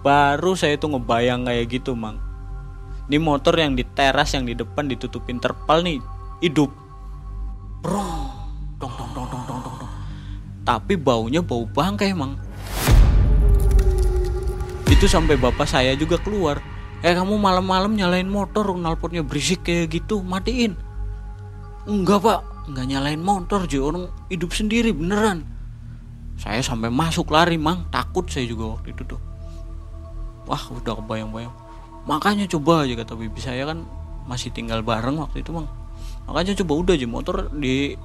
Baru 0.00 0.56
saya 0.56 0.80
tuh 0.80 0.96
ngebayang 0.96 1.44
kayak 1.44 1.68
gitu 1.68 1.92
mang 1.92 2.31
ini 3.12 3.20
motor 3.20 3.52
yang 3.60 3.76
di 3.76 3.84
teras 3.84 4.32
yang 4.32 4.48
di 4.48 4.56
depan 4.56 4.88
ditutupin 4.88 5.36
terpal 5.36 5.84
nih 5.84 6.00
hidup. 6.40 6.72
Brong, 7.84 8.32
dong 8.80 8.88
dong 8.96 9.12
dong 9.12 9.28
dong 9.28 9.44
dong 9.44 9.60
dong 9.60 9.76
dong. 9.84 9.92
Tapi 10.64 10.96
baunya 10.96 11.44
bau 11.44 11.68
bangkai 11.68 12.16
emang 12.16 12.40
itu 14.88 15.04
sampai 15.04 15.36
bapak 15.36 15.68
saya 15.68 15.92
juga 15.92 16.16
keluar. 16.16 16.62
Eh 17.02 17.12
kamu 17.12 17.36
malam-malam 17.36 17.92
nyalain 17.98 18.30
motor 18.30 18.70
knalpotnya 18.70 19.20
berisik 19.20 19.66
kayak 19.66 19.92
gitu 19.98 20.24
matiin. 20.24 20.72
Enggak 21.84 22.24
pak. 22.24 22.40
Enggak 22.70 22.86
nyalain 22.86 23.18
motor 23.18 23.66
jadi 23.68 23.82
orang 23.82 24.08
hidup 24.32 24.56
sendiri 24.56 24.94
beneran. 24.94 25.44
Saya 26.40 26.64
sampai 26.64 26.88
masuk 26.88 27.28
lari 27.28 27.60
mang. 27.60 27.84
Takut 27.92 28.30
saya 28.30 28.48
juga 28.48 28.78
waktu 28.78 28.96
itu 28.96 29.04
tuh. 29.04 29.20
Wah 30.46 30.62
udah 30.70 30.94
kebayang-bayang 31.02 31.61
makanya 32.08 32.46
coba 32.50 32.86
aja 32.86 32.98
kata 32.98 33.14
bibi 33.14 33.38
saya 33.38 33.68
kan 33.68 33.86
masih 34.26 34.54
tinggal 34.54 34.82
bareng 34.82 35.18
waktu 35.18 35.42
itu 35.42 35.50
mang. 35.54 35.70
Makanya 36.26 36.54
coba 36.62 36.72
udah 36.78 36.94
aja 36.94 37.06
motor 37.10 37.36
di 37.50 37.98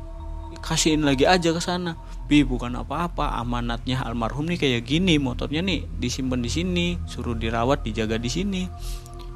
kasihin 0.62 1.06
lagi 1.06 1.30
aja 1.30 1.54
ke 1.54 1.62
sana. 1.62 1.94
Bi 2.28 2.44
bukan 2.44 2.76
apa-apa 2.76 3.40
amanatnya 3.40 4.04
almarhum 4.04 4.50
nih 4.50 4.60
kayak 4.60 4.84
gini 4.84 5.16
motornya 5.22 5.64
nih 5.64 5.88
disimpan 6.02 6.44
di 6.44 6.52
sini 6.52 6.88
suruh 7.08 7.38
dirawat 7.38 7.86
dijaga 7.86 8.18
di 8.20 8.30
sini. 8.30 8.64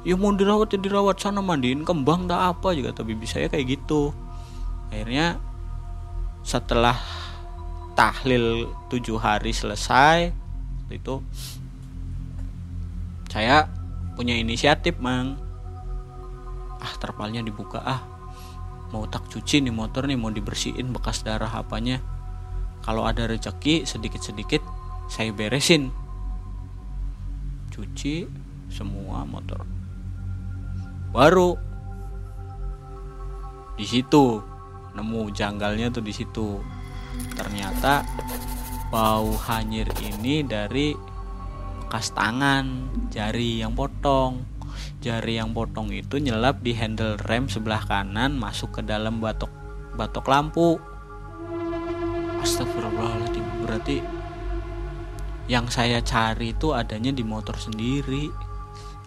Ya 0.02 0.18
mau 0.18 0.34
dirawat 0.34 0.74
ya 0.74 0.78
dirawat 0.82 1.22
sana 1.22 1.38
mandiin 1.38 1.86
kembang 1.86 2.26
tak 2.26 2.58
apa 2.58 2.74
juga 2.74 2.90
tapi 2.90 3.14
bisa 3.14 3.38
ya 3.38 3.46
kayak 3.46 3.80
gitu. 3.80 4.10
Akhirnya 4.90 5.38
setelah 6.42 6.98
tahlil 7.94 8.66
tujuh 8.90 9.16
hari 9.16 9.54
selesai 9.54 10.34
itu 10.92 11.24
saya 13.32 13.64
punya 14.14 14.36
inisiatif 14.36 14.98
mang. 15.00 15.38
Ah 16.82 16.92
terpalnya 16.98 17.40
dibuka. 17.40 17.80
Ah 17.82 18.00
mau 18.92 19.08
tak 19.08 19.24
cuci 19.32 19.64
nih 19.64 19.72
motor 19.72 20.04
nih 20.04 20.20
mau 20.20 20.28
dibersihin 20.28 20.92
bekas 20.92 21.24
darah 21.24 21.50
apanya. 21.50 22.00
Kalau 22.82 23.06
ada 23.06 23.30
rezeki 23.30 23.86
sedikit-sedikit 23.86 24.60
saya 25.06 25.30
beresin. 25.30 25.94
Cuci 27.72 28.26
semua 28.68 29.24
motor. 29.24 29.64
Baru 31.12 31.56
di 33.76 33.86
situ 33.88 34.40
nemu 34.92 35.32
janggalnya 35.32 35.88
tuh 35.88 36.04
di 36.04 36.12
situ. 36.12 36.60
Ternyata 37.36 38.04
bau 38.92 39.32
hanyir 39.48 39.88
ini 40.04 40.44
dari 40.44 41.11
bekas 41.92 42.16
tangan 42.16 42.88
jari 43.12 43.60
yang 43.60 43.76
potong. 43.76 44.48
Jari 45.04 45.36
yang 45.36 45.52
potong 45.52 45.92
itu 45.92 46.16
nyelap 46.16 46.64
di 46.64 46.72
handle 46.72 47.20
rem 47.20 47.52
sebelah 47.52 47.84
kanan 47.84 48.32
masuk 48.32 48.72
ke 48.72 48.80
dalam 48.80 49.20
batok 49.20 49.52
batok 49.92 50.24
lampu. 50.24 50.80
Astagfirullahaladzim 52.40 53.44
berarti 53.60 54.00
yang 55.52 55.68
saya 55.68 56.00
cari 56.00 56.56
itu 56.56 56.72
adanya 56.72 57.12
di 57.12 57.20
motor 57.28 57.60
sendiri. 57.60 58.32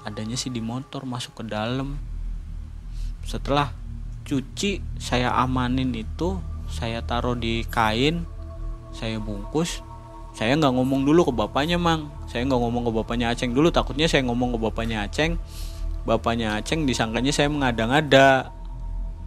Adanya 0.05 0.37
sih 0.37 0.53
di 0.53 0.61
motor 0.61 1.09
masuk 1.09 1.41
ke 1.41 1.43
dalam. 1.49 1.97
Setelah 3.25 3.73
cuci 4.29 5.01
saya 5.01 5.33
amanin 5.33 5.89
itu 5.89 6.37
saya 6.69 7.01
taruh 7.01 7.33
di 7.33 7.65
kain 7.65 8.29
saya 8.93 9.17
bungkus 9.17 9.81
saya 10.35 10.51
nggak 10.59 10.75
ngomong 10.75 11.07
dulu 11.07 11.31
ke 11.31 11.33
bapaknya 11.33 11.79
mang. 11.79 12.11
Saya 12.27 12.43
nggak 12.43 12.59
ngomong 12.59 12.83
ke 12.83 12.91
bapaknya 12.91 13.31
aceng 13.31 13.55
dulu. 13.55 13.71
Takutnya 13.71 14.03
saya 14.11 14.27
ngomong 14.27 14.59
ke 14.59 14.59
bapaknya 14.67 15.07
aceng. 15.07 15.39
Bapaknya 16.03 16.59
aceng 16.59 16.83
disangkanya 16.83 17.31
saya 17.31 17.47
mengada-ngada. 17.47 18.51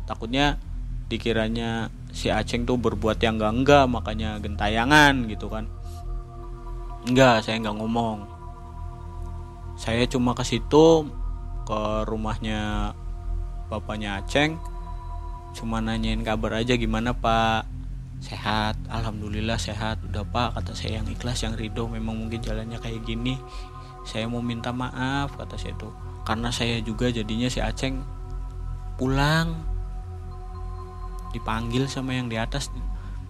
Takutnya 0.05 0.61
dikiranya 1.09 1.89
si 2.13 2.29
aceng 2.29 2.69
tuh 2.69 2.77
berbuat 2.77 3.17
yang 3.25 3.41
enggak 3.41 3.53
enggak 3.57 3.85
makanya 3.89 4.37
gentayangan 4.37 5.25
gitu 5.33 5.49
kan. 5.49 5.65
Enggak 7.09 7.41
saya 7.41 7.57
nggak 7.57 7.77
ngomong. 7.81 8.29
Saya 9.81 10.05
cuma 10.05 10.37
ke 10.37 10.45
situ 10.45 11.09
ke 11.65 11.81
rumahnya 12.05 12.93
bapaknya 13.73 14.21
aceng. 14.21 14.61
Cuma 15.57 15.81
nanyain 15.81 16.21
kabar 16.21 16.61
aja 16.61 16.77
gimana 16.77 17.17
pak 17.17 17.78
sehat 18.19 18.79
alhamdulillah 18.91 19.57
sehat. 19.59 20.03
Udah 20.07 20.27
pak 20.27 20.59
kata 20.59 20.75
saya 20.75 21.03
yang 21.03 21.09
ikhlas 21.09 21.43
yang 21.45 21.55
ridho. 21.55 21.87
Memang 21.87 22.19
mungkin 22.19 22.43
jalannya 22.43 22.79
kayak 22.83 23.07
gini. 23.07 23.39
Saya 24.07 24.27
mau 24.27 24.41
minta 24.41 24.71
maaf 24.75 25.37
kata 25.37 25.57
saya 25.57 25.75
tuh. 25.77 25.93
Karena 26.27 26.53
saya 26.53 26.83
juga 26.85 27.09
jadinya 27.09 27.49
si 27.49 27.59
Aceng 27.63 28.03
pulang. 29.01 29.55
Dipanggil 31.35 31.87
sama 31.87 32.17
yang 32.17 32.27
di 32.27 32.37
atas. 32.41 32.73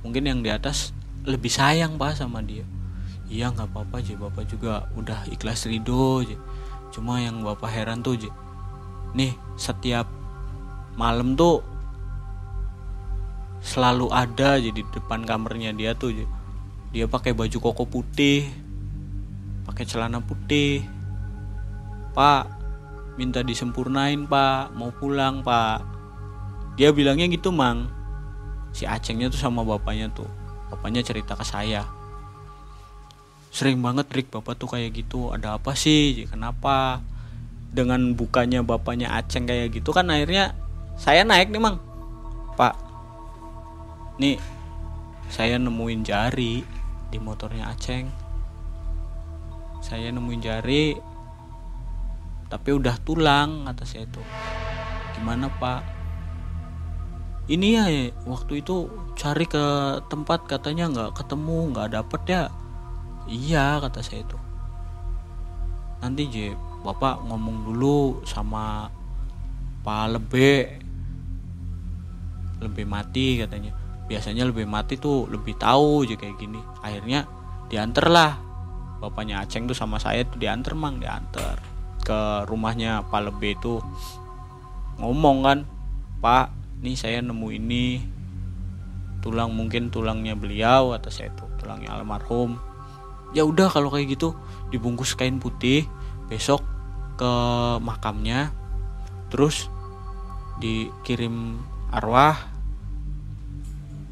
Mungkin 0.06 0.24
yang 0.24 0.40
di 0.40 0.50
atas 0.50 0.96
lebih 1.26 1.50
sayang 1.50 1.98
pak 1.98 2.16
sama 2.16 2.40
dia. 2.40 2.64
Iya 3.28 3.52
nggak 3.52 3.76
apa-apa 3.76 4.00
aja 4.00 4.16
bapak 4.16 4.44
juga 4.48 4.88
udah 4.96 5.28
ikhlas 5.28 5.68
ridho 5.68 6.24
aja 6.24 6.38
cuma 6.88 7.20
yang 7.20 7.44
bapak 7.44 7.68
heran 7.68 8.00
tuh 8.00 8.16
aja 8.16 8.30
nih 9.12 9.36
setiap 9.60 10.08
malam 10.96 11.36
tuh 11.36 11.60
selalu 13.64 14.10
ada 14.14 14.58
jadi 14.58 14.74
di 14.74 14.86
depan 14.86 15.26
kamarnya 15.26 15.74
dia 15.74 15.92
tuh. 15.94 16.14
Dia 16.94 17.04
pakai 17.04 17.36
baju 17.36 17.58
koko 17.60 17.84
putih 17.84 18.68
pakai 19.78 19.84
celana 19.84 20.18
putih. 20.18 20.82
Pak 22.16 22.50
minta 23.20 23.44
disempurnain 23.44 24.24
pak. 24.24 24.72
Mau 24.72 24.90
pulang 24.90 25.44
pak. 25.44 25.84
Dia 26.80 26.90
bilangnya 26.90 27.28
gitu 27.28 27.52
mang. 27.52 27.86
Si 28.72 28.88
acengnya 28.88 29.28
tuh 29.28 29.38
sama 29.38 29.62
bapaknya 29.62 30.08
tuh. 30.10 30.26
Bapaknya 30.72 31.04
cerita 31.04 31.36
ke 31.36 31.44
saya. 31.44 31.84
Sering 33.52 33.78
banget 33.84 34.08
Rick 34.10 34.32
bapak 34.32 34.56
tuh 34.56 34.72
kayak 34.72 34.96
gitu. 34.96 35.30
Ada 35.30 35.60
apa 35.60 35.76
sih? 35.76 36.24
Kenapa? 36.26 37.04
Dengan 37.68 38.16
bukanya 38.16 38.64
bapaknya 38.64 39.12
aceng 39.12 39.44
kayak 39.44 39.76
gitu 39.76 39.92
kan 39.92 40.08
akhirnya 40.08 40.56
saya 40.96 41.22
naik 41.22 41.52
nih 41.52 41.60
mang. 41.60 41.76
Pak 42.56 42.87
nih 44.18 44.38
saya 45.30 45.54
nemuin 45.62 46.02
jari 46.02 46.66
di 47.08 47.18
motornya 47.22 47.70
Aceng. 47.70 48.10
Saya 49.78 50.10
nemuin 50.10 50.42
jari 50.42 50.98
tapi 52.50 52.74
udah 52.74 52.98
tulang 53.06 53.68
kata 53.70 53.86
saya 53.86 54.10
itu. 54.10 54.22
Gimana 55.14 55.46
pak? 55.62 55.80
Ini 57.48 57.68
ya 57.78 57.84
waktu 58.26 58.60
itu 58.60 58.90
cari 59.16 59.46
ke 59.48 59.64
tempat 60.10 60.44
katanya 60.50 60.90
nggak 60.90 61.10
ketemu 61.22 61.72
nggak 61.72 61.88
dapet 61.94 62.22
ya? 62.26 62.42
Iya 63.30 63.78
kata 63.78 64.02
saya 64.02 64.26
itu. 64.26 64.38
Nanti 66.02 66.22
je 66.26 66.46
bapak 66.82 67.22
ngomong 67.22 67.70
dulu 67.70 68.26
sama 68.26 68.90
pak 69.86 70.04
lebe. 70.10 70.82
Lebih 72.58 72.90
mati 72.90 73.38
katanya 73.38 73.77
biasanya 74.08 74.48
lebih 74.48 74.64
mati 74.64 74.96
tuh 74.96 75.28
lebih 75.28 75.54
tahu 75.60 76.08
aja 76.08 76.16
kayak 76.16 76.40
gini. 76.40 76.58
Akhirnya 76.80 77.28
diantar 77.68 78.08
lah. 78.08 78.32
Bapaknya 78.98 79.44
Aceng 79.44 79.70
tuh 79.70 79.78
sama 79.78 80.02
saya 80.02 80.26
tuh 80.26 80.42
diantar 80.42 80.74
mang 80.74 80.98
diantar 80.98 81.62
ke 82.02 82.48
rumahnya 82.50 83.06
Pak 83.06 83.30
Lebe 83.30 83.54
itu 83.54 83.78
ngomong 84.98 85.38
kan 85.46 85.58
Pak 86.18 86.50
nih 86.82 86.96
saya 86.98 87.22
nemu 87.22 87.48
ini. 87.54 88.02
Tulang 89.22 89.54
mungkin 89.54 89.94
tulangnya 89.94 90.34
beliau 90.34 90.96
atau 90.96 91.12
saya 91.12 91.30
tuh 91.36 91.46
tulangnya 91.62 91.94
almarhum. 91.94 92.58
Ya 93.36 93.44
udah 93.44 93.68
kalau 93.70 93.92
kayak 93.92 94.18
gitu 94.18 94.34
dibungkus 94.72 95.14
kain 95.14 95.38
putih 95.38 95.86
besok 96.26 96.64
ke 97.20 97.32
makamnya. 97.84 98.50
Terus 99.28 99.68
dikirim 100.58 101.60
arwah 101.94 102.57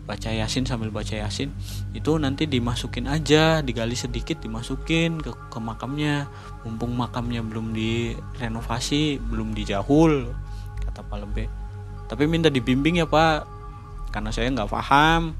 baca 0.07 0.31
yasin 0.31 0.63
sambil 0.63 0.95
baca 0.95 1.19
yasin 1.19 1.51
itu 1.91 2.15
nanti 2.23 2.47
dimasukin 2.47 3.11
aja 3.11 3.59
digali 3.59 3.99
sedikit 3.99 4.39
dimasukin 4.39 5.19
ke, 5.19 5.35
ke 5.51 5.59
makamnya. 5.59 6.31
Mumpung 6.63 6.95
makamnya 6.95 7.43
belum 7.43 7.75
direnovasi 7.75 9.19
belum 9.19 9.53
dijahul 9.53 10.31
kata 10.87 11.03
Pak 11.03 11.19
Lebe. 11.27 11.45
Tapi 12.07 12.25
minta 12.31 12.47
dibimbing 12.47 13.03
ya 13.03 13.07
Pak. 13.11 13.45
Karena 14.15 14.31
saya 14.31 14.47
nggak 14.55 14.71
paham. 14.71 15.35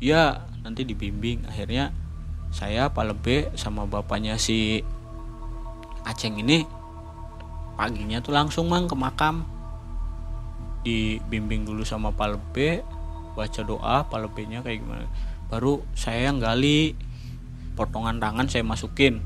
Ya 0.00 0.48
nanti 0.64 0.88
dibimbing. 0.88 1.44
Akhirnya 1.44 1.92
saya 2.48 2.88
Pak 2.88 3.04
Lebe 3.12 3.52
sama 3.60 3.84
bapaknya 3.84 4.40
si 4.40 4.80
Aceng 6.08 6.38
ini 6.40 6.64
paginya 7.76 8.24
tuh 8.24 8.32
langsung 8.32 8.72
mang 8.72 8.88
ke 8.88 8.96
makam. 8.96 9.44
Dibimbing 10.88 11.68
dulu 11.68 11.84
sama 11.84 12.16
Pak 12.16 12.28
Lebe 12.32 12.95
baca 13.36 13.60
doa 13.60 14.08
palebenya 14.08 14.64
kayak 14.64 14.80
gimana. 14.80 15.06
Baru 15.52 15.84
saya 15.92 16.32
yang 16.32 16.40
gali 16.40 16.96
potongan 17.76 18.16
tangan 18.16 18.48
saya 18.48 18.64
masukin. 18.64 19.20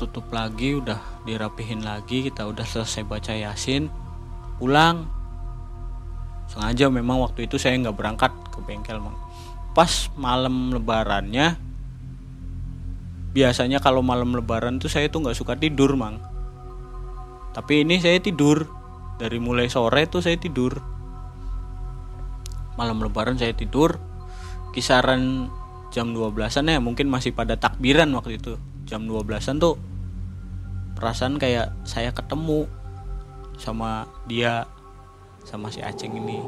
Tutup 0.00 0.32
lagi 0.32 0.80
udah 0.80 0.98
dirapihin 1.28 1.84
lagi 1.84 2.24
kita 2.24 2.48
udah 2.48 2.64
selesai 2.64 3.04
baca 3.04 3.36
yasin 3.36 3.92
pulang. 4.56 5.04
Sengaja 6.48 6.88
memang 6.88 7.20
waktu 7.20 7.44
itu 7.44 7.60
saya 7.60 7.76
nggak 7.76 7.96
berangkat 7.96 8.32
ke 8.48 8.58
bengkel 8.64 8.96
mang. 8.96 9.14
Pas 9.76 10.08
malam 10.16 10.72
lebarannya 10.72 11.60
biasanya 13.36 13.84
kalau 13.84 14.00
malam 14.00 14.32
lebaran 14.32 14.80
tuh 14.80 14.88
saya 14.88 15.12
tuh 15.12 15.20
nggak 15.20 15.36
suka 15.36 15.60
tidur 15.60 15.92
mang. 16.00 16.16
Tapi 17.52 17.84
ini 17.84 18.00
saya 18.00 18.16
tidur. 18.16 18.72
Dari 19.16 19.40
mulai 19.40 19.72
sore 19.72 20.04
tuh 20.12 20.20
saya 20.20 20.36
tidur 20.36 20.95
malam 22.76 23.00
lebaran 23.00 23.40
saya 23.40 23.56
tidur 23.56 23.96
kisaran 24.76 25.48
jam 25.88 26.12
12-an 26.12 26.68
ya 26.68 26.78
mungkin 26.78 27.08
masih 27.08 27.32
pada 27.32 27.56
takbiran 27.56 28.12
waktu 28.12 28.36
itu. 28.36 28.60
Jam 28.84 29.08
12-an 29.08 29.56
tuh 29.56 29.80
perasaan 30.94 31.40
kayak 31.40 31.72
saya 31.88 32.12
ketemu 32.12 32.68
sama 33.56 34.04
dia 34.28 34.68
sama 35.48 35.72
si 35.72 35.80
Aceng 35.80 36.12
ini. 36.12 36.44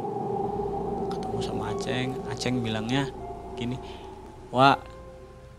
Ketemu 1.08 1.38
sama 1.40 1.72
Aceng 1.72 2.12
Aceng 2.28 2.60
bilangnya 2.60 3.08
gini 3.56 3.80
Wah 4.48 4.80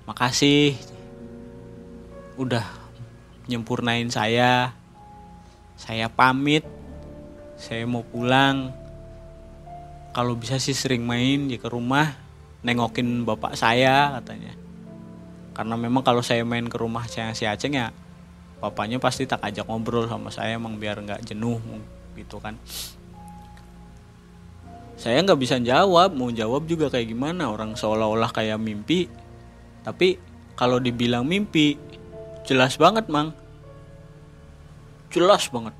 makasih. 0.09 0.73
Udah 2.37 2.65
nyempurnain 3.45 4.09
saya. 4.09 4.73
Saya 5.77 6.09
pamit. 6.09 6.65
Saya 7.59 7.85
mau 7.85 8.01
pulang 8.01 8.73
kalau 10.13 10.33
bisa 10.33 10.57
sih 10.57 10.73
sering 10.73 11.05
main 11.05 11.49
ya 11.49 11.61
ke 11.61 11.69
rumah 11.69 12.17
nengokin 12.65 13.23
bapak 13.23 13.55
saya 13.55 14.19
katanya. 14.19 14.53
Karena 15.53 15.75
memang 15.75 16.03
kalau 16.03 16.23
saya 16.23 16.43
main 16.47 16.65
ke 16.67 16.77
rumah 16.79 17.05
saya 17.11 17.35
si 17.35 17.43
Aceng 17.43 17.75
ya 17.75 17.91
bapaknya 18.59 18.99
pasti 18.99 19.23
tak 19.23 19.39
ajak 19.43 19.67
ngobrol 19.67 20.07
sama 20.07 20.31
saya 20.31 20.59
emang 20.59 20.75
biar 20.75 20.99
nggak 20.99 21.23
jenuh 21.23 21.59
gitu 22.15 22.39
kan. 22.39 22.59
Saya 24.99 25.23
nggak 25.23 25.39
bisa 25.39 25.55
jawab 25.63 26.11
mau 26.11 26.27
jawab 26.27 26.67
juga 26.67 26.91
kayak 26.91 27.07
gimana? 27.07 27.47
Orang 27.47 27.79
seolah-olah 27.79 28.35
kayak 28.35 28.59
mimpi. 28.59 29.07
Tapi 29.79 30.19
kalau 30.59 30.75
dibilang 30.83 31.23
mimpi 31.23 31.79
jelas 32.43 32.75
banget 32.75 33.07
mang. 33.07 33.31
Jelas 35.07 35.47
banget. 35.47 35.71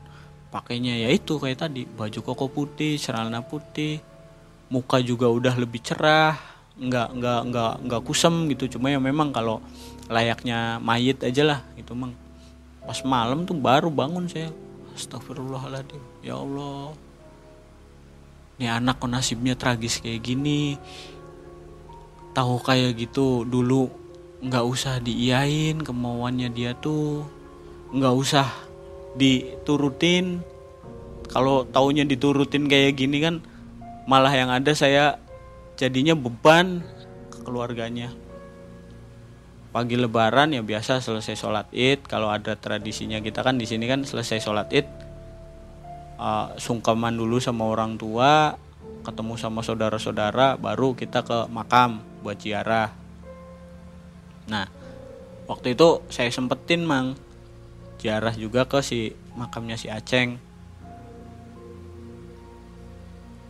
Pakainya 0.49 0.95
ya 0.95 1.11
itu 1.11 1.35
kayak 1.35 1.67
tadi 1.67 1.83
baju 1.83 2.19
koko 2.23 2.47
putih 2.47 2.95
celana 2.95 3.43
putih 3.43 4.08
muka 4.69 5.01
juga 5.01 5.25
udah 5.27 5.57
lebih 5.57 5.81
cerah 5.81 6.37
nggak 6.79 7.09
nggak 7.19 7.41
nggak 7.51 7.73
nggak 7.85 8.01
kusem 8.07 8.47
gitu. 8.55 8.79
Cuma 8.79 8.87
ya 8.87 9.01
memang 9.01 9.35
kalau 9.35 9.59
layaknya 10.07 10.79
mayit 10.79 11.19
aja 11.21 11.43
lah 11.43 11.59
itu 11.75 11.91
mang. 11.91 12.15
Pas 12.85 13.03
malam 13.03 13.43
tuh 13.43 13.57
baru 13.57 13.91
bangun 13.91 14.25
saya. 14.31 14.49
Astagfirullahaladzim. 14.95 16.01
Ya 16.23 16.39
Allah. 16.39 16.95
Ini 18.59 18.75
anak 18.79 18.99
kok 18.99 19.11
nasibnya 19.11 19.55
tragis 19.55 19.99
kayak 19.99 20.23
gini. 20.23 20.79
Tahu 22.31 22.55
kayak 22.63 22.95
gitu 22.95 23.43
dulu 23.43 23.91
nggak 24.39 24.65
usah 24.65 25.03
diiyain 25.03 25.83
kemauannya 25.83 26.49
dia 26.55 26.71
tuh. 26.75 27.27
Nggak 27.91 28.15
usah 28.15 28.47
diturutin. 29.19 30.43
Kalau 31.29 31.67
taunya 31.69 32.07
diturutin 32.07 32.65
kayak 32.65 32.97
gini 32.97 33.21
kan 33.21 33.35
malah 34.09 34.33
yang 34.33 34.49
ada 34.49 34.73
saya 34.73 35.21
jadinya 35.77 36.17
beban 36.17 36.81
ke 37.29 37.45
keluarganya. 37.45 38.09
Pagi 39.69 39.93
lebaran 39.93 40.49
ya 40.49 40.65
biasa 40.65 40.97
selesai 40.97 41.37
sholat 41.37 41.69
id. 41.69 42.09
Kalau 42.09 42.33
ada 42.33 42.57
tradisinya 42.57 43.21
kita 43.21 43.45
kan 43.45 43.61
di 43.61 43.69
sini 43.69 43.85
kan 43.85 44.01
selesai 44.01 44.41
sholat 44.41 44.73
id. 44.73 44.89
Uh, 46.17 46.57
sungkaman 46.57 47.13
dulu 47.13 47.37
sama 47.37 47.69
orang 47.69 47.95
tua 47.95 48.57
ketemu 49.07 49.39
sama 49.39 49.63
saudara-saudara 49.63 50.59
baru 50.59 50.91
kita 50.97 51.21
ke 51.21 51.45
makam 51.53 52.01
buat 52.25 52.41
ziarah. 52.41 52.89
Nah 54.49 54.65
waktu 55.45 55.77
itu 55.77 56.01
saya 56.09 56.33
sempetin 56.33 56.81
mang. 56.81 57.13
Ziarah 58.01 58.33
juga 58.33 58.65
ke 58.65 58.81
si 58.81 59.13
makamnya 59.37 59.77
si 59.77 59.85
Aceng 59.85 60.48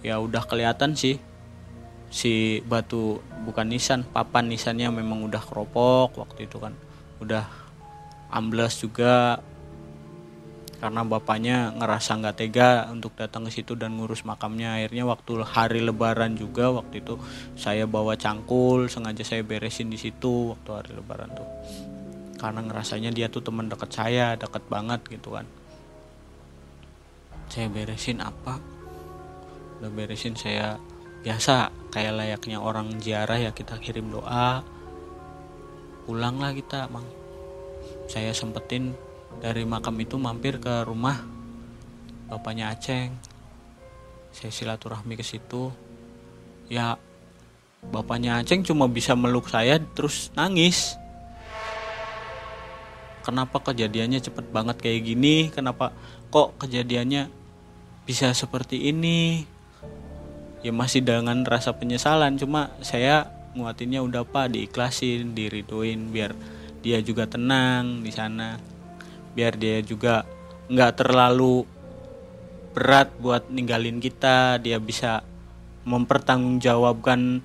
ya 0.06 0.20
udah 0.20 0.44
kelihatan 0.48 0.96
sih. 0.96 1.20
Si 2.10 2.58
batu 2.66 3.22
bukan 3.46 3.70
nisan 3.70 4.02
papan 4.02 4.50
nisannya 4.50 4.90
memang 4.90 5.30
udah 5.30 5.42
keropok 5.44 6.18
waktu 6.18 6.50
itu 6.50 6.58
kan. 6.58 6.74
Udah 7.22 7.46
amblas 8.34 8.80
juga. 8.80 9.44
Karena 10.80 11.04
bapaknya 11.04 11.76
ngerasa 11.76 12.24
nggak 12.24 12.38
tega 12.40 12.88
untuk 12.88 13.12
datang 13.20 13.44
ke 13.44 13.52
situ 13.52 13.76
dan 13.76 14.00
ngurus 14.00 14.24
makamnya. 14.24 14.80
Akhirnya 14.80 15.04
waktu 15.04 15.44
hari 15.44 15.84
lebaran 15.84 16.40
juga 16.40 16.72
waktu 16.72 17.04
itu 17.04 17.20
saya 17.60 17.84
bawa 17.84 18.16
cangkul 18.16 18.88
sengaja 18.88 19.28
saya 19.28 19.44
beresin 19.44 19.92
di 19.92 20.00
situ 20.00 20.56
waktu 20.56 20.70
hari 20.72 20.92
lebaran 20.96 21.36
tuh. 21.36 21.50
Karena 22.40 22.64
ngerasanya 22.64 23.12
dia 23.12 23.28
tuh 23.28 23.44
teman 23.44 23.68
dekat 23.68 23.92
saya 23.92 24.40
dekat 24.40 24.64
banget 24.72 25.04
gitu 25.12 25.36
kan. 25.36 25.44
Saya 27.52 27.68
beresin 27.68 28.24
apa 28.24 28.79
udah 29.80 29.92
beresin 29.96 30.36
saya 30.36 30.76
biasa. 31.24 31.72
Kayak 31.90 32.22
layaknya 32.22 32.62
orang 32.62 33.02
ziarah 33.02 33.40
ya 33.40 33.52
kita 33.56 33.80
kirim 33.82 34.14
doa. 34.14 34.62
Pulanglah 36.06 36.54
kita 36.54 36.92
mang. 36.92 37.08
Saya 38.12 38.36
sempetin 38.36 38.94
dari 39.40 39.64
makam 39.64 39.96
itu 39.98 40.20
mampir 40.20 40.60
ke 40.60 40.84
rumah 40.86 41.18
bapaknya 42.30 42.70
Aceng. 42.76 43.16
Saya 44.36 44.52
silaturahmi 44.54 45.18
ke 45.18 45.26
situ. 45.26 45.74
Ya 46.70 47.00
bapaknya 47.82 48.38
Aceng 48.38 48.62
cuma 48.62 48.86
bisa 48.86 49.18
meluk 49.18 49.50
saya 49.50 49.82
terus 49.96 50.30
nangis. 50.38 51.00
Kenapa 53.26 53.62
kejadiannya 53.62 54.20
cepet 54.22 54.50
banget 54.50 54.82
kayak 54.82 55.06
gini? 55.06 55.54
Kenapa 55.54 55.94
kok 56.34 56.58
kejadiannya 56.62 57.30
bisa 58.06 58.34
seperti 58.34 58.90
ini 58.90 59.46
ya 60.60 60.72
masih 60.76 61.04
dengan 61.04 61.44
rasa 61.48 61.76
penyesalan. 61.76 62.36
Cuma 62.36 62.74
saya 62.84 63.32
nguatinnya 63.56 64.04
udah 64.04 64.24
pak 64.28 64.54
diikhlasin 64.54 65.34
diriduin 65.34 66.14
biar 66.14 66.36
dia 66.80 67.00
juga 67.04 67.28
tenang 67.28 68.04
di 68.04 68.12
sana. 68.12 68.60
Biar 69.36 69.56
dia 69.56 69.80
juga 69.84 70.28
nggak 70.70 70.94
terlalu 71.00 71.64
berat 72.76 73.12
buat 73.20 73.48
ninggalin 73.48 74.00
kita. 74.00 74.60
Dia 74.60 74.80
bisa 74.80 75.24
mempertanggungjawabkan 75.88 77.42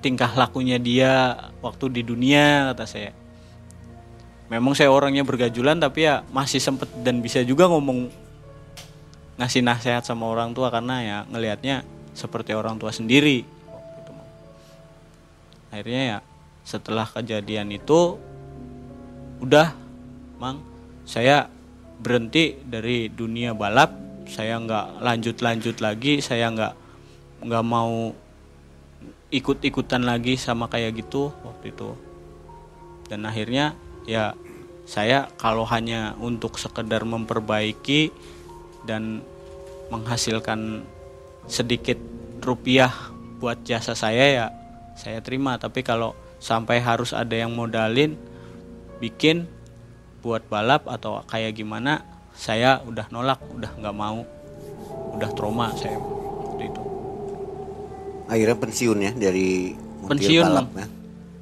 tingkah 0.00 0.32
lakunya 0.32 0.80
dia 0.80 1.36
waktu 1.60 2.00
di 2.00 2.02
dunia 2.04 2.72
kata 2.72 2.86
saya. 2.88 3.12
Memang 4.50 4.74
saya 4.74 4.90
orangnya 4.90 5.22
bergajulan 5.22 5.78
tapi 5.78 6.10
ya 6.10 6.26
masih 6.34 6.58
sempet 6.58 6.90
dan 7.06 7.22
bisa 7.22 7.38
juga 7.46 7.70
ngomong 7.70 8.10
ngasih 9.38 9.62
nasihat 9.62 10.02
sama 10.02 10.26
orang 10.26 10.52
tua 10.52 10.68
karena 10.74 11.00
ya 11.00 11.18
ngelihatnya 11.30 11.86
seperti 12.20 12.52
orang 12.52 12.76
tua 12.76 12.92
sendiri. 12.92 13.48
Akhirnya 15.72 16.02
ya 16.04 16.18
setelah 16.68 17.08
kejadian 17.08 17.72
itu 17.72 18.20
udah 19.40 19.72
mang 20.36 20.60
saya 21.08 21.48
berhenti 22.00 22.60
dari 22.60 23.08
dunia 23.08 23.56
balap. 23.56 23.96
Saya 24.28 24.60
nggak 24.60 25.00
lanjut 25.00 25.36
lanjut 25.40 25.76
lagi. 25.80 26.20
Saya 26.20 26.52
nggak 26.52 26.74
nggak 27.48 27.64
mau 27.64 28.12
ikut 29.32 29.58
ikutan 29.64 30.04
lagi 30.04 30.36
sama 30.36 30.68
kayak 30.68 31.00
gitu 31.00 31.32
waktu 31.46 31.72
itu. 31.72 31.96
Dan 33.08 33.26
akhirnya 33.26 33.74
ya 34.04 34.36
saya 34.86 35.30
kalau 35.38 35.62
hanya 35.66 36.18
untuk 36.18 36.58
sekedar 36.58 37.06
memperbaiki 37.06 38.10
dan 38.86 39.22
menghasilkan 39.90 40.82
sedikit 41.50 41.98
rupiah 42.38 42.94
buat 43.42 43.66
jasa 43.66 43.98
saya 43.98 44.26
ya 44.30 44.46
saya 44.94 45.18
terima 45.18 45.58
tapi 45.58 45.82
kalau 45.82 46.14
sampai 46.38 46.78
harus 46.78 47.10
ada 47.10 47.34
yang 47.34 47.50
modalin 47.52 48.14
bikin 49.02 49.50
buat 50.22 50.46
balap 50.46 50.86
atau 50.86 51.26
kayak 51.26 51.58
gimana 51.58 52.06
saya 52.36 52.78
udah 52.86 53.10
nolak 53.10 53.42
udah 53.50 53.72
nggak 53.76 53.96
mau 53.96 54.22
udah 55.18 55.30
trauma 55.34 55.74
saya 55.74 55.98
waktu 55.98 56.70
itu 56.70 56.82
Akhirnya 58.30 58.56
pensiun 58.62 58.98
ya 59.02 59.10
dari 59.10 59.74
pensiun 60.06 60.44
balap 60.46 60.70
ya. 60.78 60.86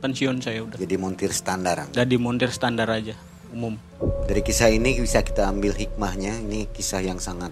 pensiun 0.01 0.37
saya 0.41 0.65
udah 0.65 0.77
Jadi 0.81 0.95
montir 0.97 1.31
standar. 1.37 1.85
jadi 1.93 2.17
montir 2.17 2.49
standar 2.49 2.89
aja 2.89 3.13
umum 3.53 3.77
Dari 4.25 4.41
kisah 4.41 4.73
ini 4.73 4.97
bisa 5.01 5.25
kita 5.25 5.49
ambil 5.49 5.73
hikmahnya. 5.73 6.37
Ini 6.45 6.69
kisah 6.69 7.01
yang 7.01 7.17
sangat 7.17 7.49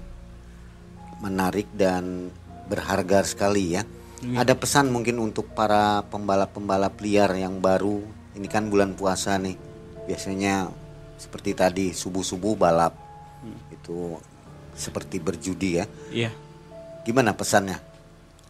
menarik 1.24 1.64
dan 1.72 2.28
berharga 2.66 3.22
sekali 3.26 3.78
ya. 3.78 3.82
Iya. 4.24 4.42
Ada 4.42 4.54
pesan 4.56 4.90
mungkin 4.90 5.20
untuk 5.20 5.52
para 5.52 6.02
pembalap-pembalap 6.08 6.96
liar 7.04 7.30
yang 7.36 7.60
baru. 7.60 8.00
Ini 8.34 8.48
kan 8.48 8.68
bulan 8.68 8.96
puasa 8.96 9.36
nih. 9.36 9.56
Biasanya 10.08 10.70
seperti 11.16 11.56
tadi 11.56 11.86
subuh-subuh 11.92 12.56
balap. 12.56 12.96
Hmm. 13.44 13.58
Itu 13.72 14.20
seperti 14.76 15.16
berjudi 15.16 15.80
ya. 15.80 15.86
iya 16.12 16.30
Gimana 17.06 17.32
pesannya? 17.32 17.78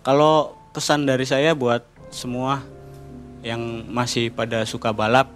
Kalau 0.00 0.56
pesan 0.72 1.04
dari 1.04 1.28
saya 1.28 1.52
buat 1.52 1.84
semua 2.08 2.64
yang 3.44 3.84
masih 3.86 4.32
pada 4.32 4.64
suka 4.64 4.96
balap, 4.96 5.28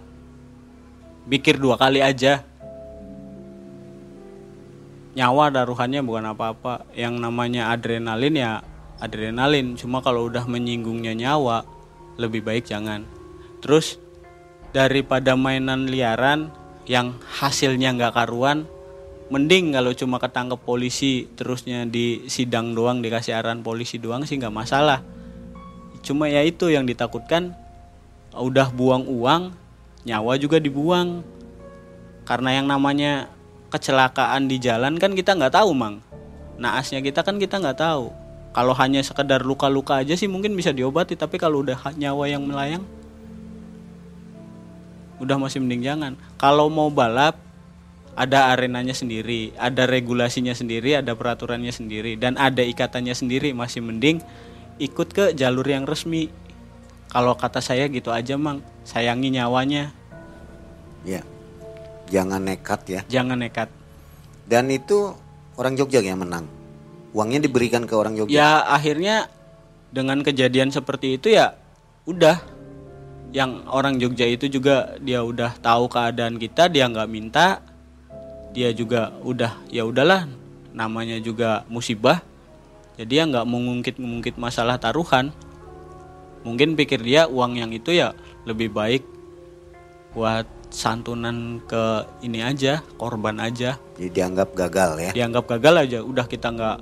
pikir 1.29 1.61
dua 1.61 1.77
kali 1.77 2.01
aja. 2.01 2.41
Nyawa 5.11 5.53
daruhannya 5.53 6.01
bukan 6.01 6.33
apa-apa. 6.33 6.87
Yang 6.97 7.15
namanya 7.19 7.69
adrenalin 7.69 8.35
ya 8.35 8.51
adrenalin. 9.01 9.73
Cuma 9.75 9.99
kalau 10.05 10.29
udah 10.29 10.45
menyinggungnya 10.45 11.17
nyawa, 11.17 11.65
lebih 12.21 12.45
baik 12.45 12.69
jangan. 12.69 13.03
Terus 13.59 13.97
daripada 14.71 15.33
mainan 15.35 15.89
liaran 15.89 16.53
yang 16.85 17.17
hasilnya 17.41 17.97
nggak 17.97 18.13
karuan, 18.15 18.69
mending 19.31 19.71
kalau 19.71 19.95
cuma 19.95 20.19
ketangkep 20.19 20.59
polisi 20.59 21.23
terusnya 21.39 21.87
di 21.87 22.27
sidang 22.27 22.75
doang 22.75 22.99
dikasih 22.99 23.31
arahan 23.31 23.63
polisi 23.63 23.95
doang 23.95 24.27
sih 24.27 24.35
nggak 24.35 24.51
masalah 24.51 24.99
cuma 26.03 26.27
ya 26.27 26.43
itu 26.43 26.67
yang 26.67 26.83
ditakutkan 26.83 27.55
udah 28.35 28.67
buang 28.75 29.07
uang 29.07 29.55
nyawa 30.03 30.35
juga 30.35 30.59
dibuang 30.59 31.23
karena 32.27 32.59
yang 32.59 32.67
namanya 32.67 33.31
kecelakaan 33.71 34.51
di 34.51 34.59
jalan 34.59 34.99
kan 34.99 35.15
kita 35.15 35.31
nggak 35.31 35.55
tahu 35.55 35.71
mang 35.71 36.03
naasnya 36.59 36.99
kita 36.99 37.23
kan 37.23 37.39
kita 37.39 37.55
nggak 37.55 37.79
tahu 37.79 38.11
kalau 38.51 38.75
hanya 38.75 38.99
sekedar 39.03 39.43
luka-luka 39.43 39.99
aja 39.99 40.15
sih 40.15 40.27
mungkin 40.27 40.55
bisa 40.55 40.75
diobati 40.75 41.15
tapi 41.15 41.39
kalau 41.39 41.63
udah 41.63 41.95
nyawa 41.95 42.27
yang 42.27 42.43
melayang 42.43 42.83
udah 45.21 45.37
masih 45.37 45.61
mending 45.61 45.85
jangan 45.85 46.13
kalau 46.35 46.67
mau 46.67 46.89
balap 46.89 47.37
ada 48.17 48.51
arenanya 48.51 48.91
sendiri 48.91 49.55
ada 49.55 49.87
regulasinya 49.87 50.51
sendiri 50.51 50.99
ada 50.99 51.15
peraturannya 51.15 51.71
sendiri 51.71 52.19
dan 52.19 52.35
ada 52.35 52.59
ikatannya 52.65 53.15
sendiri 53.15 53.55
masih 53.55 53.85
mending 53.85 54.19
ikut 54.81 55.13
ke 55.13 55.25
jalur 55.37 55.63
yang 55.63 55.85
resmi 55.87 56.27
kalau 57.07 57.37
kata 57.37 57.63
saya 57.63 57.87
gitu 57.87 58.09
aja 58.11 58.35
mang 58.35 58.59
sayangi 58.83 59.31
nyawanya 59.31 59.95
Ya. 61.01 61.25
Jangan 62.11 62.43
nekat 62.43 62.81
ya. 62.91 63.01
jangan 63.07 63.39
nekat 63.39 63.71
Dan 64.45 64.67
itu 64.67 65.15
orang 65.55 65.79
Jogja 65.79 66.03
yang 66.03 66.19
menang. 66.19 66.43
Uangnya 67.11 67.43
diberikan 67.43 67.83
ke 67.83 67.93
orang 67.93 68.15
Jogja. 68.15 68.31
ya 68.31 68.49
akhirnya 68.71 69.27
dengan 69.91 70.23
kejadian 70.23 70.71
seperti 70.71 71.19
itu 71.19 71.35
ya 71.35 71.59
udah. 72.07 72.39
Yang 73.31 73.51
orang 73.71 73.95
Jogja 73.95 74.27
itu 74.27 74.51
juga 74.51 74.99
dia 74.99 75.23
udah 75.23 75.55
tahu 75.63 75.87
keadaan 75.87 76.35
kita 76.35 76.67
dia 76.67 76.87
nggak 76.87 77.11
minta. 77.11 77.63
Dia 78.51 78.75
juga 78.75 79.15
udah 79.23 79.55
ya 79.71 79.87
udahlah 79.87 80.27
namanya 80.75 81.19
juga 81.19 81.63
musibah. 81.71 82.19
Jadi 82.99 83.13
ya 83.19 83.23
nggak 83.27 83.47
mengungkit 83.47 83.95
mengungkit 83.99 84.35
masalah 84.35 84.75
taruhan. 84.79 85.31
Mungkin 86.43 86.75
pikir 86.75 86.99
dia 86.99 87.27
uang 87.31 87.55
yang 87.55 87.71
itu 87.71 87.95
ya 87.95 88.11
lebih 88.43 88.73
baik 88.75 89.03
buat 90.11 90.43
santunan 90.71 91.59
ke 91.67 92.07
ini 92.23 92.43
aja 92.43 92.83
korban 92.99 93.39
aja. 93.39 93.79
Jadi 93.99 94.09
dianggap 94.11 94.55
gagal 94.55 94.91
ya. 94.99 95.11
dianggap 95.15 95.45
gagal 95.55 95.75
aja 95.87 95.99
udah 96.03 96.25
kita 96.27 96.47
nggak 96.51 96.77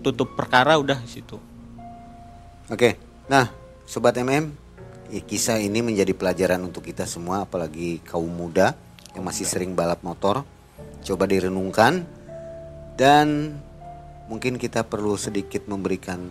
tutup 0.00 0.34
perkara 0.34 0.80
udah 0.80 0.98
di 1.00 1.10
situ 1.10 1.50
Oke. 2.70 2.94
Nah, 3.26 3.50
sobat 3.82 4.14
MM, 4.14 4.54
ya, 5.10 5.18
kisah 5.26 5.58
ini 5.58 5.82
menjadi 5.82 6.14
pelajaran 6.14 6.62
untuk 6.62 6.86
kita 6.86 7.02
semua 7.02 7.42
apalagi 7.42 7.98
kaum 8.06 8.30
muda 8.30 8.78
yang 9.10 9.26
masih 9.26 9.42
sering 9.42 9.74
balap 9.74 10.06
motor. 10.06 10.46
Coba 11.02 11.26
direnungkan 11.26 12.06
dan 12.94 13.58
mungkin 14.30 14.54
kita 14.54 14.86
perlu 14.86 15.18
sedikit 15.18 15.66
memberikan 15.66 16.30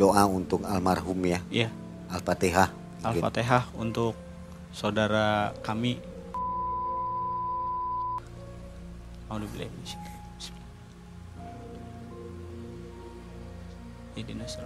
doa 0.00 0.24
untuk 0.24 0.64
almarhum 0.64 1.20
ya. 1.28 1.44
Iya 1.52 1.68
Al-Fatihah. 2.08 2.72
Al-Fatihah 3.04 3.68
untuk 3.76 4.16
saudara 4.72 5.52
kami. 5.60 6.00
Ihdinas. 14.18 14.58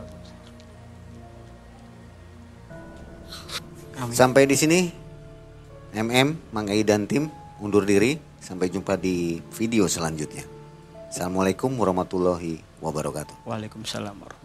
Amin. 4.01 4.17
Sampai 4.17 4.49
di 4.49 4.57
sini 4.57 4.89
MM, 5.93 6.51
Mang 6.57 6.73
Ai 6.73 6.83
dan 6.83 7.05
tim 7.05 7.29
undur 7.61 7.85
diri. 7.85 8.17
Sampai 8.43 8.73
jumpa 8.73 8.99
di 8.99 9.39
video 9.55 9.87
selanjutnya. 9.87 10.43
Assalamualaikum 11.13 11.71
warahmatullahi 11.79 12.59
wabarakatuh. 12.83 13.47
Waalaikumsalam 13.47 14.17
warahmatullahi 14.17 14.19
wabarakatuh. 14.19 14.42